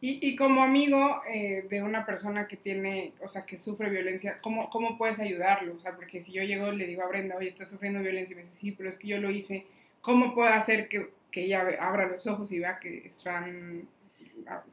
Y, 0.00 0.26
y 0.26 0.36
como 0.36 0.62
amigo 0.62 1.22
eh, 1.28 1.66
de 1.68 1.82
una 1.82 2.06
persona 2.06 2.46
que 2.46 2.56
tiene, 2.56 3.12
o 3.20 3.26
sea, 3.26 3.44
que 3.44 3.58
sufre 3.58 3.90
violencia, 3.90 4.38
¿cómo, 4.40 4.70
¿cómo 4.70 4.96
puedes 4.96 5.18
ayudarlo? 5.18 5.74
O 5.74 5.80
sea, 5.80 5.96
porque 5.96 6.20
si 6.20 6.32
yo 6.32 6.42
llego 6.44 6.72
y 6.72 6.76
le 6.76 6.86
digo 6.86 7.02
a 7.02 7.08
Brenda, 7.08 7.36
oye, 7.36 7.48
estás 7.48 7.68
sufriendo 7.68 8.00
violencia, 8.00 8.34
y 8.34 8.36
me 8.36 8.44
dice, 8.44 8.56
sí, 8.56 8.72
pero 8.72 8.88
es 8.88 8.96
que 8.96 9.08
yo 9.08 9.20
lo 9.20 9.30
hice, 9.30 9.66
¿cómo 10.00 10.34
puedo 10.34 10.48
hacer 10.48 10.88
que, 10.88 11.10
que 11.32 11.44
ella 11.44 11.66
abra 11.80 12.06
los 12.06 12.26
ojos 12.28 12.52
y 12.52 12.60
vea 12.60 12.78
que 12.78 13.08
están... 13.08 13.88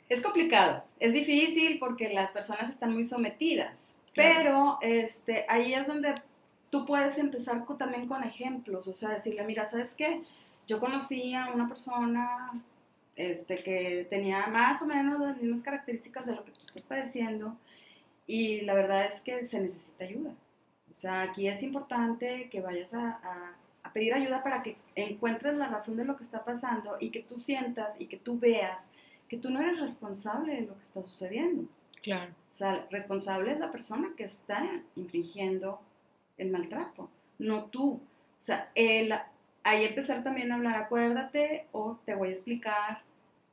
Es 0.07 0.21
complicado, 0.21 0.85
es 0.99 1.11
difícil 1.13 1.79
porque 1.79 2.09
las 2.09 2.31
personas 2.31 2.69
están 2.69 2.93
muy 2.93 3.03
sometidas, 3.03 3.95
pero 4.13 4.77
este, 4.81 5.45
ahí 5.49 5.73
es 5.73 5.87
donde 5.87 6.15
tú 6.69 6.85
puedes 6.85 7.17
empezar 7.17 7.65
también 7.77 8.07
con 8.07 8.23
ejemplos, 8.23 8.87
o 8.87 8.93
sea, 8.93 9.09
decirle, 9.09 9.43
mira, 9.43 9.65
¿sabes 9.65 9.95
qué? 9.95 10.21
Yo 10.67 10.79
conocí 10.79 11.33
a 11.33 11.51
una 11.51 11.67
persona 11.67 12.53
este, 13.15 13.63
que 13.63 14.07
tenía 14.09 14.47
más 14.47 14.81
o 14.81 14.85
menos 14.85 15.19
las 15.19 15.37
mismas 15.37 15.61
características 15.61 16.25
de 16.25 16.35
lo 16.35 16.43
que 16.43 16.51
tú 16.51 16.59
estás 16.65 16.83
padeciendo 16.83 17.57
y 18.27 18.61
la 18.61 18.73
verdad 18.73 19.05
es 19.05 19.21
que 19.21 19.43
se 19.43 19.59
necesita 19.59 20.05
ayuda. 20.05 20.35
O 20.89 20.93
sea, 20.93 21.21
aquí 21.21 21.47
es 21.47 21.63
importante 21.63 22.49
que 22.49 22.61
vayas 22.61 22.93
a, 22.93 23.55
a, 23.83 23.93
pedir 23.93 24.13
ayuda 24.13 24.43
para 24.43 24.61
que 24.61 24.77
encuentres 24.95 25.55
la 25.55 25.67
razón 25.67 25.95
de 25.95 26.03
lo 26.03 26.17
que 26.17 26.23
está 26.23 26.43
pasando 26.43 26.97
y 26.99 27.11
que 27.11 27.21
tú 27.21 27.37
sientas 27.37 27.95
y 27.99 28.07
que 28.07 28.17
tú 28.17 28.37
veas 28.39 28.89
que 29.29 29.37
tú 29.37 29.49
no 29.49 29.61
eres 29.61 29.79
responsable 29.79 30.53
de 30.53 30.61
lo 30.61 30.75
que 30.75 30.83
está 30.83 31.01
sucediendo. 31.01 31.67
Claro. 32.03 32.31
O 32.47 32.51
sea, 32.51 32.85
responsable 32.91 33.51
es 33.51 33.59
la 33.59 33.71
persona 33.71 34.13
que 34.15 34.25
está 34.25 34.83
infringiendo 34.95 35.79
el 36.37 36.51
maltrato, 36.51 37.09
no 37.39 37.65
tú. 37.65 37.93
O 37.93 38.41
sea, 38.41 38.69
el, 38.75 39.13
ahí 39.65 39.83
empezar 39.83 40.23
también 40.23 40.51
a 40.51 40.55
hablar, 40.55 40.75
acuérdate 40.75 41.65
o 41.71 41.97
te 42.05 42.13
voy 42.13 42.29
a 42.29 42.31
explicar 42.31 43.01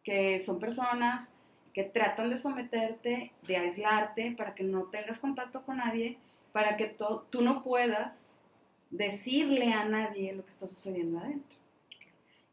que 0.04 0.38
son 0.40 0.60
personas 0.60 1.34
que 1.72 1.84
tratan 1.84 2.28
de 2.28 2.36
someterte, 2.36 3.32
de 3.48 3.56
aislarte 3.56 4.34
para 4.36 4.54
que 4.54 4.62
no 4.62 4.82
tengas 4.84 5.18
contacto 5.18 5.62
con 5.62 5.78
nadie, 5.78 6.18
para 6.52 6.76
que 6.76 6.94
tú 7.30 7.40
no 7.40 7.64
puedas 7.64 8.38
decirle 8.90 9.72
a 9.72 9.86
nadie 9.86 10.34
lo 10.34 10.44
que 10.44 10.50
está 10.50 10.66
sucediendo 10.66 11.18
adentro. 11.18 11.56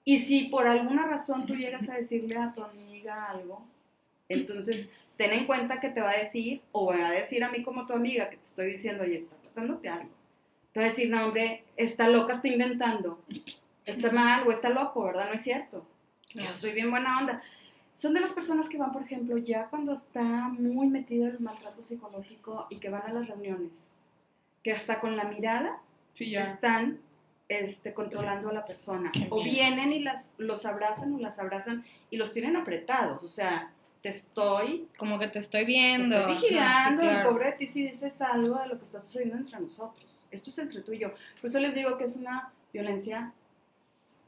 Y 0.06 0.20
si 0.20 0.46
por 0.46 0.66
alguna 0.66 1.06
razón 1.06 1.46
tú 1.46 1.54
llegas 1.54 1.90
a 1.90 1.96
decirle 1.96 2.38
a 2.38 2.54
tu 2.54 2.64
amiga 2.64 3.26
algo, 3.26 3.66
entonces 4.30 4.90
ten 5.18 5.34
en 5.34 5.46
cuenta 5.46 5.82
que 5.82 5.90
te 5.90 6.00
va 6.00 6.12
a 6.12 6.18
decir, 6.18 6.62
o 6.72 6.86
va 6.86 7.10
a 7.10 7.12
decir 7.12 7.44
a 7.44 7.50
mí 7.50 7.62
como 7.62 7.86
tu 7.86 7.92
amiga, 7.92 8.30
que 8.30 8.38
te 8.38 8.44
estoy 8.44 8.68
diciendo, 8.68 9.04
oye, 9.04 9.18
está 9.18 9.36
pasándote 9.36 9.90
algo. 9.90 10.19
Te 10.72 10.80
va 10.80 10.86
a 10.86 10.90
decir, 10.90 11.10
no, 11.10 11.26
hombre, 11.26 11.64
está 11.76 12.10
loca, 12.10 12.34
está 12.34 12.48
inventando, 12.48 13.20
está 13.86 14.12
mal 14.12 14.48
o 14.48 14.52
está 14.52 14.70
loco, 14.70 15.04
¿verdad? 15.04 15.28
No 15.28 15.34
es 15.34 15.42
cierto. 15.42 15.86
Yo 16.34 16.54
soy 16.54 16.72
bien 16.74 16.92
buena 16.92 17.18
onda. 17.18 17.42
Son 17.92 18.14
de 18.14 18.20
las 18.20 18.34
personas 18.34 18.70
que 18.70 18.78
van, 18.78 18.92
por 18.92 19.02
ejemplo, 19.02 19.38
ya 19.38 19.68
cuando 19.68 19.94
está 19.94 20.22
muy 20.22 20.88
metido 20.88 21.28
el 21.28 21.40
maltrato 21.40 21.84
psicológico 21.84 22.68
y 22.70 22.78
que 22.78 22.90
van 22.90 23.02
a 23.02 23.14
las 23.14 23.28
reuniones, 23.28 23.88
que 24.64 24.72
hasta 24.72 25.00
con 25.00 25.18
la 25.18 25.24
mirada 25.26 25.82
están 26.18 27.00
este, 27.48 27.94
controlando 27.94 28.50
a 28.50 28.54
la 28.54 28.66
persona. 28.66 29.12
O 29.32 29.44
vienen 29.44 29.92
y 29.92 30.00
las, 30.00 30.34
los 30.38 30.66
abrazan 30.66 31.14
o 31.16 31.20
las 31.20 31.40
abrazan 31.40 31.84
y 32.12 32.18
los 32.18 32.32
tienen 32.32 32.56
apretados. 32.56 33.24
O 33.24 33.28
sea, 33.28 33.74
te 34.02 34.10
estoy... 34.10 34.88
Como 34.98 35.20
que 35.20 35.28
te 35.28 35.40
estoy 35.40 35.66
viendo. 35.66 36.26
Te 36.26 36.32
estoy 36.32 36.50
vigilando, 36.50 37.04
y 37.04 37.24
pobre 37.24 37.48
de 37.48 37.52
ti 37.54 37.68
si 37.68 37.86
dices 37.86 38.22
algo 38.22 38.58
de 38.60 38.68
lo 38.68 38.78
que 38.78 38.84
está 38.84 39.00
sucediendo 39.00 39.38
entre 39.38 39.60
nosotros. 39.60 40.20
Esto 40.32 40.50
es 40.50 40.58
entre 40.60 40.82
tú 40.82 40.94
y 40.94 41.00
yo. 41.00 41.10
Por 41.10 41.50
eso 41.50 41.60
les 41.60 41.76
digo 41.76 41.98
que 41.98 42.06
es 42.06 42.16
una 42.16 42.52
violencia 42.72 43.34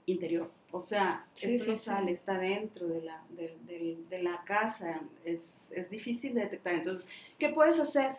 interior. 0.06 0.52
O 0.72 0.80
sea, 0.80 1.26
esto 1.40 1.66
no 1.66 1.76
sale, 1.76 2.12
está 2.12 2.38
dentro 2.38 2.88
de 2.88 3.02
la, 3.02 3.22
de, 3.30 4.24
la 4.24 4.44
casa, 4.46 5.02
es, 5.26 5.70
es, 5.76 5.90
difícil 5.90 6.34
de 6.34 6.42
detectar. 6.42 6.76
Entonces, 6.76 7.10
¿qué 7.38 7.50
puedes 7.50 7.78
hacer? 7.78 8.12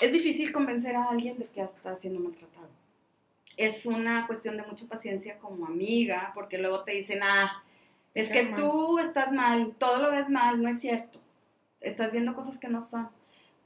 Es 0.00 0.12
difícil 0.12 0.50
convencer 0.50 0.96
a 0.96 1.04
alguien 1.04 1.38
de 1.38 1.46
que 1.46 1.60
está 1.62 1.94
siendo 1.94 2.18
maltratado. 2.18 2.68
Es 3.56 3.86
una 3.86 4.26
cuestión 4.26 4.56
de 4.56 4.64
mucha 4.64 4.86
paciencia 4.86 5.38
como 5.38 5.64
amiga, 5.66 6.32
porque 6.34 6.58
luego 6.58 6.82
te 6.82 6.92
dicen, 6.92 7.20
ah, 7.22 7.62
es 8.14 8.28
que 8.28 8.52
tú 8.54 8.98
estás 8.98 9.32
mal, 9.32 9.74
todo 9.78 10.02
lo 10.02 10.10
ves 10.10 10.28
mal, 10.28 10.62
no 10.62 10.68
es 10.68 10.80
cierto. 10.80 11.20
Estás 11.80 12.12
viendo 12.12 12.34
cosas 12.34 12.58
que 12.58 12.68
no 12.68 12.82
son. 12.82 13.08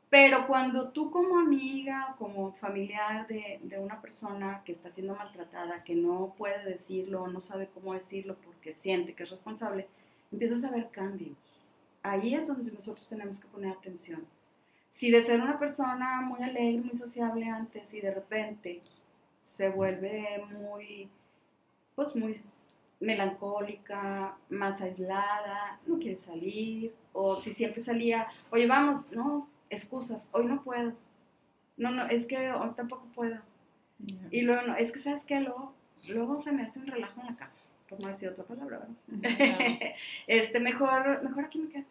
Pero 0.09 0.47
cuando 0.47 0.91
tú 0.91 1.11
como 1.11 1.39
amiga, 1.39 2.15
como 2.19 2.53
familiar 2.53 3.27
de, 3.27 3.61
una 3.79 4.01
persona 4.01 4.63
que 4.65 4.73
está 4.73 4.91
siendo 4.91 5.17
maltratada, 5.17 5.83
que 5.83 5.97
no 5.97 6.33
puede 6.39 6.65
decirlo, 6.65 7.27
no 7.27 7.41
sabe 7.41 7.69
cómo 7.75 7.93
decirlo 7.93 8.37
porque 8.45 8.73
siente 8.73 9.15
que 9.15 9.25
es 9.25 9.31
responsable, 9.31 9.89
empiezas 10.31 10.63
a 10.63 10.71
ver 10.71 10.91
cambios. 10.91 11.37
Ahí 12.03 12.35
es 12.35 12.47
donde 12.47 12.71
nosotros 12.71 13.07
tenemos 13.09 13.41
que 13.41 13.49
poner 13.49 13.73
atención. 13.73 14.25
Si 14.89 15.11
de 15.11 15.21
ser 15.21 15.41
una 15.41 15.59
persona 15.59 16.21
muy 16.21 16.41
alegre, 16.43 16.83
muy 16.83 16.97
sociable 16.97 17.49
antes 17.49 17.93
y 17.93 18.01
de 18.01 18.15
repente 18.15 18.81
se 19.43 19.69
vuelve 19.69 20.45
muy, 20.53 21.11
pues 21.97 22.15
muy 22.15 22.41
melancólica, 23.01 24.37
más 24.49 24.81
aislada, 24.81 25.79
no 25.87 25.99
quiere 25.99 26.17
salir, 26.17 26.95
o 27.13 27.37
si 27.37 27.53
siempre 27.53 27.83
salía, 27.83 28.27
oye, 28.51 28.67
vamos, 28.67 29.11
no, 29.13 29.49
excusas, 29.71 30.29
hoy 30.33 30.47
no 30.47 30.63
puedo. 30.63 30.93
No, 31.77 31.91
no, 31.91 32.07
es 32.07 32.27
que 32.27 32.51
hoy 32.53 32.71
tampoco 32.75 33.07
puedo. 33.15 33.39
Y 34.31 34.43
luego, 34.43 34.63
no, 34.63 34.77
es 34.77 34.93
que 34.93 34.99
sabes 34.99 35.25
que 35.25 35.41
luego, 35.41 35.75
luego 36.09 36.41
se 36.41 36.53
me 36.53 36.63
hace 36.63 36.79
un 36.79 36.87
relajo 36.87 37.21
en 37.21 37.27
la 37.27 37.37
casa, 37.37 37.61
por 37.89 38.01
no 38.01 38.09
decir 38.09 38.29
otra 38.29 38.45
palabra, 38.45 38.87
este, 40.27 40.61
mejor, 40.61 41.23
mejor 41.23 41.45
aquí 41.45 41.59
me 41.59 41.69
quedo. 41.71 41.85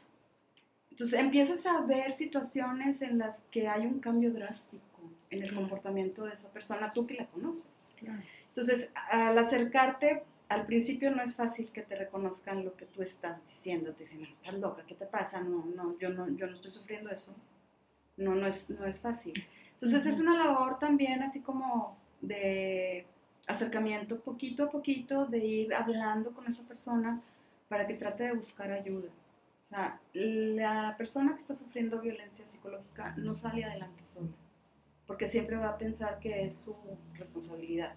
Entonces 0.91 1.19
empiezas 1.19 1.65
a 1.65 1.81
ver 1.81 2.13
situaciones 2.13 3.01
en 3.01 3.17
las 3.17 3.41
que 3.51 3.67
hay 3.67 3.85
un 3.85 3.99
cambio 3.99 4.31
drástico 4.31 4.81
en 5.29 5.43
el 5.43 5.53
comportamiento 5.53 6.23
de 6.23 6.33
esa 6.33 6.49
persona, 6.51 6.91
tú 6.93 7.05
que 7.05 7.15
la 7.15 7.25
conoces. 7.25 7.69
Entonces, 8.47 8.89
al 9.11 9.37
acercarte, 9.37 10.23
al 10.49 10.65
principio 10.65 11.11
no 11.11 11.23
es 11.23 11.35
fácil 11.35 11.71
que 11.71 11.81
te 11.81 11.95
reconozcan 11.95 12.63
lo 12.65 12.75
que 12.75 12.85
tú 12.85 13.01
estás 13.01 13.47
diciendo. 13.47 13.93
Te 13.93 14.03
dicen, 14.03 14.23
estás 14.23 14.59
loca, 14.59 14.83
¿qué 14.87 14.95
te 14.95 15.05
pasa? 15.05 15.41
No, 15.41 15.65
no, 15.75 15.97
yo 15.99 16.09
no, 16.09 16.27
yo 16.29 16.47
no 16.47 16.53
estoy 16.53 16.71
sufriendo 16.71 17.09
eso 17.11 17.33
no, 18.17 18.35
no, 18.35 18.47
es, 18.47 18.69
no 18.69 18.85
es 18.85 18.99
fácil. 18.99 19.33
Entonces 19.73 20.05
es 20.05 20.19
una 20.19 20.37
labor 20.37 20.79
también 20.79 21.21
así 21.21 21.41
como 21.41 21.97
de 22.21 23.05
acercamiento 23.47 24.19
poquito 24.21 24.65
a 24.65 24.71
poquito, 24.71 25.25
de 25.25 25.39
ir 25.39 25.73
hablando 25.73 26.31
con 26.31 26.47
esa 26.47 26.67
persona 26.67 27.21
para 27.67 27.85
que 27.85 27.95
trate 27.95 28.23
de 28.25 28.33
buscar 28.33 28.71
ayuda. 28.71 29.09
O 29.65 29.69
sea, 29.69 29.99
la 30.13 30.95
persona 30.97 31.33
que 31.33 31.39
está 31.39 31.53
sufriendo 31.53 32.01
violencia 32.01 32.45
psicológica 32.47 33.13
no 33.17 33.33
sale 33.33 33.65
adelante 33.65 34.03
sola, 34.05 34.29
porque 35.05 35.27
siempre 35.27 35.57
va 35.57 35.69
a 35.69 35.77
pensar 35.77 36.19
que 36.19 36.45
es 36.45 36.55
su 36.57 36.75
responsabilidad. 37.15 37.95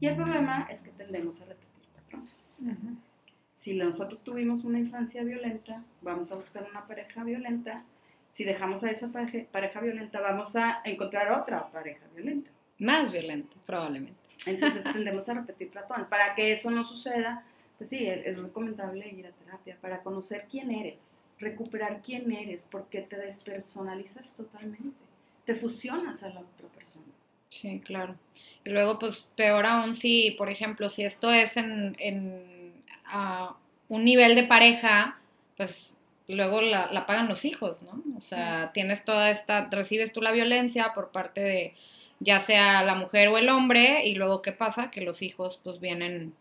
Y 0.00 0.06
el 0.06 0.16
problema 0.16 0.66
es 0.70 0.80
que 0.80 0.90
tendemos 0.90 1.40
a 1.40 1.44
repetir 1.44 1.63
Si 3.54 3.74
nosotros 3.74 4.22
tuvimos 4.22 4.64
una 4.64 4.78
infancia 4.78 5.22
violenta, 5.22 5.82
vamos 6.02 6.30
a 6.32 6.36
buscar 6.36 6.66
una 6.70 6.86
pareja 6.86 7.24
violenta. 7.24 7.84
Si 8.30 8.44
dejamos 8.44 8.84
a 8.84 8.90
esa 8.90 9.12
pareja, 9.12 9.48
pareja 9.50 9.80
violenta, 9.80 10.20
vamos 10.20 10.54
a 10.56 10.82
encontrar 10.84 11.30
otra 11.32 11.70
pareja 11.70 12.04
violenta. 12.14 12.50
Más 12.78 13.10
violenta, 13.12 13.56
probablemente. 13.64 14.18
Entonces 14.46 14.84
tendemos 14.92 15.28
a 15.28 15.34
repetir 15.34 15.70
patrones. 15.70 16.08
Para 16.08 16.34
que 16.34 16.52
eso 16.52 16.70
no 16.70 16.84
suceda, 16.84 17.44
pues 17.78 17.90
sí, 17.90 18.06
es 18.06 18.36
recomendable 18.38 19.08
ir 19.08 19.26
a 19.26 19.30
terapia 19.30 19.76
para 19.80 20.02
conocer 20.02 20.46
quién 20.50 20.70
eres, 20.70 21.20
recuperar 21.38 22.02
quién 22.02 22.30
eres, 22.32 22.66
porque 22.70 23.02
te 23.02 23.16
despersonalizas 23.16 24.36
totalmente, 24.36 24.96
te 25.44 25.54
fusionas 25.54 26.22
a 26.22 26.28
la 26.28 26.40
otra 26.40 26.68
persona. 26.68 27.06
Sí, 27.60 27.80
claro. 27.80 28.16
Y 28.64 28.70
luego, 28.70 28.98
pues 28.98 29.30
peor 29.36 29.66
aún 29.66 29.94
si, 29.94 30.32
por 30.32 30.48
ejemplo, 30.48 30.88
si 30.90 31.04
esto 31.04 31.30
es 31.30 31.56
en, 31.56 31.96
en 31.98 32.74
un 33.88 34.04
nivel 34.04 34.34
de 34.34 34.44
pareja, 34.44 35.18
pues 35.56 35.96
luego 36.26 36.62
la, 36.62 36.90
la, 36.90 37.06
pagan 37.06 37.28
los 37.28 37.44
hijos, 37.44 37.82
¿no? 37.82 38.02
O 38.16 38.20
sea, 38.20 38.72
tienes 38.72 39.04
toda 39.04 39.30
esta, 39.30 39.68
recibes 39.70 40.12
tú 40.12 40.20
la 40.22 40.32
violencia 40.32 40.92
por 40.94 41.10
parte 41.10 41.40
de 41.40 41.74
ya 42.20 42.40
sea 42.40 42.82
la 42.82 42.94
mujer 42.94 43.28
o 43.28 43.38
el 43.38 43.48
hombre, 43.50 44.06
y 44.06 44.14
luego, 44.14 44.40
¿qué 44.40 44.52
pasa? 44.52 44.90
Que 44.90 45.02
los 45.02 45.20
hijos 45.20 45.60
pues 45.62 45.80
vienen 45.80 46.34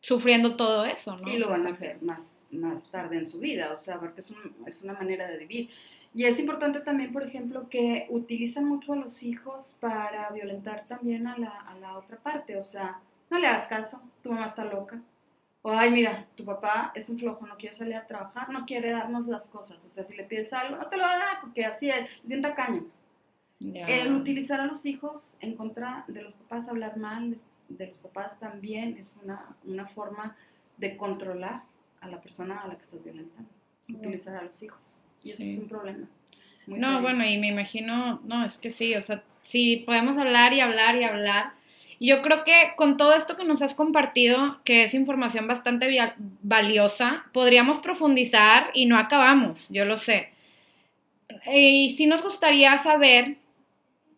sufriendo 0.00 0.56
todo 0.56 0.84
eso, 0.84 1.16
¿no? 1.16 1.30
Y 1.30 1.38
lo 1.38 1.50
van 1.50 1.66
a 1.66 1.70
hacer 1.70 2.02
más, 2.02 2.36
más 2.50 2.90
tarde 2.90 3.18
en 3.18 3.26
su 3.26 3.38
vida, 3.38 3.70
o 3.72 3.76
sea, 3.76 4.00
porque 4.00 4.20
es, 4.20 4.30
un, 4.30 4.54
es 4.66 4.82
una 4.82 4.94
manera 4.94 5.28
de 5.28 5.38
vivir. 5.38 5.70
Y 6.14 6.26
es 6.26 6.38
importante 6.38 6.80
también, 6.80 7.12
por 7.12 7.24
ejemplo, 7.24 7.68
que 7.68 8.06
utilizan 8.08 8.64
mucho 8.64 8.92
a 8.92 8.96
los 8.96 9.24
hijos 9.24 9.76
para 9.80 10.30
violentar 10.30 10.84
también 10.84 11.26
a 11.26 11.36
la, 11.36 11.50
a 11.50 11.74
la 11.78 11.98
otra 11.98 12.16
parte, 12.18 12.56
o 12.56 12.62
sea, 12.62 13.00
no 13.30 13.38
le 13.38 13.48
hagas 13.48 13.66
caso, 13.66 14.00
tu 14.22 14.30
mamá 14.30 14.46
está 14.46 14.64
loca. 14.64 15.00
O, 15.62 15.72
ay, 15.72 15.90
mira, 15.90 16.26
tu 16.36 16.44
papá 16.44 16.92
es 16.94 17.08
un 17.08 17.18
flojo, 17.18 17.46
no 17.46 17.56
quiere 17.56 17.74
salir 17.74 17.96
a 17.96 18.06
trabajar, 18.06 18.50
no 18.50 18.64
quiere 18.66 18.92
darnos 18.92 19.26
las 19.26 19.48
cosas. 19.48 19.82
O 19.84 19.90
sea, 19.90 20.04
si 20.04 20.14
le 20.14 20.24
pides 20.24 20.52
algo, 20.52 20.76
no 20.76 20.86
te 20.86 20.96
lo 20.96 21.02
va 21.02 21.14
a 21.14 21.18
dar, 21.18 21.40
porque 21.40 21.64
así 21.64 21.88
es, 21.88 22.06
es 22.22 22.28
bien 22.28 22.42
tacaño. 22.42 22.84
El 23.60 24.12
utilizar 24.12 24.60
a 24.60 24.66
los 24.66 24.84
hijos 24.84 25.36
en 25.40 25.56
contra 25.56 26.04
de 26.06 26.22
los 26.22 26.34
papás, 26.34 26.68
hablar 26.68 26.98
mal 26.98 27.38
de 27.68 27.86
los 27.86 27.96
papás 27.96 28.38
también 28.38 28.98
es 28.98 29.10
una, 29.22 29.56
una 29.64 29.86
forma 29.86 30.36
de 30.76 30.96
controlar 30.98 31.62
a 32.02 32.08
la 32.08 32.20
persona 32.20 32.60
a 32.60 32.68
la 32.68 32.74
que 32.74 32.82
estás 32.82 33.02
violentando. 33.02 33.48
Utilizar 33.88 34.36
a 34.36 34.42
los 34.42 34.62
hijos. 34.62 35.00
Y 35.24 35.30
eso 35.30 35.42
es 35.42 35.58
un 35.58 35.68
problema. 35.68 36.06
no, 36.66 37.00
bueno, 37.00 37.24
y 37.24 37.38
me 37.38 37.48
imagino, 37.48 38.20
no, 38.24 38.44
es 38.44 38.58
que 38.58 38.70
sí, 38.70 38.94
o 38.94 39.02
sea, 39.02 39.22
sí, 39.42 39.82
podemos 39.86 40.16
hablar 40.18 40.52
y 40.52 40.60
hablar 40.60 40.96
y 40.96 41.04
hablar. 41.04 41.52
Y 41.98 42.08
yo 42.08 42.22
creo 42.22 42.44
que 42.44 42.72
con 42.76 42.96
todo 42.96 43.14
esto 43.14 43.36
que 43.36 43.44
nos 43.44 43.62
has 43.62 43.74
compartido, 43.74 44.60
que 44.64 44.84
es 44.84 44.94
información 44.94 45.46
bastante 45.46 45.88
valiosa, 46.42 47.24
podríamos 47.32 47.78
profundizar 47.78 48.70
y 48.74 48.86
no 48.86 48.98
acabamos, 48.98 49.68
yo 49.70 49.84
lo 49.84 49.96
sé. 49.96 50.30
Y 51.46 51.94
sí 51.96 52.06
nos 52.06 52.22
gustaría 52.22 52.78
saber 52.78 53.36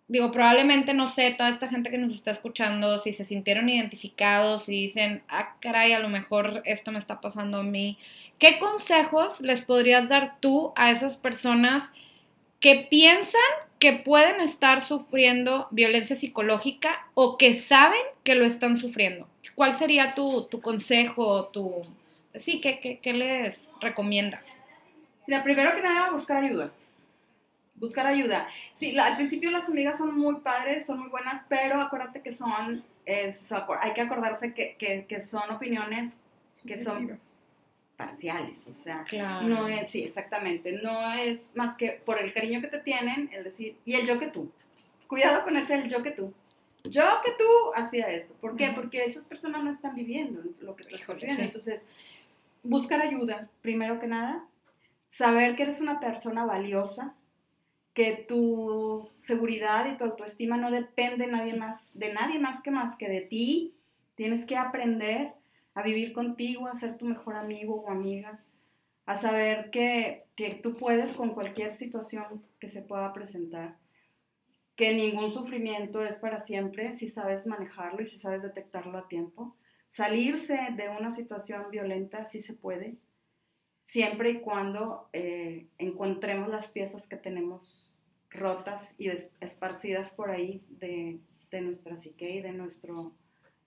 digo, 0.09 0.31
probablemente, 0.31 0.95
no 0.95 1.09
sé, 1.09 1.35
toda 1.37 1.51
esta 1.51 1.69
gente 1.69 1.91
que 1.91 1.99
nos 1.99 2.13
está 2.13 2.31
escuchando, 2.31 2.99
si 3.01 3.13
se 3.13 3.25
sintieron 3.25 3.69
identificados, 3.69 4.65
si 4.65 4.73
dicen, 4.73 5.23
ah, 5.29 5.57
caray, 5.61 5.93
a 5.93 5.99
lo 5.99 6.09
mejor 6.09 6.63
esto 6.65 6.93
me 6.93 6.99
está 6.99 7.21
pasando 7.21 7.59
a 7.59 7.63
mí, 7.63 7.99
¿qué 8.39 8.59
consejos 8.59 9.41
les 9.41 9.63
podrías 9.63 10.09
dar 10.09 10.37
tú 10.41 10.73
a 10.77 10.91
esas 10.91 11.17
personas 11.17 11.93
que 12.61 12.87
piensan 12.89 13.41
que 13.79 13.93
pueden 13.93 14.41
estar 14.41 14.83
sufriendo 14.83 15.69
violencia 15.71 16.17
psicológica 16.17 17.07
o 17.15 17.37
que 17.37 17.55
saben 17.55 18.01
que 18.23 18.37
lo 18.37 18.45
están 18.45 18.77
sufriendo? 18.77 19.29
¿Cuál 19.55 19.75
sería 19.75 20.15
tu, 20.15 20.45
tu 20.45 20.61
consejo, 20.61 21.47
tu... 21.47 21.73
Sí, 22.35 22.61
¿qué, 22.61 22.79
qué, 22.79 22.99
qué 22.99 23.13
les 23.13 23.71
recomiendas? 23.81 24.63
Mira, 25.27 25.43
primero 25.43 25.75
que 25.75 25.83
nada, 25.83 26.11
buscar 26.11 26.37
ayuda 26.37 26.71
buscar 27.77 28.07
ayuda. 28.07 28.49
Sí, 28.73 28.97
al 28.99 29.17
principio 29.17 29.51
las 29.51 29.69
amigas 29.69 29.99
son 29.99 30.17
muy 30.17 30.37
padres, 30.37 30.87
son 30.87 31.01
muy 31.01 31.09
buenas, 31.09 31.45
pero 31.49 31.81
acuérdate 31.81 32.23
que 32.23 32.33
son, 32.33 32.85
es, 33.05 33.51
hay 33.81 33.93
que 33.93 34.01
acordarse 34.01 34.55
que, 34.55 34.77
que, 34.77 35.07
que 35.07 35.21
son 35.21 35.51
opiniones 35.51 36.21
que 36.67 36.77
son 36.77 37.19
parciales, 37.97 38.67
o 38.67 38.75
sea, 38.75 39.05
no 39.43 39.69
es, 39.69 39.89
sí, 39.89 40.05
exactamente, 40.05 40.73
no 40.83 41.13
es 41.13 41.51
más 41.55 41.75
que 41.75 42.03
por 42.05 42.21
el 42.21 42.33
cariño 42.33 42.61
que 42.61 42.67
te 42.67 42.79
tienen, 42.79 43.31
el 43.33 43.45
decir, 43.45 43.77
y 43.85 43.95
el 43.95 44.07
yo 44.07 44.19
que 44.19 44.27
tú. 44.27 44.51
Cuidado 45.07 45.45
con 45.45 45.57
ese 45.57 45.77
el 45.77 45.89
yo 45.89 46.03
que 46.03 46.11
tú. 46.11 46.35
Yo 46.85 47.05
que 47.25 47.33
tú 47.33 47.45
hacía 47.75 48.11
eso. 48.11 48.35
¿Por 48.41 48.57
qué? 48.57 48.71
Porque 48.75 49.03
esas 49.03 49.25
personas 49.25 49.65
no 49.65 49.71
están 49.71 49.95
viviendo 49.95 50.43
lo 50.61 50.77
que 50.77 50.85
tú 50.85 50.95
estás 50.95 51.17
viviendo. 51.17 51.43
Entonces, 51.43 51.89
buscar 52.63 53.01
ayuda, 53.01 53.49
primero 53.63 53.99
que 53.99 54.07
nada, 54.07 54.45
saber 55.07 55.57
que 55.57 55.63
eres 55.63 55.81
una 55.81 56.01
persona 56.01 56.45
valiosa, 56.45 57.15
que 57.97 58.27
tu 58.29 59.09
seguridad 59.19 59.91
y 59.91 59.97
tu 59.97 60.05
autoestima 60.05 60.59
no 60.59 60.71
depende 60.71 61.25
de 61.25 61.33
nadie 61.33 61.55
más, 61.55 61.99
de 61.99 62.13
nadie 62.13 62.39
más 62.39 62.61
que 62.61 62.71
más 62.71 62.95
que 62.95 63.09
de 63.09 63.23
ti. 63.23 63.75
Tienes 64.17 64.45
que 64.45 64.59
aprender 64.59 65.33
a 65.73 65.83
vivir 65.83 66.13
contigo, 66.13 66.69
a 66.69 66.75
ser 66.75 66.99
tu 66.99 67.07
mejor 67.07 67.37
amigo 67.37 67.81
o 67.81 67.91
amiga, 67.91 68.45
a 69.07 69.17
saber 69.17 69.71
que, 69.71 70.27
que 70.37 70.51
tú 70.51 70.77
puedes 70.77 71.15
con 71.15 71.31
cualquier 71.31 71.73
situación 71.73 72.45
que 72.61 72.69
se 72.69 72.83
pueda 72.83 73.15
presentar, 73.15 73.79
que 74.75 74.95
ningún 74.95 75.31
sufrimiento 75.31 76.05
es 76.05 76.19
para 76.19 76.37
siempre 76.37 76.93
si 76.93 77.09
sabes 77.09 77.47
manejarlo 77.47 78.03
y 78.03 78.07
si 78.07 78.19
sabes 78.19 78.43
detectarlo 78.43 78.99
a 78.99 79.09
tiempo. 79.09 79.57
Salirse 79.89 80.59
de 80.77 80.91
una 80.91 81.11
situación 81.11 81.71
violenta 81.71 82.27
sí 82.27 82.41
se 82.41 82.53
puede, 82.53 82.99
siempre 83.81 84.29
y 84.29 84.41
cuando 84.41 85.09
eh, 85.15 85.69
encontremos 85.79 86.51
las 86.51 86.69
piezas 86.69 87.07
que 87.07 87.17
tenemos 87.17 87.86
rotas 88.31 88.95
y 88.99 89.09
esparcidas 89.41 90.11
por 90.11 90.31
ahí 90.31 90.65
de, 90.69 91.19
de, 91.51 91.61
nuestra 91.61 91.97
psique 91.97 92.31
y 92.31 92.41
de 92.43 92.53
nuestro, 92.53 93.13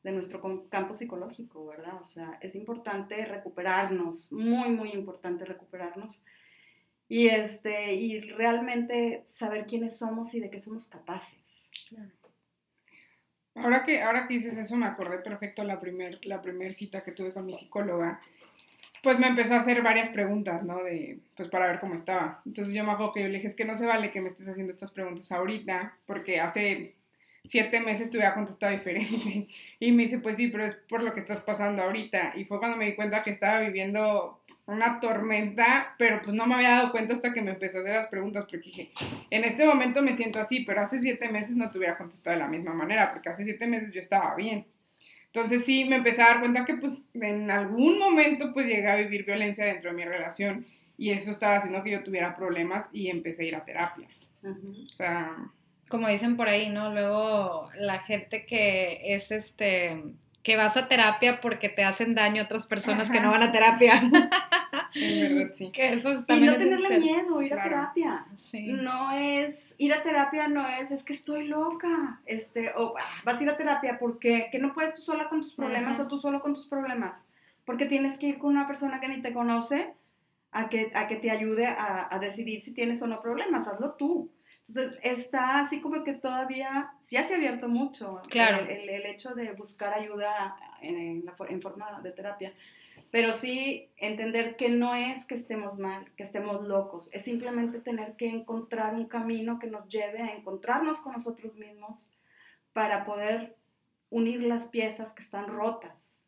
de 0.04 0.12
nuestro 0.12 0.68
campo 0.70 0.94
psicológico, 0.94 1.66
¿verdad? 1.66 2.02
O 2.02 2.06
sea, 2.06 2.38
es 2.42 2.56
importante 2.56 3.26
recuperarnos, 3.26 4.32
muy, 4.32 4.70
muy 4.70 4.92
importante 4.92 5.46
recuperarnos 5.46 6.22
y, 7.08 7.28
este, 7.28 7.96
y 7.96 8.20
realmente 8.20 9.22
saber 9.26 9.66
quiénes 9.66 9.98
somos 9.98 10.34
y 10.36 10.40
de 10.40 10.50
qué 10.50 10.60
somos 10.60 10.86
capaces. 10.86 11.40
Ahora 13.56 13.84
que, 13.84 14.02
ahora 14.02 14.28
que 14.28 14.36
dices 14.36 14.58
eso, 14.58 14.78
me 14.78 14.86
acordé 14.86 15.20
perfecto 15.20 15.64
la 15.64 15.80
primera 15.80 16.18
la 16.24 16.42
primer 16.42 16.74
cita 16.74 17.02
que 17.02 17.12
tuve 17.12 17.34
con 17.34 17.46
mi 17.46 17.56
psicóloga 17.56 18.22
pues 19.02 19.20
me 19.20 19.28
empezó 19.28 19.54
a 19.54 19.58
hacer 19.58 19.82
varias 19.82 20.10
preguntas, 20.10 20.64
¿no? 20.64 20.84
De, 20.84 21.20
pues 21.36 21.50
para 21.50 21.68
ver 21.68 21.80
cómo 21.80 21.96
estaba. 21.96 22.42
Entonces 22.46 22.74
yo 22.74 22.84
me 22.84 22.92
acuerdo 22.92 23.14
que 23.14 23.22
yo 23.22 23.28
le 23.28 23.36
dije, 23.36 23.48
es 23.48 23.56
que 23.56 23.66
no 23.66 23.76
se 23.76 23.86
vale 23.86 24.12
que 24.12 24.22
me 24.22 24.30
estés 24.30 24.48
haciendo 24.48 24.72
estas 24.72 24.92
preguntas 24.92 25.32
ahorita, 25.32 25.98
porque 26.06 26.40
hace 26.40 26.96
siete 27.46 27.80
meses 27.80 28.10
te 28.10 28.18
hubiera 28.18 28.34
contestado 28.34 28.72
diferente. 28.78 29.48
Y 29.80 29.92
me 29.92 30.04
dice, 30.04 30.20
pues 30.20 30.38
sí, 30.38 30.50
pero 30.50 30.66
es 30.66 30.76
por 30.76 31.04
lo 31.04 31.14
que 31.14 31.20
estás 31.20 31.42
pasando 31.42 31.84
ahorita. 31.84 32.34
Y 32.36 32.46
fue 32.46 32.60
cuando 32.60 32.78
me 32.78 32.86
di 32.86 32.96
cuenta 32.96 33.24
que 33.24 33.32
estaba 33.32 33.60
viviendo 33.60 34.42
una 34.66 35.00
tormenta, 35.00 35.96
pero 35.98 36.22
pues 36.22 36.36
no 36.36 36.46
me 36.46 36.54
había 36.54 36.70
dado 36.70 36.92
cuenta 36.92 37.16
hasta 37.16 37.34
que 37.34 37.42
me 37.42 37.52
empezó 37.52 37.80
a 37.80 37.82
hacer 37.82 37.96
las 37.96 38.08
preguntas, 38.08 38.44
porque 38.44 38.60
dije, 38.60 38.92
en 39.32 39.44
este 39.44 39.66
momento 39.66 40.04
me 40.04 40.14
siento 40.14 40.40
así, 40.40 40.64
pero 40.64 40.82
hace 40.82 41.00
siete 41.00 41.30
meses 41.30 41.56
no 41.56 41.72
te 41.72 41.80
hubiera 41.80 41.98
contestado 41.98 42.36
de 42.36 42.44
la 42.44 42.50
misma 42.50 42.74
manera, 42.76 43.12
porque 43.12 43.30
hace 43.30 43.44
siete 43.44 43.66
meses 43.66 43.92
yo 43.92 44.00
estaba 44.00 44.36
bien. 44.36 44.68
Entonces 45.34 45.64
sí 45.66 45.86
me 45.86 45.98
empecé 45.98 46.22
a 46.22 46.30
dar 46.30 46.40
cuenta 46.40 46.66
que 46.66 46.76
pues 46.76 47.12
en 47.14 47.52
algún 47.52 48.00
momento 48.00 48.52
pues 48.54 48.66
llegué 48.66 48.88
a 48.88 48.96
vivir 48.96 49.26
violencia 49.26 49.66
dentro 49.66 49.92
de 49.92 49.96
mi 49.96 50.04
relación 50.04 50.66
y 50.98 51.12
eso 51.12 51.32
estaba 51.32 51.58
haciendo 51.58 51.84
que 51.84 51.92
yo 51.92 52.04
tuviera 52.04 52.36
problemas 52.36 52.88
y 52.92 53.10
empecé 53.10 53.44
a 53.44 53.48
ir 53.48 53.56
a 53.56 53.66
terapia. 53.66 54.08
O 54.44 54.90
sea... 54.90 55.32
Como 55.88 56.08
dicen 56.08 56.36
por 56.36 56.50
ahí, 56.50 56.70
¿no? 56.70 56.94
Luego 56.94 57.70
la 57.76 58.00
gente 58.00 58.46
que 58.46 59.16
es 59.16 59.32
este 59.32 60.04
que 60.44 60.56
vas 60.56 60.78
a 60.78 60.88
terapia 60.88 61.42
porque 61.42 61.70
te 61.70 61.84
hacen 61.84 62.16
daño 62.16 62.42
a 62.42 62.46
otras 62.46 62.66
personas 62.66 63.10
que 63.10 63.20
no 63.20 63.32
van 63.32 63.44
a 63.44 63.52
terapia. 63.52 64.02
En 64.96 65.36
verdad, 65.36 65.54
sí. 65.54 65.72
Que 65.72 65.94
eso 65.94 66.12
y 66.12 66.40
no 66.42 66.58
tenerle 66.58 67.00
miedo, 67.00 67.42
ir 67.42 67.54
a 67.54 67.64
terapia. 67.64 68.26
No 68.54 69.12
es, 69.12 69.76
ir 69.78 69.94
a 69.94 70.02
terapia 70.02 70.48
no 70.48 70.68
es, 70.68 70.92
es 70.92 71.04
que 71.04 71.14
estoy 71.14 71.48
loca. 71.48 72.22
Este, 72.26 72.72
o 72.76 72.96
ah, 72.98 73.22
vas 73.26 73.40
a 73.40 73.44
ir 73.44 73.50
a 73.50 73.58
terapia 73.58 73.98
porque 74.00 74.50
que 74.52 74.60
no 74.60 74.74
puedes 74.74 74.94
tú 74.94 75.02
sola 75.02 75.30
con 75.30 75.42
tus 75.42 75.54
problemas 75.54 76.00
o 76.00 76.08
tú 76.08 76.18
solo 76.18 76.42
con 76.42 76.54
tus 76.54 76.68
problemas. 76.68 77.22
Porque 77.66 77.86
tienes 77.86 78.18
que 78.18 78.28
ir 78.28 78.38
con 78.40 78.52
una 78.52 78.68
persona 78.68 79.00
que 79.00 79.08
ni 79.08 79.22
te 79.22 79.34
conoce 79.34 79.94
a 80.52 80.70
que, 80.70 80.92
a 80.96 81.08
que 81.08 81.18
te 81.18 81.30
ayude 81.30 81.68
a, 81.68 82.08
a 82.10 82.20
decidir 82.20 82.60
si 82.60 82.74
tienes 82.74 83.02
o 83.02 83.08
no 83.08 83.22
problemas. 83.22 83.68
Hazlo 83.68 83.94
tú. 83.94 84.32
Entonces, 84.70 85.00
está 85.02 85.60
así 85.60 85.82
como 85.82 86.04
que 86.04 86.14
todavía, 86.14 86.92
ya 87.10 87.24
se 87.24 87.34
ha 87.34 87.38
abierto 87.38 87.68
mucho 87.68 88.22
claro. 88.30 88.68
el, 88.70 88.88
el, 88.88 89.06
hecho 89.08 89.34
de 89.34 89.52
buscar 89.54 89.94
ayuda 89.94 90.56
en, 90.82 91.26
la, 91.26 91.34
en 91.50 91.60
forma 91.60 92.00
de 92.04 92.12
terapia. 92.12 92.54
Pero 93.12 93.34
sí 93.34 93.90
entender 93.98 94.56
que 94.56 94.70
no 94.70 94.96
es 94.96 95.26
que 95.26 95.36
estemos 95.36 95.78
mal, 95.78 96.12
que 96.16 96.24
estemos 96.24 96.68
locos, 96.68 97.10
es 97.14 97.24
simplemente 97.24 97.80
tener 97.80 98.16
que 98.16 98.30
encontrar 98.30 98.94
un 98.94 99.06
camino 99.06 99.60
que 99.60 99.68
nos 99.68 99.88
lleve 99.88 100.22
a 100.22 100.34
encontrarnos 100.34 101.00
con 101.00 101.14
nosotros 101.14 101.56
mismos 101.56 102.12
para 102.74 103.06
poder 103.06 103.56
unir 104.10 104.42
las 104.44 104.68
piezas 104.68 105.14
que 105.14 105.22
están 105.22 105.48
rotas 105.48 106.20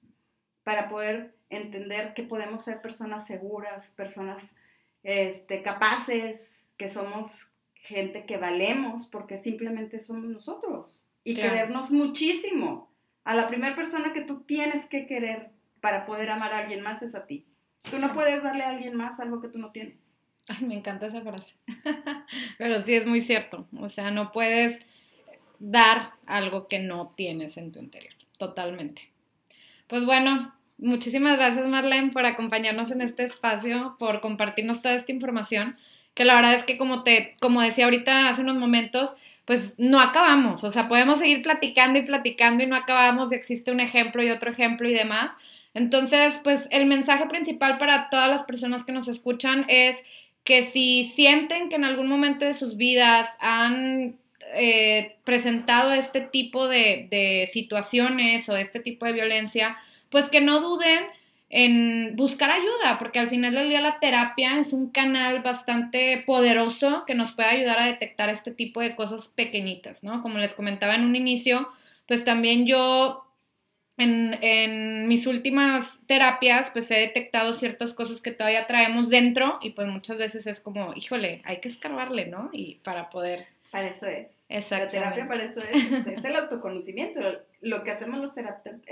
para 0.64 0.90
poder 0.90 1.36
entender 1.50 2.14
que 2.14 2.24
podemos 2.24 2.64
ser 2.64 2.82
personas 2.82 3.26
seguras, 3.26 3.92
personas 3.92 4.56
este, 5.04 5.62
capaces, 5.62 6.66
que 6.78 6.88
somos 6.88 7.52
gente 7.74 8.26
que 8.26 8.38
valemos 8.38 9.08
porque 9.08 9.38
simplemente 9.38 10.00
somos 10.00 10.26
nosotros 10.26 11.00
y 11.24 11.36
querernos 11.36 11.92
muchísimo. 11.92 12.92
A 13.24 13.36
la 13.36 13.48
primera 13.48 13.76
persona 13.76 14.14
que 14.14 14.22
tú 14.22 14.42
tienes 14.42 14.86
que 14.86 15.06
querer 15.06 15.51
para 15.82 16.06
poder 16.06 16.30
amar 16.30 16.54
a 16.54 16.60
alguien 16.60 16.82
más 16.82 17.02
es 17.02 17.16
a 17.16 17.26
ti. 17.26 17.46
Tú 17.90 18.00
no 18.00 18.14
puedes 18.14 18.44
darle 18.44 18.64
a 18.64 18.70
alguien 18.70 18.96
más 18.96 19.20
algo 19.20 19.42
que 19.42 19.48
tú 19.48 19.60
no 19.60 19.72
tienes. 19.72 20.18
Ay, 20.48 20.66
me 20.66 20.76
encanta 20.76 21.08
esa 21.08 21.22
frase. 21.22 21.56
Pero 22.58 22.84
sí 22.84 22.94
es 22.94 23.06
muy 23.06 23.22
cierto. 23.22 23.68
O 23.80 23.90
sea, 23.90 24.12
no 24.12 24.32
puedes 24.32 24.80
dar 25.60 26.14
algo 26.26 26.68
que 26.68 26.80
no 26.80 27.14
tienes 27.16 27.58
en 27.58 27.72
tu 27.72 27.80
interior. 27.80 28.14
Totalmente. 28.38 29.12
Pues 29.88 30.06
bueno, 30.06 30.54
muchísimas 30.78 31.38
gracias 31.38 31.68
Marlene 31.68 32.12
por 32.12 32.26
acompañarnos 32.26 32.92
en 32.92 33.02
este 33.02 33.24
espacio, 33.24 33.96
por 34.00 34.22
compartirnos 34.22 34.82
toda 34.82 34.96
esta 34.96 35.12
información, 35.12 35.78
que 36.14 36.26
la 36.26 36.36
verdad 36.36 36.56
es 36.56 36.64
que 36.64 36.78
como 36.78 37.04
te, 37.04 37.36
como 37.40 37.62
decía 37.62 37.86
ahorita 37.86 38.30
hace 38.30 38.42
unos 38.42 38.56
momentos, 38.56 39.14
pues 39.46 39.76
no 39.78 40.00
acabamos, 40.00 40.64
o 40.64 40.72
sea, 40.72 40.88
podemos 40.88 41.20
seguir 41.20 41.44
platicando 41.44 42.00
y 42.00 42.04
platicando 42.04 42.64
y 42.64 42.68
no 42.68 42.76
acabamos, 42.76 43.32
existe 43.32 43.72
un 43.72 43.80
ejemplo 43.80 44.24
y 44.24 44.30
otro 44.30 44.52
ejemplo 44.52 44.90
y 44.90 44.94
demás. 44.94 45.32
Entonces, 45.74 46.40
pues 46.44 46.68
el 46.72 46.86
mensaje 46.86 47.26
principal 47.28 47.78
para 47.78 48.10
todas 48.10 48.30
las 48.30 48.44
personas 48.44 48.84
que 48.84 48.92
nos 48.92 49.08
escuchan 49.08 49.66
es 49.68 50.04
que 50.44 50.66
si 50.66 51.06
sienten 51.16 51.70
que 51.70 51.76
en 51.76 51.86
algún 51.86 52.08
momento 52.08 52.46
de 52.46 52.54
sus 52.54 52.76
vidas 52.76 53.30
han 53.40 54.16
eh, 54.54 55.16
presentado 55.24 55.94
este 55.94 56.22
tipo 56.22 56.68
de, 56.68 57.08
de 57.10 57.50
situaciones 57.54 58.50
o 58.50 58.58
este 58.58 58.80
tipo 58.80 59.06
de 59.06 59.14
violencia, 59.14 59.78
pues 60.10 60.28
que 60.28 60.42
no 60.42 60.60
duden 60.60 61.06
en 61.52 62.16
buscar 62.16 62.50
ayuda, 62.50 62.98
porque 62.98 63.20
al 63.20 63.30
final 63.30 63.54
del 63.54 63.68
día 63.68 63.82
la 63.82 64.00
terapia 64.00 64.60
es 64.60 64.72
un 64.72 64.90
canal 64.90 65.42
bastante 65.42 66.24
poderoso 66.26 67.04
que 67.06 67.14
nos 67.14 67.34
puede 67.34 67.50
ayudar 67.50 67.80
a 67.80 67.86
detectar 67.86 68.30
este 68.30 68.52
tipo 68.52 68.80
de 68.80 68.96
cosas 68.96 69.28
pequeñitas, 69.28 70.02
¿no? 70.02 70.22
Como 70.22 70.38
les 70.38 70.54
comentaba 70.54 70.96
en 70.96 71.04
un 71.04 71.16
inicio, 71.16 71.68
pues 72.08 72.24
también 72.24 72.66
yo 72.66 73.26
en, 73.98 75.08
mis 75.08 75.28
últimas 75.28 76.02
terapias, 76.08 76.70
pues 76.72 76.90
he 76.92 77.00
detectado 77.00 77.54
ciertas 77.54 77.94
cosas 77.94 78.22
que 78.22 78.32
todavía 78.32 78.68
traemos 78.68 79.10
dentro 79.10 79.60
y 79.62 79.72
pues 79.72 79.88
muchas 79.88 80.18
veces 80.18 80.48
es 80.48 80.60
como, 80.60 80.94
híjole, 80.96 81.42
hay 81.46 81.58
que 81.58 81.70
escarbarle, 81.70 82.28
¿no? 82.28 82.50
Y 82.54 82.76
para 82.84 83.10
poder... 83.10 83.48
Para 83.72 83.88
eso 83.88 84.06
es. 84.06 84.44
La 84.50 84.90
terapia 84.90 85.28
para 85.28 85.44
eso 85.44 85.62
es, 85.62 86.08
es 86.08 86.26
el 86.26 86.36
autoconocimiento. 86.36 87.22
Lo 87.62 87.84
que 87.84 87.92
hacemos 87.92 88.20
los, 88.20 88.34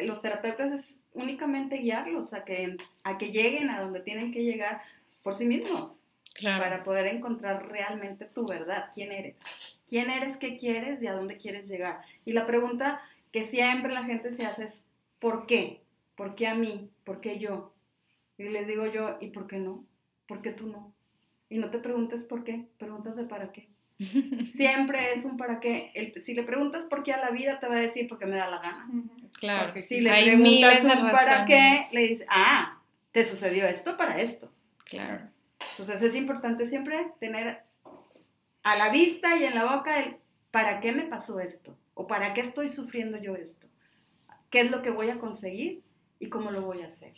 los 0.02 0.22
terapeutas 0.22 0.72
es 0.72 1.00
únicamente 1.14 1.78
guiarlos 1.78 2.34
a 2.34 2.46
que, 2.46 2.78
a 3.04 3.18
que 3.18 3.32
lleguen 3.32 3.70
a 3.70 3.82
donde 3.82 4.00
tienen 4.00 4.32
que 4.32 4.44
llegar 4.44 4.82
por 5.24 5.34
sí 5.34 5.46
mismos. 5.46 5.98
Para 6.42 6.86
poder 6.86 7.08
encontrar 7.08 7.68
realmente 7.68 8.24
tu 8.24 8.48
verdad, 8.48 8.90
quién 8.94 9.12
eres. 9.12 9.36
¿Quién 9.88 10.10
eres, 10.10 10.38
qué 10.38 10.56
quieres 10.56 11.02
y 11.02 11.08
a 11.08 11.14
dónde 11.14 11.36
quieres 11.36 11.68
llegar? 11.68 12.02
Y 12.24 12.32
la 12.32 12.48
pregunta 12.48 13.02
que 13.34 13.44
siempre 13.44 13.94
la 13.94 14.04
gente 14.04 14.32
se 14.32 14.46
hace 14.46 14.66
es, 14.66 14.82
¿por 15.20 15.46
qué? 15.46 15.84
¿Por 16.16 16.36
qué 16.36 16.48
a 16.48 16.56
mí? 16.56 16.92
¿Por 17.04 17.22
qué 17.22 17.40
yo? 17.40 17.74
Y 18.38 18.44
les 18.44 18.68
digo 18.68 18.86
yo, 18.88 19.18
¿y 19.22 19.28
por 19.30 19.48
qué 19.48 19.60
no? 19.60 19.86
¿Por 20.28 20.42
qué 20.42 20.52
tú 20.52 20.68
no? 20.68 20.94
Y 21.50 21.58
no 21.58 21.70
te 21.70 21.80
preguntes 21.80 22.24
por 22.24 22.44
qué, 22.44 22.66
pregúntate 22.78 23.24
para 23.24 23.52
qué. 23.52 23.70
Siempre 24.48 25.14
es 25.14 25.26
un 25.26 25.36
para 25.36 25.60
qué. 25.60 26.14
si 26.18 26.34
le 26.34 26.44
preguntas 26.44 26.84
por 26.84 27.04
qué 27.04 27.14
a 27.14 27.18
la 27.18 27.32
vida, 27.32 27.60
te 27.60 27.68
va 27.68 27.76
a 27.76 27.82
decir 27.82 28.08
porque 28.08 28.26
me 28.26 28.38
da 28.38 28.50
la 28.50 28.60
gana. 28.60 28.88
Claro. 29.34 29.74
si 29.74 30.02
le 30.02 30.10
preguntas 30.10 30.84
un 30.84 31.12
para 31.12 31.46
qué, 31.46 31.88
le 31.92 32.08
dices, 32.08 32.28
ah, 32.30 32.82
te 33.12 33.26
sucedió 33.26 33.68
esto 33.68 33.98
para 33.98 34.22
esto. 34.22 34.50
Claro. 34.86 35.30
Entonces 35.72 36.02
es 36.02 36.16
importante 36.16 36.66
siempre 36.66 37.12
tener 37.20 37.64
a 38.64 38.78
la 38.78 38.90
vista 38.90 39.38
y 39.38 39.46
en 39.46 39.56
la 39.56 39.76
boca 39.76 40.00
el 40.00 40.18
para 40.52 40.80
qué 40.80 40.92
me 40.92 41.04
pasó 41.04 41.40
esto 41.40 41.78
o 41.94 42.08
para 42.08 42.34
qué 42.34 42.42
estoy 42.42 42.70
sufriendo 42.70 43.18
yo 43.18 43.36
esto. 43.36 43.68
¿Qué 44.50 44.62
es 44.62 44.72
lo 44.72 44.82
que 44.82 44.90
voy 44.90 45.10
a 45.10 45.20
conseguir 45.20 45.84
y 46.20 46.30
cómo 46.30 46.52
lo 46.52 46.62
voy 46.62 46.82
a 46.82 46.88
hacer? 46.88 47.14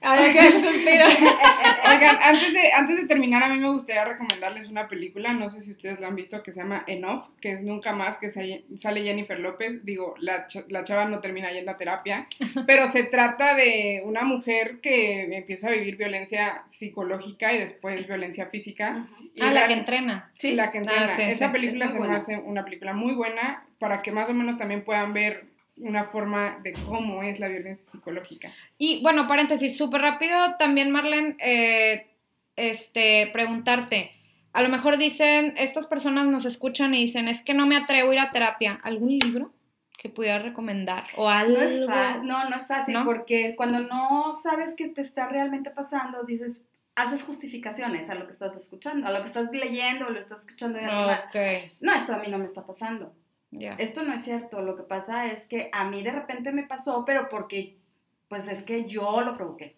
Ahora 0.00 0.32
que 0.32 0.38
el 0.38 0.52
suspiro. 0.62 1.06
Oigan, 1.90 2.18
antes 2.22 2.52
de, 2.52 2.72
antes 2.72 2.96
de 2.96 3.06
terminar, 3.06 3.42
a 3.42 3.48
mí 3.48 3.58
me 3.58 3.70
gustaría 3.70 4.04
recomendarles 4.04 4.68
una 4.68 4.88
película, 4.88 5.32
no 5.32 5.48
sé 5.48 5.60
si 5.60 5.70
ustedes 5.70 6.00
la 6.00 6.08
han 6.08 6.16
visto, 6.16 6.42
que 6.42 6.52
se 6.52 6.60
llama 6.60 6.84
Enough, 6.86 7.38
que 7.40 7.52
es 7.52 7.62
Nunca 7.62 7.92
Más, 7.92 8.18
que 8.18 8.28
sale 8.28 9.02
Jennifer 9.02 9.38
López. 9.38 9.84
Digo, 9.84 10.14
la, 10.18 10.46
la 10.68 10.84
chava 10.84 11.04
no 11.06 11.20
termina 11.20 11.52
yendo 11.52 11.70
a 11.70 11.76
terapia, 11.76 12.26
pero 12.66 12.88
se 12.88 13.04
trata 13.04 13.54
de 13.54 14.02
una 14.04 14.24
mujer 14.24 14.80
que 14.82 15.34
empieza 15.36 15.68
a 15.68 15.72
vivir 15.72 15.96
violencia 15.96 16.64
psicológica 16.66 17.52
y 17.52 17.58
después 17.58 18.06
violencia 18.06 18.46
física. 18.46 19.06
ah, 19.40 19.52
la, 19.52 19.68
que 19.68 19.74
entrena. 19.74 20.30
Sí, 20.34 20.54
la 20.54 20.72
que 20.72 20.78
entrena. 20.78 21.14
Ah, 21.16 21.22
Esa 21.22 21.52
película 21.52 21.88
se 21.88 22.00
me 22.00 22.14
hace 22.14 22.36
una 22.38 22.64
película 22.64 22.92
muy 22.92 23.14
buena 23.14 23.64
para 23.78 24.02
que 24.02 24.12
más 24.12 24.28
o 24.28 24.34
menos 24.34 24.56
también 24.56 24.82
puedan 24.82 25.12
ver 25.12 25.53
una 25.76 26.04
forma 26.04 26.58
de 26.62 26.72
cómo 26.86 27.22
es 27.22 27.40
la 27.40 27.48
violencia 27.48 27.90
psicológica. 27.90 28.52
Y 28.78 29.02
bueno, 29.02 29.26
paréntesis, 29.26 29.76
súper 29.76 30.02
rápido 30.02 30.56
también, 30.58 30.90
Marlene, 30.90 31.36
eh, 31.40 32.06
este, 32.56 33.28
preguntarte, 33.32 34.12
a 34.52 34.62
lo 34.62 34.68
mejor 34.68 34.98
dicen, 34.98 35.54
estas 35.56 35.86
personas 35.86 36.26
nos 36.26 36.44
escuchan 36.44 36.94
y 36.94 36.98
dicen, 36.98 37.26
es 37.28 37.42
que 37.42 37.54
no 37.54 37.66
me 37.66 37.76
atrevo 37.76 38.10
a 38.10 38.14
ir 38.14 38.20
a 38.20 38.30
terapia, 38.30 38.80
¿algún 38.82 39.18
libro? 39.18 39.52
que 40.04 40.10
pudiera 40.10 40.38
recomendar 40.38 41.04
o 41.16 41.30
algo. 41.30 41.56
No, 41.56 41.62
es 41.62 41.88
no, 42.22 42.50
no 42.50 42.56
es 42.56 42.66
fácil 42.66 42.94
porque 43.06 43.54
cuando 43.56 43.80
no 43.80 44.32
sabes 44.32 44.74
qué 44.76 44.88
te 44.88 45.00
está 45.00 45.28
realmente 45.28 45.70
pasando, 45.70 46.24
dices, 46.24 46.62
haces 46.94 47.22
justificaciones 47.22 48.10
a 48.10 48.14
lo 48.14 48.26
que 48.26 48.32
estás 48.32 48.54
escuchando, 48.54 49.06
a 49.06 49.10
lo 49.10 49.22
que 49.22 49.28
estás 49.28 49.50
leyendo 49.52 50.06
o 50.06 50.10
lo 50.10 50.18
estás 50.18 50.40
escuchando 50.40 50.78
de 50.78 50.86
okay. 51.28 51.72
No, 51.80 51.94
esto 51.94 52.12
a 52.12 52.18
mí 52.18 52.30
no 52.30 52.38
me 52.38 52.44
está 52.44 52.66
pasando. 52.66 53.14
Esto 53.78 54.02
no 54.02 54.14
es 54.14 54.22
cierto, 54.22 54.62
lo 54.62 54.76
que 54.76 54.82
pasa 54.82 55.26
es 55.26 55.46
que 55.46 55.70
a 55.72 55.88
mí 55.88 56.02
de 56.02 56.12
repente 56.12 56.52
me 56.52 56.64
pasó, 56.64 57.04
pero 57.04 57.28
porque, 57.28 57.76
pues 58.28 58.48
es 58.48 58.62
que 58.62 58.86
yo 58.86 59.20
lo 59.22 59.36
provoqué. 59.36 59.76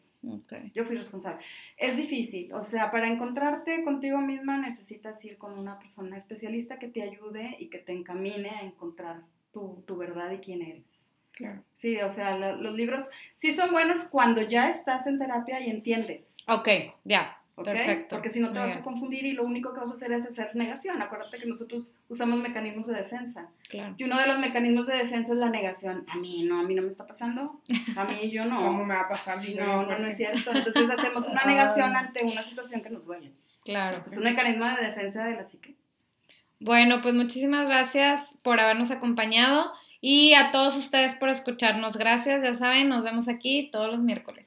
Yo 0.75 0.85
fui 0.85 0.97
responsable. 0.97 1.45
Es 1.77 1.97
difícil, 1.97 2.53
o 2.53 2.63
sea, 2.63 2.91
para 2.91 3.07
encontrarte 3.07 3.85
contigo 3.85 4.19
misma 4.19 4.59
necesitas 4.59 5.25
ir 5.25 5.39
con 5.39 5.57
una 5.59 5.79
persona 5.79 6.17
especialista 6.17 6.79
que 6.79 6.89
te 6.89 7.03
ayude 7.03 7.57
y 7.61 7.69
que 7.69 7.79
te 7.79 7.93
encamine 7.93 8.51
a 8.51 8.63
encontrar 8.63 9.23
tu, 9.53 9.85
tu 9.87 9.97
verdad 9.97 10.33
y 10.33 10.39
quién 10.39 10.63
eres. 10.63 11.07
Claro. 11.33 11.63
Sí, 11.75 11.99
o 11.99 12.09
sea, 12.09 12.37
los 12.37 12.75
libros 12.75 13.09
sí 13.35 13.55
son 13.55 13.71
buenos 13.71 14.05
cuando 14.05 14.41
ya 14.41 14.71
estás 14.71 15.07
en 15.07 15.19
terapia 15.19 15.61
y 15.61 15.71
entiendes. 15.71 16.37
Ok, 16.49 16.69
ya. 17.05 17.39
Perfecto. 17.65 18.17
Porque 18.17 18.29
si 18.29 18.39
no 18.39 18.53
te 18.53 18.59
vas 18.59 18.77
a 18.77 18.83
confundir 18.83 19.25
y 19.25 19.33
lo 19.33 19.45
único 19.45 19.73
que 19.73 19.81
vas 19.81 19.91
a 19.91 19.95
hacer 19.95 20.13
es 20.13 20.27
hacer 20.27 20.55
negación. 20.55 21.01
Acuérdate 21.01 21.39
que 21.39 21.47
nosotros 21.47 21.97
usamos 22.09 22.41
mecanismos 22.41 22.87
de 22.89 22.97
defensa. 22.97 23.49
Claro. 23.71 23.95
Y 23.97 24.05
uno 24.05 24.19
de 24.19 24.27
los 24.27 24.39
mecanismos 24.39 24.87
de 24.87 24.97
defensa 24.97 25.33
es 25.33 25.39
la 25.39 25.49
negación. 25.49 26.05
A 26.09 26.17
mí 26.17 26.45
no, 26.45 26.61
a 26.61 26.63
mí 26.65 26.75
no 26.75 26.83
me 26.83 26.89
está 26.89 27.07
pasando. 27.07 27.63
A 27.97 28.05
mí 28.05 28.31
yo 28.31 28.45
no. 28.45 28.59
¿Cómo 28.59 28.85
me 28.85 28.95
va 28.95 29.03
a 29.03 29.09
pasar? 29.09 29.39
Si 29.39 29.55
no, 29.55 29.87
no, 29.87 29.99
no 29.99 30.07
es 30.07 30.17
cierto. 30.17 30.53
Entonces 30.53 30.91
hacemos 30.91 31.29
una 31.29 31.45
negación 31.47 31.97
ante 31.97 32.23
una 32.25 32.43
situación 32.43 32.83
que 32.83 32.91
nos 32.91 33.07
duele. 33.07 33.33
Claro. 33.65 34.05
Es 34.07 34.17
un 34.17 34.25
mecanismo 34.25 34.67
de 34.67 34.87
defensa 34.89 35.25
de 35.25 35.37
la 35.37 35.45
psique. 35.45 35.75
Bueno, 36.61 37.01
pues 37.01 37.15
muchísimas 37.15 37.67
gracias 37.67 38.23
por 38.43 38.61
habernos 38.61 38.91
acompañado 38.91 39.73
y 40.01 40.35
a 40.35 40.51
todos 40.51 40.77
ustedes 40.77 41.15
por 41.15 41.31
escucharnos. 41.31 41.97
Gracias, 41.97 42.43
ya 42.43 42.55
saben, 42.55 42.89
nos 42.89 43.03
vemos 43.03 43.29
aquí 43.29 43.71
todos 43.73 43.89
los 43.89 44.01
miércoles. 44.01 44.46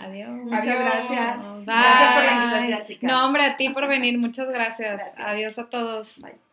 Adiós. 0.00 0.30
Muchas 0.30 0.64
gracias. 0.64 1.64
Gracias 1.64 2.12
por 2.12 2.24
la 2.24 2.32
invitación, 2.32 2.82
chicas. 2.84 3.10
No, 3.10 3.26
hombre, 3.26 3.44
a 3.44 3.56
ti 3.56 3.70
por 3.70 3.86
venir. 3.86 4.18
Muchas 4.18 4.48
gracias. 4.48 4.96
gracias. 4.96 5.26
Adiós 5.26 5.58
a 5.58 5.66
todos. 5.66 6.20
Bye. 6.20 6.45